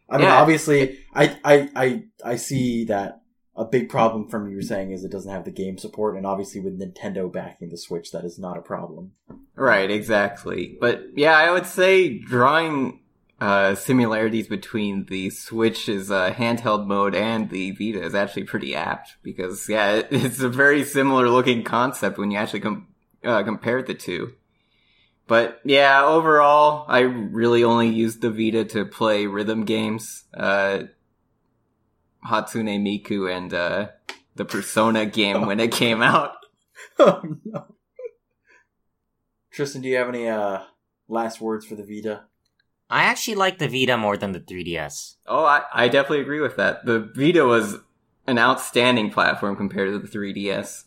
I 0.10 0.17
mean, 0.17 0.27
Yeah. 0.27 0.41
obviously, 0.41 0.99
I, 1.13 1.38
I, 1.43 1.69
I, 1.75 2.03
I 2.25 2.36
see 2.38 2.86
that 2.86 3.21
a 3.55 3.65
big 3.65 3.89
problem 3.89 4.29
from 4.29 4.49
you 4.49 4.62
saying 4.62 4.91
is 4.91 5.03
it 5.03 5.12
doesn't 5.12 5.31
have 5.31 5.43
the 5.45 5.51
game 5.51 5.77
support, 5.77 6.15
and 6.15 6.25
obviously 6.25 6.62
with 6.62 6.79
Nintendo 6.79 7.31
backing 7.31 7.69
the 7.69 7.77
Switch, 7.77 8.12
that 8.12 8.23
is 8.23 8.39
not 8.39 8.57
a 8.57 8.62
problem. 8.62 9.12
Right, 9.55 9.91
exactly. 9.91 10.77
But 10.79 11.03
yeah, 11.15 11.36
I 11.38 11.51
would 11.51 11.65
say 11.65 12.17
drawing 12.17 12.99
uh, 13.41 13.75
similarities 13.75 14.47
between 14.47 15.05
the 15.05 15.29
Switch's 15.31 16.10
uh, 16.12 16.31
handheld 16.34 16.88
mode 16.88 17.13
and 17.15 17.49
the 17.49 17.71
Vita 17.71 18.01
is 18.01 18.15
actually 18.15 18.43
pretty 18.45 18.73
apt 18.75 19.17
because 19.23 19.67
yeah, 19.67 19.95
it, 19.95 20.07
it's 20.12 20.39
a 20.39 20.49
very 20.49 20.84
similar 20.86 21.27
looking 21.29 21.63
concept 21.63 22.17
when 22.17 22.31
you 22.31 22.38
actually 22.38 22.60
com- 22.62 22.88
uh, 23.23 23.43
compare 23.43 23.81
the 23.84 23.93
two. 23.95 24.34
But 25.32 25.62
yeah, 25.63 26.04
overall, 26.04 26.84
I 26.89 27.00
really 27.00 27.63
only 27.63 27.88
used 27.88 28.20
the 28.20 28.30
Vita 28.30 28.65
to 28.65 28.84
play 28.84 29.28
rhythm 29.28 29.63
games, 29.63 30.26
uh, 30.34 30.80
Hatsune 32.30 32.82
Miku 32.82 33.34
and 33.34 33.54
uh, 33.54 33.88
the 34.36 34.44
Persona 34.44 35.06
game 35.06 35.46
when 35.46 35.62
it 35.62 35.72
came 35.72 36.02
out. 36.02 36.34
oh 37.00 37.22
no. 37.46 37.65
Tristan, 39.54 39.82
do 39.82 39.88
you 39.88 39.96
have 39.96 40.10
any 40.10 40.28
uh, 40.28 40.63
last 41.08 41.39
words 41.39 41.65
for 41.65 41.76
the 41.76 41.86
Vita? 41.86 42.24
I 42.89 43.04
actually 43.04 43.36
like 43.36 43.58
the 43.58 43.70
Vita 43.70 43.96
more 43.96 44.17
than 44.17 44.34
the 44.34 44.41
3DS. 44.41 45.15
Oh, 45.28 45.46
I, 45.46 45.63
I 45.74 45.88
definitely 45.88 46.20
agree 46.20 46.41
with 46.41 46.58
that. 46.58 46.86
The 46.86 47.10
Vita 47.15 47.46
was 47.46 47.78
an 48.28 48.38
outstanding 48.38 49.12
platform 49.12 49.56
compared 49.56 49.94
to 49.94 49.98
the 49.98 50.10
3DS. 50.10 50.84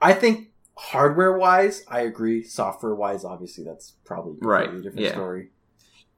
I 0.00 0.12
think 0.12 0.50
hardware 0.76 1.36
wise, 1.36 1.84
I 1.88 2.00
agree. 2.00 2.42
Software 2.42 2.94
wise, 2.94 3.24
obviously, 3.24 3.64
that's 3.64 3.94
probably 4.04 4.38
a 4.42 4.46
Right, 4.46 4.64
completely 4.64 4.88
different 4.88 5.06
yeah. 5.06 5.12
story. 5.12 5.50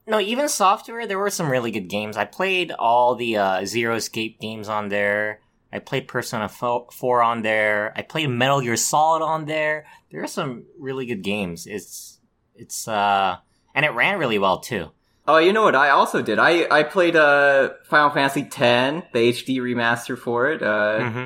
No, 0.05 0.19
even 0.19 0.47
software, 0.47 1.05
there 1.05 1.19
were 1.19 1.29
some 1.29 1.49
really 1.49 1.71
good 1.71 1.89
games. 1.89 2.15
I 2.15 2.25
played 2.25 2.71
all 2.71 3.15
the 3.15 3.37
uh, 3.37 3.65
Zero 3.65 3.95
Escape 3.95 4.39
games 4.39 4.69
on 4.69 4.87
there. 4.87 5.41
I 5.71 5.79
played 5.79 6.07
Persona 6.07 6.47
4 6.47 7.21
on 7.21 7.41
there. 7.41 7.91
I 7.95 8.01
played 8.03 8.27
Metal 8.29 8.61
Gear 8.61 8.77
Solid 8.77 9.21
on 9.21 9.45
there. 9.45 9.85
There 10.09 10.23
are 10.23 10.27
some 10.27 10.63
really 10.79 11.05
good 11.05 11.23
games. 11.23 11.67
It's, 11.67 12.19
it's, 12.55 12.87
uh, 12.87 13.35
and 13.75 13.85
it 13.85 13.89
ran 13.89 14.17
really 14.17 14.39
well 14.39 14.59
too. 14.59 14.91
Oh, 15.27 15.39
you 15.39 15.51
know 15.51 15.63
what 15.63 15.75
I 15.75 15.89
also 15.89 16.21
did? 16.21 16.39
I, 16.39 16.65
I 16.71 16.83
played 16.83 17.17
uh, 17.17 17.71
Final 17.89 18.11
Fantasy 18.11 18.43
X, 18.43 18.53
the 18.55 19.01
HD 19.19 19.57
remaster 19.57 20.17
for 20.17 20.49
it. 20.49 20.63
Uh, 20.63 21.09
hmm 21.09 21.25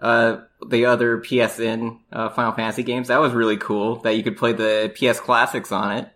uh, 0.00 0.42
the 0.68 0.86
other 0.86 1.18
PSN 1.18 1.98
uh, 2.12 2.28
Final 2.30 2.52
Fantasy 2.52 2.82
games. 2.82 3.08
That 3.08 3.20
was 3.20 3.32
really 3.32 3.56
cool 3.56 3.96
that 3.96 4.16
you 4.16 4.22
could 4.22 4.36
play 4.36 4.52
the 4.52 4.92
PS 4.94 5.20
classics 5.20 5.72
on 5.72 5.96
it. 5.96 6.08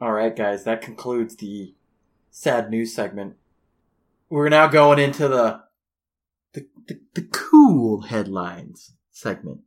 All 0.00 0.12
right, 0.12 0.34
guys, 0.34 0.64
that 0.64 0.82
concludes 0.82 1.36
the 1.36 1.74
sad 2.30 2.70
news 2.70 2.94
segment. 2.94 3.36
We're 4.28 4.48
now 4.48 4.66
going 4.66 4.98
into 4.98 5.28
the 5.28 5.62
the, 6.52 6.66
the, 6.86 7.00
the 7.14 7.28
cool 7.32 8.02
headlines 8.02 8.94
segment. 9.10 9.60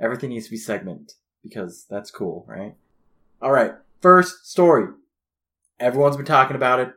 Everything 0.00 0.30
needs 0.30 0.46
to 0.46 0.50
be 0.50 0.56
segment 0.56 1.12
because 1.42 1.86
that's 1.88 2.10
cool, 2.10 2.44
right? 2.48 2.74
All 3.40 3.52
right, 3.52 3.72
first 4.00 4.46
story. 4.46 4.88
Everyone's 5.78 6.16
been 6.16 6.26
talking 6.26 6.56
about 6.56 6.80
it. 6.80 6.92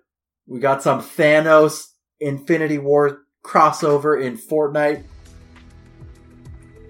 We 0.47 0.59
got 0.59 0.83
some 0.83 1.01
Thanos 1.01 1.91
Infinity 2.19 2.77
War 2.77 3.25
crossover 3.43 4.21
in 4.21 4.37
Fortnite. 4.37 5.03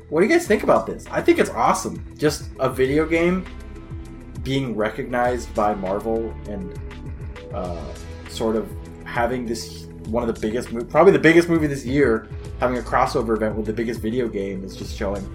What 0.10 0.22
do 0.22 0.28
you 0.28 0.32
guys 0.32 0.46
think 0.46 0.64
about 0.64 0.86
this? 0.86 1.06
I 1.10 1.22
think 1.22 1.40
it's 1.40 1.50
awesome. 1.50 2.04
Just 2.18 2.50
a 2.60 2.70
video 2.70 3.08
game 3.08 3.46
being 4.44 4.76
recognized 4.76 5.54
by 5.56 5.74
Marvel 5.74 6.32
and 6.48 6.80
uh, 7.52 7.84
sort 8.30 8.56
of 8.56 8.70
having 9.04 9.48
this 9.48 9.86
one 10.06 10.28
of 10.28 10.34
the 10.34 10.40
biggest, 10.40 10.72
mo- 10.72 10.84
probably 10.84 11.12
the 11.12 11.20
biggest 11.20 11.50
movie 11.50 11.66
this 11.66 11.84
year, 11.84 12.28
having 12.60 12.78
a 12.78 12.82
crossover 12.82 13.36
event 13.36 13.56
with 13.56 13.66
the 13.66 13.74
biggest 13.74 14.00
video 14.00 14.28
game 14.28 14.64
is 14.64 14.76
just 14.76 14.96
showing 14.96 15.28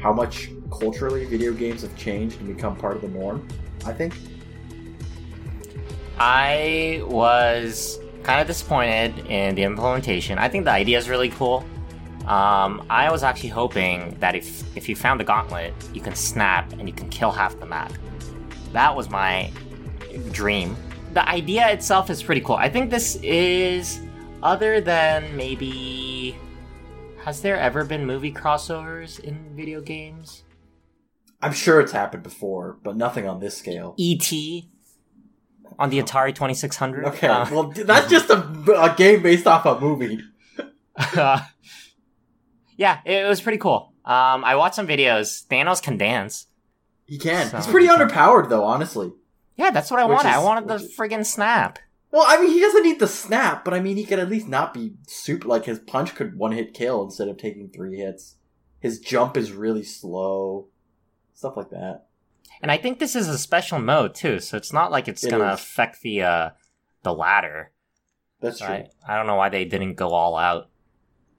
how 0.00 0.12
much 0.12 0.50
culturally 0.70 1.24
video 1.24 1.52
games 1.52 1.82
have 1.82 1.94
changed 1.96 2.38
and 2.38 2.54
become 2.54 2.76
part 2.76 2.94
of 2.94 3.02
the 3.02 3.08
norm. 3.08 3.46
I 3.84 3.92
think. 3.92 4.14
I 6.16 7.02
was 7.06 7.98
kind 8.22 8.40
of 8.40 8.46
disappointed 8.46 9.26
in 9.26 9.56
the 9.56 9.64
implementation. 9.64 10.38
I 10.38 10.48
think 10.48 10.64
the 10.64 10.70
idea 10.70 10.98
is 10.98 11.08
really 11.08 11.30
cool. 11.30 11.64
Um, 12.26 12.84
I 12.90 13.10
was 13.10 13.22
actually 13.22 13.48
hoping 13.48 14.16
that 14.20 14.34
if 14.34 14.76
if 14.76 14.88
you 14.88 14.94
found 14.96 15.18
the 15.20 15.24
gauntlet, 15.24 15.72
you 15.94 16.00
can 16.00 16.14
snap 16.14 16.72
and 16.74 16.86
you 16.88 16.94
can 16.94 17.08
kill 17.08 17.30
half 17.30 17.58
the 17.58 17.66
map. 17.66 17.92
That 18.72 18.94
was 18.94 19.10
my 19.10 19.50
dream. 20.32 20.76
The 21.14 21.28
idea 21.28 21.68
itself 21.70 22.08
is 22.10 22.22
pretty 22.22 22.40
cool. 22.40 22.56
I 22.56 22.68
think 22.68 22.90
this 22.90 23.16
is 23.22 24.00
other 24.42 24.80
than 24.80 25.36
maybe 25.36 26.36
has 27.24 27.42
there 27.42 27.56
ever 27.58 27.84
been 27.84 28.06
movie 28.06 28.32
crossovers 28.32 29.18
in 29.20 29.54
video 29.56 29.80
games? 29.80 30.44
I'm 31.42 31.52
sure 31.52 31.80
it's 31.80 31.92
happened 31.92 32.22
before, 32.22 32.78
but 32.82 32.96
nothing 32.96 33.26
on 33.26 33.40
this 33.40 33.56
scale. 33.56 33.94
E.T. 33.96 34.68
on 35.78 35.90
the 35.90 36.00
Atari 36.02 36.34
2600. 36.34 37.04
Okay, 37.06 37.26
Uh, 37.28 37.46
well, 37.50 37.64
that's 37.64 38.08
just 38.10 38.30
a, 38.30 38.38
a 38.80 38.94
game 38.96 39.22
based 39.22 39.46
off 39.46 39.64
a 39.66 39.78
movie. 39.80 40.20
yeah, 42.80 43.00
it, 43.04 43.28
was 43.28 43.40
pretty 43.42 43.58
cool. 43.58 43.92
Um, 44.06 44.42
I 44.44 44.56
watched 44.56 44.74
some 44.76 44.86
videos. 44.88 45.46
Thanos 45.46 45.82
can 45.82 45.98
dance. 45.98 46.46
He 47.06 47.18
can. 47.18 47.48
So- 47.50 47.58
He's 47.58 47.66
pretty 47.66 47.88
underpowered, 47.88 48.48
though, 48.48 48.64
honestly. 48.64 49.12
Yeah, 49.56 49.70
that's 49.70 49.90
what 49.90 50.00
I 50.00 50.06
Which 50.06 50.16
wanted. 50.16 50.30
I 50.30 50.38
wanted 50.42 50.66
the 50.68 50.74
is- 50.76 50.96
friggin' 50.96 51.26
snap. 51.26 51.78
Well, 52.10 52.24
I 52.26 52.40
mean, 52.40 52.50
he 52.50 52.60
doesn't 52.60 52.82
need 52.82 52.98
the 52.98 53.06
snap, 53.06 53.64
but 53.64 53.74
I 53.74 53.80
mean, 53.80 53.96
he 53.98 54.04
could 54.04 54.18
at 54.18 54.30
least 54.30 54.48
not 54.48 54.72
be 54.74 54.94
super. 55.06 55.46
Like 55.46 55.66
his 55.66 55.78
punch 55.78 56.14
could 56.16 56.36
one 56.38 56.52
hit 56.52 56.72
kill 56.74 57.04
instead 57.04 57.28
of 57.28 57.36
taking 57.36 57.68
three 57.68 57.98
hits. 57.98 58.36
His 58.80 58.98
jump 58.98 59.36
is 59.36 59.52
really 59.52 59.84
slow, 59.84 60.68
stuff 61.34 61.56
like 61.56 61.70
that. 61.70 62.06
And 62.62 62.72
I 62.72 62.78
think 62.78 62.98
this 62.98 63.14
is 63.14 63.28
a 63.28 63.38
special 63.38 63.78
mode 63.78 64.14
too, 64.14 64.40
so 64.40 64.56
it's 64.56 64.72
not 64.72 64.90
like 64.90 65.06
it's 65.06 65.22
It 65.22 65.30
gonna 65.30 65.52
is. 65.52 65.60
affect 65.60 66.00
the 66.02 66.22
uh 66.22 66.50
the 67.04 67.12
ladder. 67.14 67.70
That's 68.40 68.58
So 68.58 68.66
true. 68.66 68.74
I, 68.74 68.88
I 69.06 69.16
don't 69.16 69.26
know 69.28 69.36
why 69.36 69.48
they 69.50 69.64
didn't 69.64 69.94
go 69.94 70.08
all 70.08 70.36
out. 70.36 70.68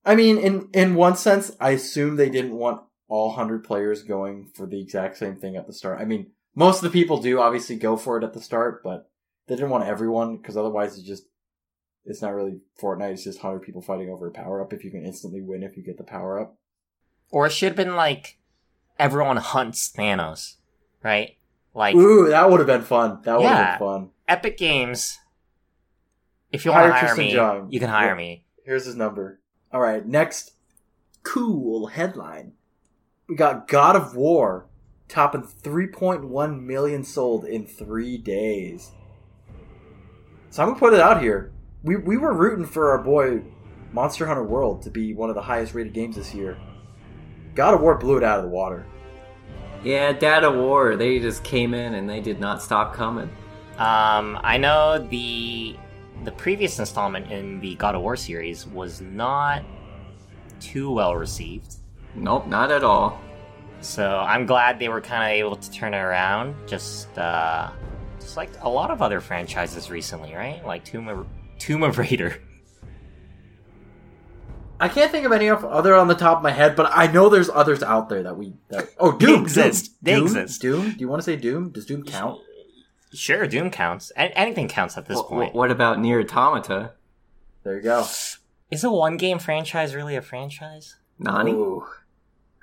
I 0.06 0.16
mean, 0.16 0.38
in 0.38 0.70
in 0.74 0.96
one 0.96 1.16
sense, 1.16 1.52
I 1.60 1.72
assume 1.72 2.16
they 2.16 2.30
didn't 2.30 2.56
want 2.56 2.82
all 3.08 3.32
hundred 3.34 3.64
players 3.64 4.04
going 4.04 4.50
for 4.56 4.66
the 4.66 4.82
exact 4.82 5.18
same 5.18 5.36
thing 5.36 5.56
at 5.56 5.68
the 5.68 5.74
start. 5.74 6.00
I 6.00 6.06
mean, 6.06 6.32
most 6.56 6.78
of 6.78 6.84
the 6.84 6.98
people 7.00 7.18
do 7.22 7.40
obviously 7.40 7.76
go 7.76 7.98
for 7.98 8.18
it 8.18 8.24
at 8.24 8.34
the 8.34 8.42
start, 8.42 8.82
but 8.84 9.10
they 9.48 9.56
didn't 9.56 9.70
want 9.70 9.86
everyone 9.86 10.38
because 10.38 10.58
otherwise 10.58 10.98
it's 10.98 11.08
just 11.08 11.26
it's 12.06 12.22
not 12.22 12.34
really 12.34 12.60
Fortnite. 12.82 13.12
It's 13.12 13.24
just 13.24 13.40
hundred 13.40 13.60
people 13.62 13.82
fighting 13.82 14.10
over 14.10 14.28
a 14.28 14.32
power 14.32 14.62
up. 14.62 14.74
If 14.74 14.84
you 14.84 14.90
can 14.92 15.06
instantly 15.06 15.42
win 15.42 15.62
if 15.64 15.78
you 15.78 15.84
get 15.84 15.98
the 15.98 16.04
power 16.04 16.40
up. 16.40 16.58
Or 17.30 17.46
it 17.46 17.52
should 17.52 17.68
have 17.70 17.76
been 17.76 17.96
like 17.96 18.38
everyone 18.98 19.38
hunts 19.38 19.92
Thanos, 19.96 20.56
right? 21.04 21.38
Like 21.76 21.96
Ooh, 21.96 22.28
that 22.30 22.50
would 22.50 22.60
have 22.60 22.68
been 22.68 22.82
fun. 22.82 23.20
That 23.24 23.38
would 23.40 23.48
have 23.48 23.58
Yeah. 23.58 23.78
been 23.78 23.80
fun. 23.88 24.10
Epic 24.28 24.58
Games. 24.58 25.20
If 26.52 26.66
you 26.66 26.72
want 26.72 26.86
to 26.88 26.92
Hire 26.92 27.00
hire 27.00 27.08
Tristan 27.16 27.26
me, 27.26 27.32
John. 27.34 27.68
you 27.72 27.80
can 27.80 27.90
hire 27.90 28.10
Yeah. 28.10 28.16
me. 28.16 28.46
Here's 28.66 28.86
his 28.86 28.96
number. 28.96 29.41
All 29.74 29.80
right, 29.80 30.06
next 30.06 30.54
cool 31.24 31.88
headline. 31.88 32.54
We 33.28 33.36
got 33.36 33.68
God 33.68 33.96
of 33.96 34.16
War 34.16 34.68
topping 35.08 35.44
3.1 35.44 36.62
million 36.62 37.04
sold 37.04 37.46
in 37.46 37.66
three 37.66 38.18
days. 38.18 38.92
So 40.50 40.62
I'm 40.62 40.70
gonna 40.70 40.80
put 40.80 40.94
it 40.94 41.00
out 41.00 41.22
here. 41.22 41.52
We 41.84 41.96
we 41.96 42.18
were 42.18 42.34
rooting 42.34 42.66
for 42.66 42.92
our 42.92 43.02
boy 43.02 43.44
Monster 43.94 44.26
Hunter 44.28 44.44
World 44.44 44.82
to 44.84 44.90
be 44.90 45.14
one 45.14 45.30
of 45.30 45.36
the 45.36 45.42
highest 45.42 45.74
rated 45.74 45.94
games 45.94 46.18
this 46.18 46.34
year. 46.34 46.58
God 47.56 47.74
of 47.74 47.82
War 47.82 47.98
blew 47.98 48.18
it 48.18 48.24
out 48.24 48.40
of 48.40 48.44
the 48.44 48.50
water. 48.50 48.86
Yeah, 49.84 50.12
God 50.14 50.44
of 50.44 50.56
War, 50.56 50.96
they 50.96 51.20
just 51.20 51.44
came 51.44 51.74
in 51.74 51.96
and 51.96 52.10
they 52.10 52.20
did 52.20 52.40
not 52.40 52.62
stop 52.62 52.94
coming. 52.94 53.30
Um, 53.78 54.40
I 54.44 54.58
know 54.58 55.00
the 55.10 55.76
the 56.24 56.32
previous 56.32 56.80
installment 56.80 57.32
in 57.32 57.60
the 57.60 57.76
God 57.76 57.96
of 57.96 58.02
War 58.02 58.16
series 58.16 58.68
was 58.68 59.02
not 59.02 59.64
too 60.60 60.92
well 60.92 61.16
received. 61.16 61.76
Nope, 62.16 62.48
not 62.48 62.72
at 62.72 62.84
all. 62.84 63.20
So 63.82 64.20
I'm 64.20 64.46
glad 64.46 64.78
they 64.78 64.90
were 64.90 65.02
kind 65.02 65.24
of 65.24 65.30
able 65.36 65.56
to 65.56 65.72
turn 65.72 65.94
it 65.94 65.98
around. 66.00 66.56
Just, 66.68 67.18
uh, 67.18 67.72
just 68.20 68.38
like 68.38 68.52
a 68.62 68.70
lot 68.70 68.92
of 68.92 69.02
other 69.02 69.20
franchises 69.20 69.90
recently, 69.90 70.36
right? 70.36 70.64
Like 70.66 70.86
Tomb 70.86 71.08
of, 71.08 71.26
Tomb 71.58 71.82
of 71.82 71.98
Raider. 71.98 72.40
I 74.80 74.88
can't 74.88 75.12
think 75.12 75.26
of 75.28 75.32
any 75.32 75.48
of 75.48 75.64
other 75.64 75.96
on 75.96 76.08
the 76.08 76.16
top 76.16 76.38
of 76.38 76.44
my 76.44 76.52
head, 76.52 76.76
but 76.76 76.92
I 76.92 77.06
know 77.06 77.30
there's 77.30 77.50
others 77.50 77.84
out 77.84 78.10
there 78.10 78.24
that 78.24 78.36
we. 78.36 78.54
That, 78.70 78.90
oh, 79.00 79.12
They 79.12 79.28
Doom 79.28 79.44
exist. 79.44 79.86
Doom, 79.86 79.96
They 80.02 80.16
Doom, 80.16 80.24
exist. 80.24 80.62
Doom. 80.62 80.90
Do 80.92 80.98
you 81.00 81.08
want 81.08 81.20
to 81.22 81.24
say 81.24 81.36
Doom? 81.36 81.70
Does 81.70 81.86
Doom 81.86 82.04
count? 82.04 82.42
Sure, 83.14 83.46
Doom 83.48 83.70
counts. 83.72 84.12
A- 84.16 84.38
anything 84.38 84.68
counts 84.68 84.98
at 84.98 85.06
this 85.08 85.20
Wh- 85.20 85.26
wh- 85.26 85.30
point. 85.30 85.56
what 85.56 85.72
about 85.72 86.00
Nier 86.00 86.22
Automata? 86.22 86.94
There 87.64 87.76
you 87.76 87.82
go. 87.84 88.06
Is 88.72 88.84
a 88.84 88.90
one 88.92 89.18
game 89.18 89.38
franchise 89.40 89.94
really 89.94 90.16
a 90.16 90.22
franchise? 90.22 90.96
Nani? 91.20 91.52
Ooh. 91.52 91.86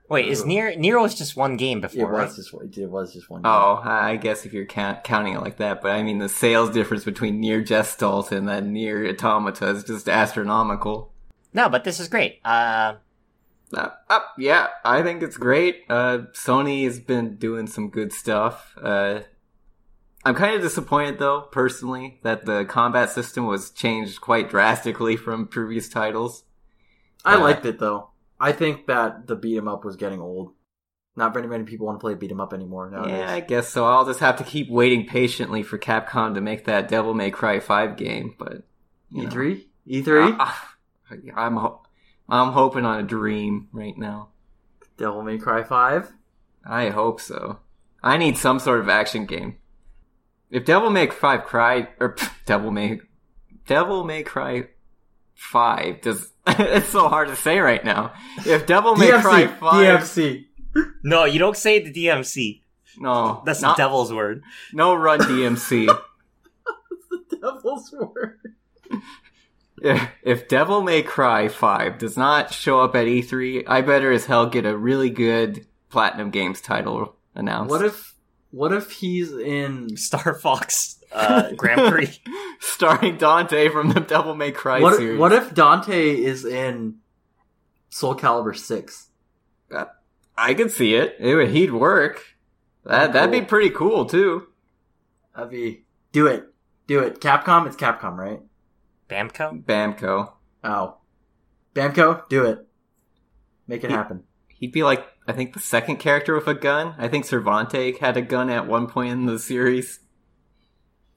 Wait, 0.08 0.26
is 0.26 0.46
Near 0.46 0.70
Nier 0.70 0.78
Nier 0.78 0.98
was 1.00 1.14
just 1.14 1.36
one 1.36 1.58
game 1.58 1.78
It 1.78 1.82
before, 1.82 2.10
right? 2.10 2.26
was 2.26 2.36
just 2.36 2.78
it 2.78 2.86
was 2.90 3.12
just 3.12 3.28
one. 3.28 3.42
Oh, 3.44 3.80
I 3.84 4.16
guess 4.16 4.46
if 4.46 4.54
you're 4.54 4.64
count- 4.64 5.04
counting 5.04 5.34
it 5.34 5.42
like 5.42 5.58
that, 5.58 5.82
but 5.82 5.90
I 5.92 6.02
mean 6.02 6.16
the 6.18 6.30
sales 6.30 6.70
difference 6.70 7.04
between 7.04 7.40
Nier 7.40 7.60
Gestalt 7.60 8.32
and 8.32 8.48
then 8.48 8.72
Nier 8.72 9.06
Automata 9.06 9.66
is 9.68 9.84
just 9.84 10.08
astronomical. 10.08 11.12
No, 11.52 11.68
but 11.68 11.84
this 11.84 12.00
is 12.00 12.08
great. 12.08 12.40
Uh, 12.42 12.94
Uh, 13.76 13.90
uh, 14.08 14.20
yeah, 14.38 14.68
I 14.82 15.02
think 15.02 15.22
it's 15.22 15.36
great. 15.36 15.84
Uh, 15.90 16.20
Sony 16.32 16.84
has 16.84 16.98
been 17.00 17.36
doing 17.36 17.66
some 17.66 17.90
good 17.90 18.14
stuff. 18.14 18.74
Uh, 18.82 19.20
I'm 20.28 20.34
kind 20.34 20.54
of 20.54 20.60
disappointed 20.60 21.18
though, 21.18 21.40
personally, 21.50 22.20
that 22.22 22.44
the 22.44 22.66
combat 22.66 23.08
system 23.10 23.46
was 23.46 23.70
changed 23.70 24.20
quite 24.20 24.50
drastically 24.50 25.16
from 25.16 25.46
previous 25.46 25.88
titles. 25.88 26.44
I 27.24 27.36
uh, 27.36 27.40
liked 27.40 27.64
it 27.64 27.78
though. 27.78 28.10
I 28.38 28.52
think 28.52 28.86
that 28.88 29.26
the 29.26 29.36
beat 29.36 29.56
'em 29.56 29.68
up 29.68 29.86
was 29.86 29.96
getting 29.96 30.20
old. 30.20 30.52
Not 31.16 31.32
very 31.32 31.46
many 31.48 31.64
people 31.64 31.86
want 31.86 31.98
to 31.98 32.04
play 32.04 32.14
beat 32.14 32.30
'em 32.30 32.42
up 32.42 32.52
anymore 32.52 32.90
nowadays. 32.90 33.12
Yeah, 33.20 33.32
I 33.32 33.40
guess 33.40 33.68
so. 33.70 33.86
I'll 33.86 34.04
just 34.04 34.20
have 34.20 34.36
to 34.36 34.44
keep 34.44 34.68
waiting 34.70 35.06
patiently 35.06 35.62
for 35.62 35.78
Capcom 35.78 36.34
to 36.34 36.42
make 36.42 36.66
that 36.66 36.88
Devil 36.88 37.14
May 37.14 37.30
Cry 37.30 37.58
5 37.58 37.96
game, 37.96 38.34
but. 38.38 38.64
E3, 39.10 39.64
E3, 39.88 40.36
Ah, 40.38 40.76
ah, 41.10 41.16
I'm 41.36 41.56
ho- 41.56 41.82
I'm 42.28 42.52
hoping 42.52 42.84
on 42.84 43.00
a 43.00 43.02
dream 43.02 43.68
right 43.72 43.96
now. 43.96 44.28
Devil 44.98 45.22
May 45.22 45.38
Cry 45.38 45.62
Five. 45.62 46.12
I 46.66 46.90
hope 46.90 47.18
so. 47.18 47.60
I 48.02 48.18
need 48.18 48.36
some 48.36 48.58
sort 48.58 48.80
of 48.80 48.90
action 48.90 49.24
game. 49.24 49.56
If 50.50 50.64
Devil 50.64 50.90
May 50.90 51.08
Five 51.08 51.44
Cry 51.44 51.88
or 52.00 52.14
pff, 52.14 52.30
Devil 52.46 52.70
May 52.70 53.00
Devil 53.66 54.04
May 54.04 54.22
Cry 54.22 54.68
Five 55.34 56.00
does 56.00 56.32
it's 56.46 56.88
so 56.88 57.08
hard 57.08 57.28
to 57.28 57.36
say 57.36 57.58
right 57.58 57.84
now. 57.84 58.12
If 58.46 58.66
Devil 58.66 58.96
May 58.96 59.10
Cry 59.10 59.46
Five 59.46 60.00
DMC. 60.00 60.46
no, 61.02 61.24
you 61.24 61.38
don't 61.38 61.56
say 61.56 61.78
the 61.80 61.92
DMC. 61.92 62.62
no 62.98 63.42
That's 63.44 63.62
not, 63.62 63.76
the 63.76 63.82
devil's 63.82 64.12
word. 64.12 64.42
no 64.72 64.94
run 64.94 65.20
DMC. 65.20 65.86
the 67.10 67.36
devil's 67.40 67.92
word. 67.92 68.38
if, 69.82 70.08
if 70.22 70.48
Devil 70.48 70.82
May 70.82 71.02
Cry 71.02 71.48
5 71.48 71.98
does 71.98 72.16
not 72.16 72.52
show 72.52 72.80
up 72.80 72.94
at 72.96 73.06
E3, 73.06 73.64
I 73.66 73.82
better 73.82 74.10
as 74.10 74.26
hell 74.26 74.46
get 74.46 74.64
a 74.66 74.76
really 74.76 75.10
good 75.10 75.66
Platinum 75.90 76.30
Games 76.30 76.60
title 76.60 77.16
announced. 77.34 77.70
What 77.70 77.84
if 77.84 78.07
what 78.50 78.72
if 78.72 78.90
he's 78.92 79.32
in 79.32 79.96
Star 79.96 80.34
Fox 80.34 80.98
uh, 81.12 81.52
Grand 81.56 81.92
Prix. 81.92 82.18
starring 82.60 83.16
Dante 83.16 83.68
from 83.68 83.90
the 83.90 84.00
Devil 84.00 84.34
May 84.34 84.52
Cry 84.52 84.80
what, 84.80 84.96
series? 84.96 85.18
what 85.18 85.32
if 85.32 85.54
Dante 85.54 86.16
is 86.16 86.44
in 86.44 86.96
Soul 87.90 88.14
Calibur 88.14 88.56
6? 88.56 89.06
I 90.40 90.54
could 90.54 90.70
see 90.70 90.94
it. 90.94 91.16
it 91.18 91.34
would, 91.34 91.48
he'd 91.50 91.72
work. 91.72 92.22
That 92.84 93.12
that'd 93.12 93.32
be 93.32 93.42
pretty 93.44 93.70
cool 93.70 94.04
too. 94.06 94.46
That'd 95.34 95.50
be 95.50 95.84
do 96.12 96.28
it. 96.28 96.44
Do 96.86 97.00
it. 97.00 97.20
Capcom, 97.20 97.66
it's 97.66 97.74
Capcom, 97.76 98.16
right? 98.16 98.40
Bamco? 99.10 99.62
Bamco. 99.64 100.32
Oh. 100.62 100.98
Bamco, 101.74 102.28
do 102.28 102.44
it. 102.44 102.66
Make 103.66 103.82
it 103.82 103.90
He- 103.90 103.96
happen. 103.96 104.22
He'd 104.48 104.72
be 104.72 104.84
like 104.84 105.04
I 105.28 105.32
think 105.32 105.52
the 105.52 105.60
second 105.60 105.96
character 105.98 106.34
with 106.34 106.48
a 106.48 106.54
gun. 106.54 106.94
I 106.96 107.06
think 107.06 107.26
Cervante 107.26 107.98
had 107.98 108.16
a 108.16 108.22
gun 108.22 108.48
at 108.48 108.66
one 108.66 108.86
point 108.86 109.12
in 109.12 109.26
the 109.26 109.38
series. 109.38 110.00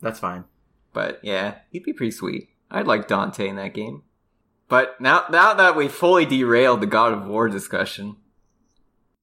That's 0.01 0.19
fine. 0.19 0.43
But 0.91 1.21
yeah, 1.23 1.59
he'd 1.69 1.83
be 1.83 1.93
pretty 1.93 2.11
sweet. 2.11 2.49
I'd 2.69 2.87
like 2.87 3.07
Dante 3.07 3.47
in 3.47 3.55
that 3.55 3.73
game. 3.73 4.03
But 4.67 4.99
now 4.99 5.23
now 5.29 5.53
that 5.53 5.77
we 5.77 5.87
fully 5.87 6.25
derailed 6.25 6.81
the 6.81 6.87
God 6.87 7.13
of 7.13 7.25
War 7.25 7.47
discussion, 7.47 8.17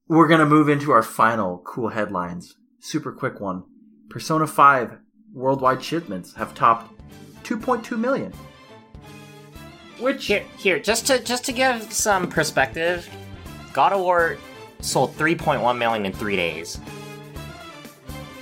We're 0.09 0.27
gonna 0.27 0.47
move 0.47 0.71
into 0.71 0.91
our 0.91 1.03
final 1.03 1.59
cool 1.67 1.91
headlines. 1.91 2.57
Super 2.81 3.13
quick 3.13 3.41
one. 3.41 3.65
Persona 4.09 4.47
5 4.47 4.97
worldwide 5.35 5.85
shipments 5.85 6.35
have 6.37 6.55
topped 6.55 6.99
2.2 7.45 7.99
million. 7.99 8.33
Which 9.99 10.25
Here, 10.27 10.45
here, 10.57 10.79
just 10.79 11.07
to 11.09 11.19
just 11.19 11.45
to 11.45 11.53
give 11.53 11.93
some 11.93 12.31
perspective, 12.31 13.07
God 13.75 13.93
of 13.93 14.01
War 14.01 14.39
sold 14.81 15.17
3.1 15.17 15.79
million 15.79 16.07
in 16.07 16.13
three 16.13 16.37
days. 16.37 16.81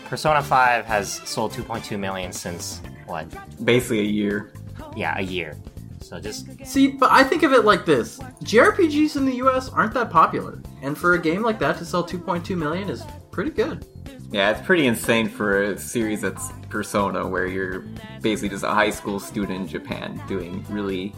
Persona 0.06 0.42
5 0.42 0.84
has 0.84 1.12
sold 1.28 1.52
2.2 1.52 1.98
million 1.98 2.32
since 2.32 2.80
what? 3.06 3.26
basically 3.64 4.00
a 4.00 4.04
year. 4.04 4.52
Yeah, 4.94 5.14
a 5.18 5.22
year. 5.22 5.56
So 6.00 6.20
just 6.20 6.46
See, 6.64 6.88
but 6.88 7.10
I 7.10 7.24
think 7.24 7.42
of 7.42 7.52
it 7.52 7.64
like 7.64 7.84
this: 7.84 8.18
JRPGs 8.44 9.16
in 9.16 9.24
the 9.24 9.34
U.S. 9.36 9.68
aren't 9.68 9.92
that 9.94 10.08
popular, 10.08 10.60
and 10.80 10.96
for 10.96 11.14
a 11.14 11.18
game 11.18 11.42
like 11.42 11.58
that 11.58 11.78
to 11.78 11.84
sell 11.84 12.06
2.2 12.06 12.56
million 12.56 12.88
is 12.88 13.02
pretty 13.32 13.50
good. 13.50 13.84
Yeah, 14.30 14.50
it's 14.50 14.64
pretty 14.64 14.86
insane 14.86 15.28
for 15.28 15.62
a 15.62 15.78
series 15.78 16.20
that's 16.20 16.52
Persona, 16.68 17.26
where 17.26 17.46
you're 17.46 17.80
basically 18.22 18.50
just 18.50 18.62
a 18.62 18.70
high 18.70 18.90
school 18.90 19.18
student 19.18 19.62
in 19.62 19.66
Japan 19.66 20.22
doing 20.28 20.64
really 20.68 21.12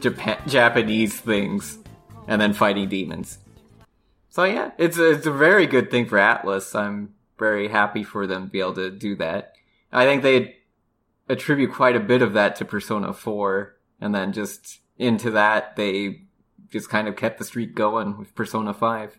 Japan 0.00 0.38
Japanese 0.48 1.20
things, 1.20 1.78
and 2.26 2.40
then 2.40 2.52
fighting 2.52 2.88
demons. 2.88 3.38
So 4.30 4.44
yeah, 4.44 4.70
it's 4.78 4.96
a, 4.96 5.10
it's 5.10 5.26
a 5.26 5.32
very 5.32 5.66
good 5.66 5.90
thing 5.90 6.06
for 6.06 6.16
Atlus. 6.18 6.74
I'm 6.78 7.14
very 7.38 7.68
happy 7.68 8.04
for 8.04 8.26
them 8.26 8.44
to 8.46 8.50
be 8.50 8.60
able 8.60 8.74
to 8.74 8.90
do 8.90 9.16
that. 9.16 9.54
I 9.92 10.04
think 10.04 10.22
they 10.22 10.56
attribute 11.28 11.72
quite 11.72 11.96
a 11.96 12.00
bit 12.00 12.22
of 12.22 12.32
that 12.34 12.54
to 12.56 12.64
Persona 12.64 13.12
4, 13.12 13.74
and 14.00 14.14
then 14.14 14.32
just 14.32 14.80
into 14.98 15.30
that, 15.32 15.74
they 15.76 16.22
just 16.70 16.88
kind 16.88 17.08
of 17.08 17.16
kept 17.16 17.38
the 17.38 17.44
streak 17.44 17.74
going 17.74 18.16
with 18.18 18.34
Persona 18.36 18.72
5. 18.72 19.18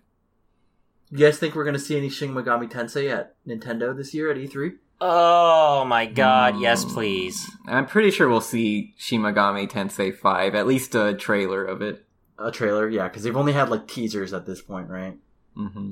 You 1.09 1.17
guys 1.17 1.37
think 1.39 1.55
we're 1.55 1.65
gonna 1.65 1.77
see 1.79 1.97
any 1.97 2.07
Shin 2.09 2.33
Megami 2.33 2.71
Tensei 2.71 3.11
at 3.11 3.35
Nintendo 3.45 3.95
this 3.95 4.13
year 4.13 4.31
at 4.31 4.37
E 4.37 4.47
E3? 4.47 4.77
Oh 5.01 5.83
my 5.83 6.05
god, 6.05 6.59
yes, 6.61 6.85
Mm. 6.85 6.93
please. 6.93 7.49
I'm 7.67 7.85
pretty 7.85 8.11
sure 8.11 8.29
we'll 8.29 8.39
see 8.39 8.93
Shin 8.97 9.21
Megami 9.21 9.69
Tensei 9.69 10.15
5, 10.15 10.55
at 10.55 10.67
least 10.67 10.95
a 10.95 11.13
trailer 11.13 11.65
of 11.65 11.81
it. 11.81 12.05
A 12.43 12.51
trailer, 12.51 12.87
yeah, 12.89 13.07
because 13.07 13.23
they've 13.23 13.35
only 13.37 13.53
had 13.53 13.69
like 13.69 13.87
teasers 13.87 14.33
at 14.33 14.45
this 14.45 14.61
point, 14.61 14.89
right? 14.89 15.17
Mm-hmm. 15.57 15.91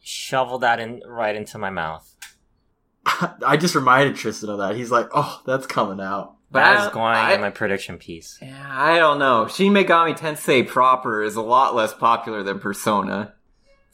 Shovel 0.00 0.58
that 0.60 0.80
in 0.80 1.02
right 1.06 1.34
into 1.36 1.58
my 1.58 1.70
mouth. 1.70 2.14
I 3.46 3.56
just 3.56 3.74
reminded 3.74 4.16
Tristan 4.16 4.48
of 4.50 4.58
that. 4.58 4.76
He's 4.76 4.90
like, 4.90 5.08
"Oh, 5.14 5.40
that's 5.46 5.66
coming 5.66 6.00
out." 6.04 6.36
But 6.50 6.60
that 6.60 6.80
I- 6.80 6.86
is 6.86 6.92
going 6.92 7.16
I- 7.16 7.32
in 7.34 7.40
my 7.40 7.50
prediction 7.50 7.98
piece. 7.98 8.38
Yeah, 8.40 8.66
I 8.70 8.98
don't 8.98 9.18
know. 9.18 9.48
Shin 9.48 9.72
Megami 9.72 10.16
Tensei 10.16 10.66
proper 10.66 11.22
is 11.22 11.36
a 11.36 11.42
lot 11.42 11.74
less 11.74 11.92
popular 11.92 12.42
than 12.42 12.58
Persona. 12.58 13.34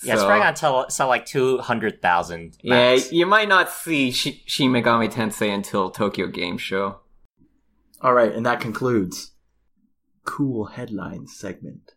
Yeah, 0.03 0.15
it's 0.15 0.23
probably 0.25 0.41
gonna 0.45 0.57
tell, 0.57 0.91
sell 0.91 1.09
like 1.09 1.25
200,000. 1.25 2.59
Yeah, 2.63 2.99
you 3.11 3.27
might 3.27 3.49
not 3.49 3.71
see 3.71 4.11
Shi- 4.11 4.43
Shin 4.47 4.71
Megami 4.71 5.11
Tensei 5.11 5.53
until 5.55 5.91
Tokyo 5.91 6.27
Game 6.27 6.59
Show. 6.59 7.01
All 8.03 8.13
right, 8.13 8.33
and 8.33 8.45
that 8.45 8.61
concludes 8.61 9.31
cool 10.25 10.67
headlines 10.67 11.37
segment. 11.37 11.93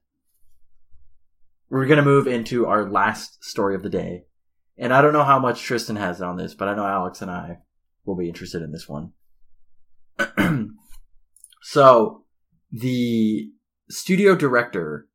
We're 1.70 1.88
gonna 1.88 2.04
move 2.04 2.28
into 2.28 2.66
our 2.66 2.90
last 2.90 3.44
story 3.44 3.76
of 3.76 3.84
the 3.84 3.90
day, 3.90 4.26
and 4.78 4.94
I 4.94 5.02
don't 5.02 5.14
know 5.14 5.24
how 5.24 5.40
much 5.40 5.62
Tristan 5.62 5.96
has 5.96 6.22
on 6.22 6.38
this, 6.38 6.54
but 6.54 6.68
I 6.68 6.76
know 6.76 6.86
Alex 6.86 7.22
and 7.22 7.32
I 7.32 7.60
will 8.06 8.16
be 8.16 8.28
interested 8.28 8.62
in 8.62 8.72
this 8.72 8.88
one. 8.88 9.12
so, 11.62 12.24
the 12.72 13.52
studio 13.90 14.36
director 14.36 15.08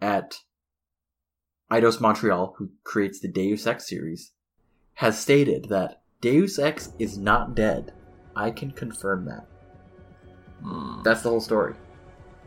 at 0.00 0.36
Eidos 1.70 2.00
Montreal, 2.00 2.54
who 2.58 2.70
creates 2.84 3.20
the 3.20 3.28
Deus 3.28 3.66
Ex 3.66 3.88
series, 3.88 4.32
has 4.94 5.18
stated 5.18 5.68
that 5.68 6.02
Deus 6.20 6.58
Ex 6.58 6.92
is 6.98 7.16
not 7.16 7.54
dead. 7.54 7.92
I 8.36 8.50
can 8.50 8.70
confirm 8.70 9.24
that. 9.26 9.46
Hmm. 10.62 11.02
That's 11.02 11.22
the 11.22 11.30
whole 11.30 11.40
story. 11.40 11.74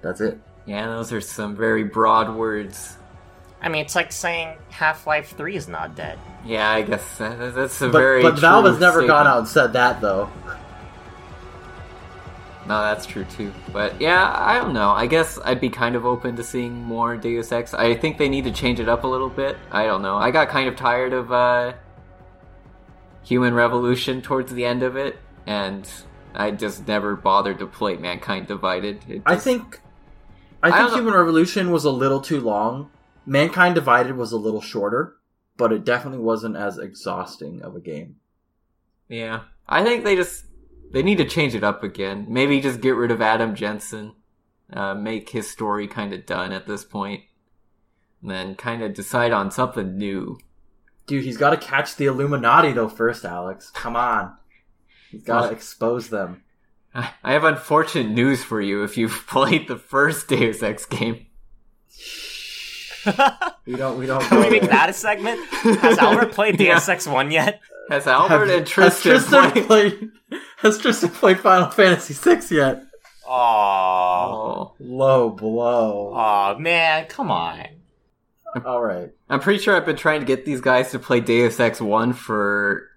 That's 0.03 0.21
it. 0.21 0.39
Yeah, 0.65 0.85
those 0.87 1.11
are 1.11 1.21
some 1.21 1.55
very 1.55 1.83
broad 1.83 2.35
words. 2.35 2.97
I 3.61 3.69
mean, 3.69 3.83
it's 3.83 3.95
like 3.95 4.11
saying 4.11 4.57
Half 4.69 5.07
Life 5.07 5.35
3 5.37 5.55
is 5.55 5.67
not 5.67 5.95
dead. 5.95 6.19
Yeah, 6.45 6.69
I 6.69 6.81
guess 6.81 7.17
that, 7.17 7.55
that's 7.55 7.81
a 7.81 7.87
But, 7.89 7.97
very. 7.97 8.21
but 8.21 8.37
Valve 8.37 8.65
has 8.65 8.79
never 8.79 9.07
gone 9.07 9.25
out 9.25 9.39
and 9.39 9.47
said 9.47 9.73
that 9.73 10.01
though. 10.01 10.29
No, 12.65 12.81
that's 12.81 13.05
true 13.05 13.25
too. 13.25 13.51
But 13.73 13.99
yeah, 13.99 14.33
I 14.37 14.55
don't 14.57 14.73
know. 14.73 14.91
I 14.91 15.05
guess 15.07 15.37
I'd 15.43 15.59
be 15.59 15.69
kind 15.69 15.95
of 15.95 16.05
open 16.05 16.35
to 16.37 16.43
seeing 16.43 16.73
more 16.73 17.17
Deus 17.17 17.51
Ex. 17.51 17.73
I 17.73 17.93
think 17.95 18.17
they 18.17 18.29
need 18.29 18.45
to 18.45 18.51
change 18.51 18.79
it 18.79 18.87
up 18.87 19.03
a 19.03 19.07
little 19.07 19.29
bit. 19.29 19.57
I 19.71 19.85
don't 19.85 20.01
know. 20.01 20.15
I 20.17 20.31
got 20.31 20.47
kind 20.47 20.69
of 20.69 20.77
tired 20.77 21.11
of 21.11 21.31
uh, 21.31 21.73
Human 23.23 23.53
Revolution 23.53 24.21
towards 24.21 24.53
the 24.53 24.63
end 24.63 24.81
of 24.81 24.95
it, 24.95 25.17
and 25.45 25.89
I 26.33 26.51
just 26.51 26.87
never 26.87 27.17
bothered 27.17 27.59
to 27.59 27.65
play 27.65 27.97
Mankind 27.97 28.47
Divided. 28.47 29.03
It 29.09 29.23
I 29.25 29.35
think 29.35 29.81
I 30.63 30.71
I 30.71 30.85
think. 30.85 30.95
Human 30.95 31.13
Revolution 31.13 31.71
was 31.71 31.85
a 31.85 31.91
little 31.91 32.21
too 32.21 32.39
long. 32.39 32.89
Mankind 33.25 33.75
Divided 33.75 34.15
was 34.15 34.31
a 34.31 34.37
little 34.37 34.61
shorter, 34.61 35.17
but 35.57 35.71
it 35.71 35.85
definitely 35.85 36.19
wasn't 36.19 36.55
as 36.55 36.77
exhausting 36.77 37.61
of 37.61 37.75
a 37.75 37.79
game. 37.81 38.15
Yeah, 39.09 39.41
I 39.67 39.83
think 39.83 40.03
they 40.03 40.15
just 40.15 40.45
they 40.91 41.03
need 41.03 41.17
to 41.17 41.25
change 41.25 41.53
it 41.53 41.63
up 41.63 41.83
again. 41.83 42.25
Maybe 42.29 42.61
just 42.61 42.81
get 42.81 42.95
rid 42.95 43.11
of 43.11 43.21
Adam 43.21 43.55
Jensen, 43.55 44.13
uh, 44.71 44.93
make 44.93 45.29
his 45.29 45.49
story 45.49 45.87
kind 45.87 46.13
of 46.13 46.25
done 46.25 46.51
at 46.51 46.65
this 46.65 46.83
point, 46.83 47.23
and 48.21 48.31
then 48.31 48.55
kind 48.55 48.81
of 48.81 48.93
decide 48.93 49.31
on 49.31 49.51
something 49.51 49.97
new. 49.97 50.39
Dude, 51.05 51.25
he's 51.25 51.37
got 51.37 51.49
to 51.49 51.57
catch 51.57 51.97
the 51.97 52.05
Illuminati 52.05 52.71
though 52.71 52.89
first, 52.89 53.25
Alex. 53.25 53.69
Come 53.71 53.95
on. 53.95 54.37
He's 55.11 55.23
got 55.23 55.47
to 55.47 55.51
expose 55.53 56.09
them. 56.09 56.43
I 56.93 57.11
I 57.23 57.33
have 57.33 57.43
unfortunate 57.43 58.09
news 58.11 58.43
for 58.43 58.61
you 58.61 58.83
if 58.83 58.97
you've 58.97 59.25
played 59.27 59.67
the 59.67 59.77
first 59.77 60.27
Deus 60.27 60.61
Ex 60.63 60.85
game. 60.85 61.25
We 63.65 63.75
don't 63.75 63.97
we 63.97 64.05
don't 64.05 64.21
Can 64.23 64.39
we 64.41 64.49
make 64.49 64.61
there. 64.61 64.71
that 64.71 64.89
a 64.89 64.93
segment? 64.93 65.39
Has 65.49 65.97
Albert 65.97 66.31
played 66.33 66.59
Yeah. 66.59 66.73
Deus 66.75 66.89
Ex 66.89 67.07
1 67.07 67.31
yet? 67.31 67.61
Has 67.89 68.07
Albert 68.07 68.47
Have- 68.47 68.57
and 68.59 68.67
Tristan, 68.67 69.11
has 69.13 69.25
Tristan 69.27 69.51
played? 69.51 69.67
played 69.67 70.11
has 70.57 70.77
Tristan 70.77 71.09
played 71.09 71.39
Final 71.39 71.69
Fantasy 71.69 72.13
VI 72.13 72.41
yet? 72.55 72.83
Oh, 73.27 73.33
Oh. 73.35 74.73
Low 74.79 75.29
blow. 75.29 76.13
oh 76.15 76.57
man, 76.59 77.05
come 77.07 77.31
on. 77.31 77.63
All 78.65 78.81
right. 78.83 79.11
I'm 79.29 79.39
pretty 79.39 79.59
sure 79.59 79.75
I've 79.75 79.85
been 79.85 79.95
trying 79.95 80.19
to 80.19 80.25
get 80.25 80.45
these 80.45 80.61
guys 80.61 80.91
to 80.91 80.99
play 80.99 81.19
Deus 81.21 81.59
Ex 81.59 81.79
1 81.81 82.13
for 82.13 82.89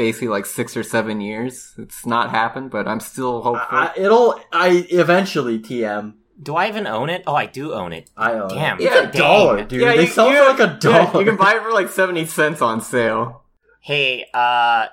basically 0.00 0.28
like 0.28 0.46
six 0.46 0.76
or 0.78 0.82
seven 0.82 1.20
years. 1.20 1.74
It's 1.76 2.06
not 2.06 2.30
happened, 2.30 2.70
but 2.70 2.88
I'm 2.88 3.00
still 3.00 3.42
hopeful. 3.42 3.78
I, 3.78 3.92
it'll 3.96 4.40
I 4.50 4.86
eventually 4.90 5.58
TM. 5.58 6.14
Do 6.42 6.56
I 6.56 6.68
even 6.68 6.86
own 6.86 7.10
it? 7.10 7.22
Oh, 7.26 7.34
I 7.34 7.44
do 7.44 7.74
own 7.74 7.92
it. 7.92 8.08
I 8.16 8.32
own 8.32 8.48
Damn. 8.48 8.80
it. 8.80 8.84
It's 8.84 8.94
Yeah, 8.94 9.08
a 9.08 9.12
dollar, 9.12 9.56
dang. 9.58 9.68
dude. 9.68 9.82
they 9.98 10.06
sell 10.06 10.30
for 10.32 10.46
like 10.64 10.70
a 10.70 10.78
dollar. 10.80 10.96
yeah, 11.12 11.18
you 11.18 11.24
can 11.26 11.36
buy 11.36 11.52
it 11.56 11.62
for 11.62 11.70
like 11.70 11.90
70 11.90 12.24
cents 12.24 12.62
on 12.62 12.80
sale. 12.80 13.42
Hey, 13.80 14.24
uh, 14.32 14.86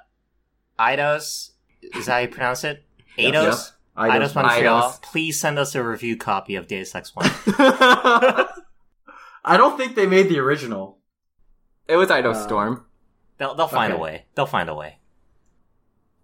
Eidos, 0.78 1.52
is 1.96 2.06
that 2.08 2.12
how 2.12 2.18
you 2.20 2.28
pronounce 2.28 2.66
it? 2.66 2.84
Yep, 3.18 3.34
Eidos? 3.34 3.72
I 3.96 4.10
Eidos 4.10 4.36
Montreal, 4.36 4.82
Eidos. 4.92 5.02
please 5.02 5.40
send 5.40 5.58
us 5.58 5.74
a 5.74 5.82
review 5.84 6.18
copy 6.18 6.56
of 6.56 6.68
Deus 6.68 6.94
Ex 6.94 7.16
1. 7.16 7.26
I 9.46 9.56
don't 9.56 9.78
think 9.78 9.96
they 9.96 10.06
made 10.06 10.28
the 10.30 10.40
original. 10.40 10.98
it 11.88 11.96
was 11.96 12.10
Idos 12.10 12.36
Uh, 12.36 12.44
Storm. 12.44 12.86
They'll, 13.38 13.56
they'll 13.56 13.68
find 13.68 13.94
Okay. 13.94 14.00
a 14.00 14.04
way. 14.04 14.26
They'll 14.36 14.46
find 14.46 14.70
a 14.70 14.76
way. 14.76 15.00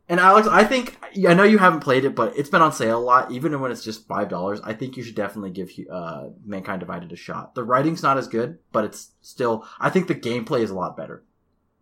And 0.09 0.19
Alex, 0.19 0.47
I 0.47 0.65
think 0.65 0.97
I 1.27 1.33
know 1.33 1.43
you 1.43 1.57
haven't 1.59 1.79
played 1.79 2.03
it, 2.03 2.13
but 2.13 2.37
it's 2.37 2.49
been 2.49 2.61
on 2.61 2.73
sale 2.73 2.99
a 2.99 3.01
lot. 3.01 3.31
Even 3.31 3.59
when 3.61 3.71
it's 3.71 3.83
just 3.85 4.05
five 4.05 4.27
dollars, 4.27 4.59
I 4.63 4.73
think 4.73 4.97
you 4.97 5.03
should 5.03 5.15
definitely 5.15 5.51
give 5.51 5.69
uh, 5.89 6.25
Mankind 6.45 6.81
Divided 6.81 7.11
a 7.13 7.15
shot. 7.15 7.55
The 7.55 7.63
writing's 7.63 8.03
not 8.03 8.17
as 8.17 8.27
good, 8.27 8.59
but 8.73 8.83
it's 8.83 9.11
still. 9.21 9.65
I 9.79 9.89
think 9.89 10.07
the 10.07 10.15
gameplay 10.15 10.59
is 10.59 10.71
a 10.71 10.75
lot 10.75 10.97
better 10.97 11.23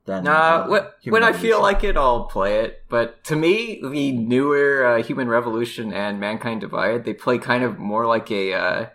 than. 0.06 0.26
Nah, 0.26 0.32
uh, 0.32 0.68
when, 0.68 0.84
when 1.14 1.24
I 1.24 1.28
Revolution. 1.28 1.42
feel 1.50 1.62
like 1.64 1.84
it, 1.84 1.98
I'll 1.98 2.26
play 2.26 2.60
it. 2.64 2.84
But 2.90 3.24
to 3.26 3.36
me, 3.36 3.82
the 3.82 4.12
newer 4.12 4.86
uh, 4.86 5.02
Human 5.04 5.28
Revolution 5.28 5.92
and 5.92 6.20
Mankind 6.20 6.62
Divided, 6.62 7.06
they 7.06 7.14
play 7.16 7.40
kind 7.40 7.64
of 7.64 7.80
more 7.80 8.06
like 8.06 8.30
a 8.30 8.54
uh, 8.54 8.86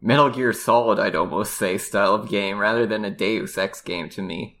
Metal 0.00 0.30
Gear 0.30 0.54
Solid, 0.54 0.98
I'd 0.98 1.14
almost 1.14 1.54
say, 1.58 1.76
style 1.76 2.14
of 2.14 2.30
game 2.30 2.56
rather 2.58 2.86
than 2.86 3.04
a 3.04 3.10
Deus 3.10 3.58
Ex 3.58 3.82
game 3.82 4.08
to 4.10 4.22
me. 4.22 4.60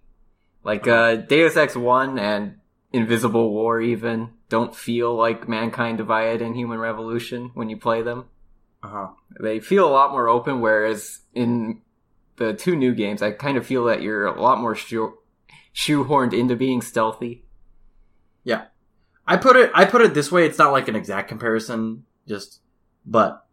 Like 0.64 0.88
uh, 0.88 1.16
Deus 1.16 1.56
Ex 1.56 1.76
1 1.76 2.18
and 2.18 2.56
Invisible 2.92 3.50
War 3.50 3.80
even 3.80 4.30
don't 4.48 4.74
feel 4.74 5.14
like 5.14 5.48
Mankind 5.48 5.98
Divided 5.98 6.40
and 6.40 6.56
Human 6.56 6.78
Revolution 6.78 7.50
when 7.54 7.68
you 7.68 7.76
play 7.76 8.02
them. 8.02 8.24
Uh-huh. 8.82 9.08
They 9.40 9.60
feel 9.60 9.86
a 9.86 9.90
lot 9.90 10.12
more 10.12 10.28
open, 10.28 10.60
whereas 10.60 11.20
in 11.34 11.82
the 12.36 12.54
two 12.54 12.76
new 12.76 12.94
games, 12.94 13.22
I 13.22 13.32
kind 13.32 13.56
of 13.56 13.66
feel 13.66 13.84
that 13.84 14.02
you're 14.02 14.26
a 14.26 14.40
lot 14.40 14.60
more 14.60 14.74
shoe- 14.74 15.18
shoehorned 15.74 16.38
into 16.38 16.56
being 16.56 16.82
stealthy. 16.82 17.44
Yeah, 18.42 18.66
I 19.26 19.36
put 19.36 19.56
it. 19.56 19.70
I 19.74 19.86
put 19.86 20.02
it 20.02 20.14
this 20.14 20.30
way. 20.30 20.46
It's 20.46 20.58
not 20.58 20.72
like 20.72 20.88
an 20.88 20.96
exact 20.96 21.28
comparison, 21.28 22.04
just 22.28 22.60
but 23.06 23.43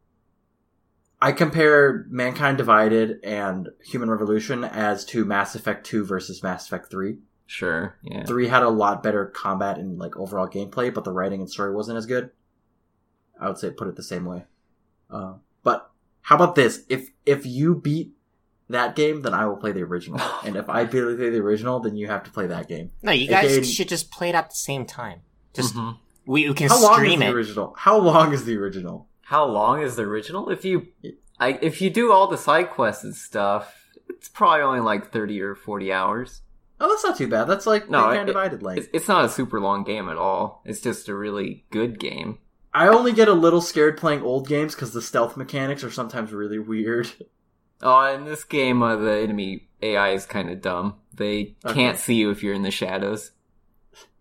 I 1.22 1.32
compare 1.34 2.06
Mankind 2.10 2.58
Divided 2.58 3.20
and 3.24 3.70
Human 3.86 4.10
Revolution 4.10 4.64
as 4.64 5.06
to 5.06 5.24
Mass 5.24 5.54
Effect 5.56 5.86
Two 5.86 6.04
versus 6.04 6.42
Mass 6.42 6.66
Effect 6.66 6.90
Three. 6.90 7.18
Sure, 7.46 7.98
yeah. 8.04 8.24
Three 8.26 8.48
had 8.48 8.64
a 8.64 8.70
lot 8.70 9.04
better 9.04 9.26
combat 9.26 9.78
and 9.78 10.00
like 10.00 10.16
overall 10.18 10.48
gameplay, 10.48 10.94
but 10.94 11.04
the 11.04 11.12
writing 11.12 11.42
and 11.42 11.50
story 11.50 11.74
wasn't 11.76 11.98
as 11.98 12.06
good. 12.06 12.32
I 13.40 13.48
would 13.48 13.58
say 13.58 13.72
put 13.72 13.88
it 13.88 13.96
the 13.96 14.04
same 14.04 14.26
way. 14.26 14.46
Uh, 15.10 15.34
but 15.64 15.92
how 16.22 16.36
about 16.36 16.56
this? 16.56 16.84
If 16.90 17.10
if 17.26 17.46
you 17.46 17.76
beat 17.76 18.14
that 18.70 18.96
game, 18.96 19.22
then 19.22 19.34
I 19.34 19.46
will 19.46 19.58
play 19.58 19.74
the 19.74 19.82
original, 19.84 20.22
and 20.46 20.56
if 20.56 20.70
I 20.70 20.86
play 20.86 21.02
the 21.16 21.40
original, 21.40 21.80
then 21.82 21.96
you 21.98 22.08
have 22.08 22.24
to 22.24 22.32
play 22.32 22.48
that 22.48 22.68
game. 22.70 22.92
No, 23.04 23.12
you 23.12 23.28
guys 23.28 23.52
AKA 23.52 23.64
should 23.64 23.90
just 23.90 24.12
play 24.12 24.30
it 24.30 24.36
at 24.36 24.50
the 24.50 24.56
same 24.56 24.86
time. 24.86 25.22
Just, 25.54 25.76
Mhm. 25.76 25.98
we, 26.26 26.48
we 26.48 26.54
can 26.56 26.70
How 26.70 26.82
long 26.82 26.94
is 26.94 26.98
stream 27.00 27.20
the 27.20 27.26
it. 27.26 27.34
original? 27.34 27.74
How 27.78 27.98
long 27.98 28.32
is 28.32 28.46
the 28.46 28.56
original? 28.58 29.10
How 29.32 29.46
long 29.46 29.82
is 29.82 29.96
the 29.96 30.02
original? 30.04 30.50
If 30.50 30.66
you, 30.66 30.88
I, 31.40 31.58
if 31.62 31.82
you 31.82 31.90
do 31.90 32.12
all 32.12 32.28
the 32.28 32.38
side 32.38 32.70
quests 32.70 33.06
and 33.06 33.16
stuff, 33.16 33.74
it's 34.10 34.28
probably 34.28 34.62
only 34.62 34.82
like 34.82 35.12
thirty 35.14 35.42
or 35.42 35.56
forty 35.56 35.90
hours. 35.92 36.42
Oh, 36.82 36.90
that's 36.90 37.06
not 37.06 37.18
too 37.18 37.30
bad. 37.30 37.46
That's 37.46 37.66
like 37.66 37.90
No, 37.90 38.10
it- 38.10 38.26
Divided. 38.26 38.62
It's, 38.78 38.88
it's 38.92 39.08
not 39.08 39.24
a 39.24 39.30
super 39.30 39.62
long 39.62 39.86
game 39.86 40.10
at 40.10 40.18
all. 40.18 40.62
It's 40.66 40.82
just 40.82 41.08
a 41.08 41.16
really 41.16 41.64
good 41.72 41.98
game. 41.98 42.40
I 42.74 42.90
only 42.90 43.14
get 43.14 43.30
a 43.30 43.34
little 43.34 43.62
scared 43.62 43.98
playing 43.98 44.22
old 44.22 44.50
games 44.50 44.76
because 44.76 44.92
the 44.92 45.02
stealth 45.02 45.38
mechanics 45.38 45.84
are 45.86 45.92
sometimes 45.92 46.34
really 46.34 46.60
weird. 46.60 47.10
Oh, 47.84 48.14
in 48.14 48.26
this 48.26 48.44
game, 48.44 48.84
uh, 48.84 48.96
the 48.96 49.22
enemy 49.22 49.68
AI 49.82 50.10
is 50.10 50.28
kind 50.28 50.52
of 50.52 50.62
dumb. 50.62 50.98
They 51.16 51.56
Okay. 51.66 51.74
can't 51.74 51.98
see 51.98 52.14
you 52.14 52.30
if 52.30 52.44
you're 52.44 52.54
in 52.54 52.62
the 52.62 52.70
shadows. 52.70 53.32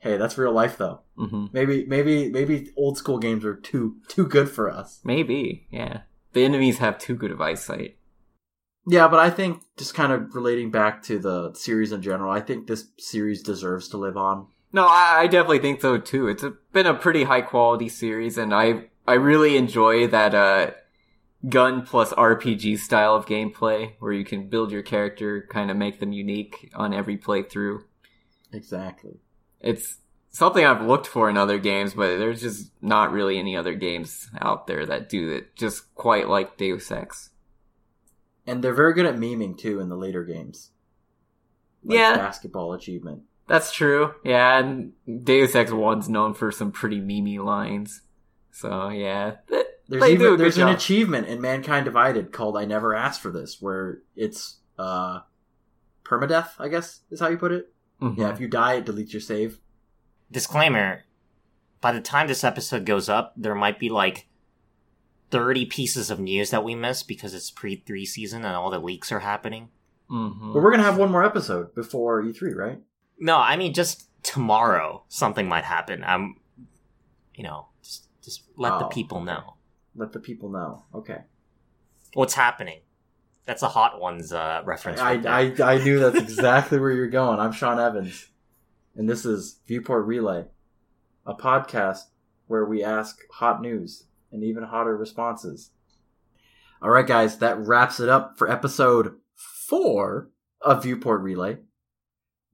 Hey, 0.00 0.16
that's 0.16 0.38
real 0.38 0.52
life 0.52 0.76
though. 0.78 1.00
hmm 1.16 1.46
Maybe 1.52 1.84
maybe 1.86 2.30
maybe 2.30 2.70
old 2.76 2.98
school 2.98 3.18
games 3.18 3.44
are 3.44 3.54
too 3.54 3.96
too 4.08 4.26
good 4.26 4.50
for 4.50 4.70
us. 4.70 5.00
Maybe, 5.04 5.66
yeah. 5.70 6.02
The 6.32 6.44
enemies 6.44 6.78
have 6.78 6.98
too 6.98 7.14
good 7.14 7.30
of 7.30 7.40
eyesight. 7.40 7.96
Yeah, 8.86 9.08
but 9.08 9.20
I 9.20 9.30
think 9.30 9.62
just 9.76 9.94
kind 9.94 10.10
of 10.12 10.34
relating 10.34 10.70
back 10.70 11.02
to 11.04 11.18
the 11.18 11.52
series 11.54 11.92
in 11.92 12.02
general, 12.02 12.32
I 12.32 12.40
think 12.40 12.66
this 12.66 12.88
series 12.98 13.42
deserves 13.42 13.88
to 13.88 13.98
live 13.98 14.16
on. 14.16 14.46
No, 14.72 14.86
I, 14.86 15.20
I 15.20 15.26
definitely 15.26 15.58
think 15.58 15.80
so 15.80 15.98
too. 15.98 16.28
It's 16.28 16.42
a, 16.42 16.54
been 16.72 16.86
a 16.86 16.94
pretty 16.94 17.24
high 17.24 17.42
quality 17.42 17.88
series, 17.88 18.38
and 18.38 18.54
I 18.54 18.86
I 19.06 19.14
really 19.14 19.56
enjoy 19.56 20.06
that 20.06 20.34
uh, 20.34 20.70
gun 21.48 21.82
plus 21.82 22.12
RPG 22.14 22.78
style 22.78 23.14
of 23.14 23.26
gameplay, 23.26 23.92
where 23.98 24.12
you 24.12 24.24
can 24.24 24.48
build 24.48 24.72
your 24.72 24.82
character, 24.82 25.46
kind 25.50 25.70
of 25.70 25.76
make 25.76 26.00
them 26.00 26.12
unique 26.12 26.70
on 26.74 26.94
every 26.94 27.18
playthrough. 27.18 27.82
Exactly. 28.52 29.18
It's 29.60 29.98
something 30.30 30.64
I've 30.64 30.82
looked 30.86 31.06
for 31.06 31.28
in 31.28 31.36
other 31.36 31.58
games, 31.58 31.94
but 31.94 32.18
there's 32.18 32.40
just 32.40 32.70
not 32.80 33.12
really 33.12 33.38
any 33.38 33.56
other 33.56 33.74
games 33.74 34.28
out 34.40 34.66
there 34.66 34.86
that 34.86 35.08
do 35.08 35.30
it 35.30 35.54
just 35.56 35.94
quite 35.94 36.28
like 36.28 36.56
Deus 36.56 36.90
Ex. 36.90 37.30
And 38.46 38.62
they're 38.64 38.74
very 38.74 38.94
good 38.94 39.06
at 39.06 39.16
memeing 39.16 39.56
too 39.58 39.80
in 39.80 39.88
the 39.88 39.96
later 39.96 40.24
games. 40.24 40.70
Like 41.84 41.98
Yeah. 41.98 42.16
Basketball 42.16 42.72
achievement. 42.72 43.22
That's 43.46 43.72
true. 43.72 44.14
Yeah, 44.24 44.58
and 44.60 44.92
Deus 45.24 45.54
Ex 45.54 45.72
One's 45.72 46.08
known 46.08 46.34
for 46.34 46.52
some 46.52 46.70
pretty 46.70 47.00
memey 47.00 47.42
lines. 47.44 48.02
So 48.52 48.88
yeah, 48.88 49.36
There's 49.48 50.02
they 50.02 50.12
even 50.12 50.36
there's 50.36 50.56
an 50.56 50.68
job. 50.68 50.76
achievement 50.76 51.26
in 51.26 51.40
Mankind 51.40 51.84
Divided 51.84 52.32
called 52.32 52.56
I 52.56 52.64
Never 52.64 52.94
Asked 52.94 53.20
for 53.20 53.30
This, 53.32 53.60
where 53.60 53.98
it's 54.14 54.58
uh 54.78 55.20
permadeath, 56.04 56.50
I 56.58 56.68
guess 56.68 57.00
is 57.10 57.18
how 57.20 57.28
you 57.28 57.38
put 57.38 57.52
it. 57.52 57.72
Mhm. 58.00 58.16
Yeah, 58.18 58.30
if 58.32 58.40
you 58.40 58.48
die 58.48 58.74
it 58.74 58.86
deletes 58.86 59.12
your 59.12 59.20
save. 59.20 59.60
Disclaimer: 60.30 61.04
By 61.80 61.92
the 61.92 62.00
time 62.00 62.26
this 62.28 62.44
episode 62.44 62.84
goes 62.84 63.08
up, 63.08 63.32
there 63.36 63.54
might 63.54 63.78
be 63.78 63.88
like 63.88 64.26
thirty 65.30 65.64
pieces 65.64 66.10
of 66.10 66.18
news 66.20 66.50
that 66.50 66.64
we 66.64 66.74
missed 66.74 67.06
because 67.08 67.34
it's 67.34 67.50
pre 67.50 67.76
three 67.76 68.04
season 68.04 68.44
and 68.44 68.54
all 68.56 68.70
the 68.70 68.78
leaks 68.78 69.12
are 69.12 69.20
happening. 69.20 69.68
Mhm. 70.10 70.52
But 70.52 70.62
we're 70.62 70.70
gonna 70.72 70.82
have 70.82 70.98
one 70.98 71.10
more 71.12 71.24
episode 71.24 71.74
before 71.74 72.22
E3, 72.22 72.52
right? 72.54 72.82
No, 73.18 73.36
I 73.36 73.56
mean 73.56 73.72
just 73.72 74.08
tomorrow 74.22 75.04
something 75.08 75.48
might 75.48 75.64
happen. 75.64 76.02
I'm, 76.04 76.36
you 77.34 77.44
know, 77.44 77.68
just 77.82 78.08
just 78.22 78.42
let 78.56 78.78
the 78.78 78.86
Oh, 78.86 78.88
people 78.88 79.20
know 79.22 79.54
Let 79.94 80.12
the 80.12 80.20
people 80.20 80.48
know. 80.50 80.84
Okay. 80.94 81.22
what's 82.14 82.34
happening. 82.34 82.80
That's 83.46 83.62
a 83.62 83.68
hot 83.68 84.00
ones 84.00 84.32
uh, 84.32 84.62
reference. 84.64 85.00
I. 85.00 85.14
I, 85.14 85.54
I 85.62 85.78
knew 85.78 85.98
that's 85.98 86.18
exactly 86.18 86.78
where 86.78 86.92
you're 86.92 87.08
going. 87.08 87.40
I'm 87.40 87.52
Sean 87.52 87.80
Evans, 87.80 88.28
and 88.94 89.08
this 89.08 89.24
is 89.24 89.60
Viewport 89.66 90.06
Relay, 90.06 90.44
a 91.26 91.34
podcast 91.34 92.02
where 92.46 92.64
we 92.64 92.84
ask 92.84 93.20
hot 93.32 93.60
news 93.60 94.04
and 94.30 94.44
even 94.44 94.64
hotter 94.64 94.96
responses. 94.96 95.70
All 96.82 96.90
right, 96.90 97.06
guys, 97.06 97.38
that 97.38 97.58
wraps 97.58 98.00
it 98.00 98.08
up 98.08 98.38
for 98.38 98.50
episode 98.50 99.14
four 99.34 100.30
of 100.60 100.82
Viewport 100.82 101.20
Relay. 101.22 101.58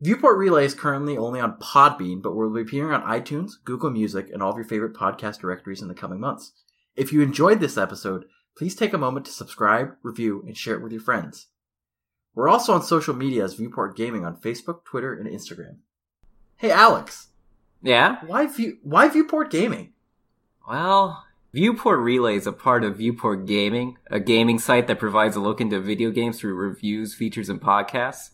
Viewport 0.01 0.37
Relay 0.37 0.64
is 0.64 0.74
currently 0.74 1.16
only 1.16 1.41
on 1.41 1.59
Podbean, 1.59 2.20
but 2.22 2.34
we'll 2.34 2.53
be 2.53 2.61
appearing 2.61 2.93
on 2.93 3.03
iTunes, 3.03 3.53
Google 3.64 3.91
Music, 3.91 4.28
and 4.32 4.43
all 4.43 4.51
of 4.51 4.57
your 4.57 4.64
favorite 4.64 4.95
podcast 4.95 5.41
directories 5.41 5.80
in 5.80 5.89
the 5.89 5.95
coming 5.95 6.20
months. 6.20 6.53
If 6.97 7.12
you 7.12 7.22
enjoyed 7.22 7.61
this 7.61 7.78
episode, 7.78 8.26
please 8.57 8.74
take 8.74 8.92
a 8.92 8.98
moment 8.98 9.26
to 9.26 9.32
subscribe, 9.32 9.92
review, 10.02 10.42
and 10.46 10.57
share 10.57 10.74
it 10.74 10.82
with 10.82 10.92
your 10.92 11.00
friends. 11.00 11.48
We're 12.34 12.48
also 12.48 12.72
on 12.74 12.82
social 12.82 13.14
media 13.14 13.44
as 13.44 13.54
Viewport 13.54 13.96
Gaming 13.96 14.24
on 14.24 14.36
Facebook, 14.36 14.84
Twitter, 14.84 15.14
and 15.14 15.26
Instagram. 15.28 15.76
Hey 16.57 16.70
Alex, 16.70 17.28
Yeah. 17.82 18.18
why 18.26 18.46
view 18.46 18.78
why 18.82 19.09
Viewport 19.09 19.50
Gaming? 19.50 19.92
Well, 20.68 21.24
Viewport 21.52 22.00
Relay 22.00 22.36
is 22.36 22.46
a 22.46 22.52
part 22.52 22.84
of 22.84 22.96
Viewport 22.98 23.46
Gaming, 23.46 23.96
a 24.11 24.20
gaming 24.20 24.59
site 24.59 24.86
that 24.88 24.98
provides 24.98 25.36
a 25.36 25.40
look 25.40 25.61
into 25.61 25.80
video 25.80 26.11
games 26.11 26.38
through 26.38 26.54
reviews, 26.54 27.14
features, 27.14 27.48
and 27.48 27.61
podcasts. 27.61 28.30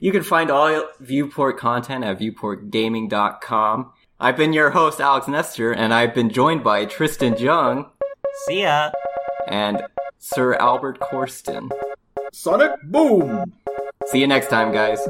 You 0.00 0.10
can 0.10 0.22
find 0.24 0.50
all 0.50 0.88
Viewport 1.00 1.56
content 1.58 2.04
at 2.04 2.18
viewportgaming.com. 2.18 3.92
I've 4.18 4.36
been 4.36 4.52
your 4.52 4.70
host, 4.70 5.00
Alex 5.00 5.28
Nestor, 5.28 5.72
and 5.72 5.94
I've 5.94 6.14
been 6.14 6.30
joined 6.30 6.64
by 6.64 6.84
Tristan 6.86 7.36
Jung 7.36 7.90
See 8.48 8.62
ya. 8.62 8.90
And 9.48 9.82
Sir 10.18 10.54
Albert 10.54 11.00
Corsten. 11.00 11.70
Sonic 12.32 12.72
Boom! 12.84 13.52
See 14.06 14.20
you 14.20 14.26
next 14.26 14.48
time, 14.48 14.72
guys. 14.72 15.00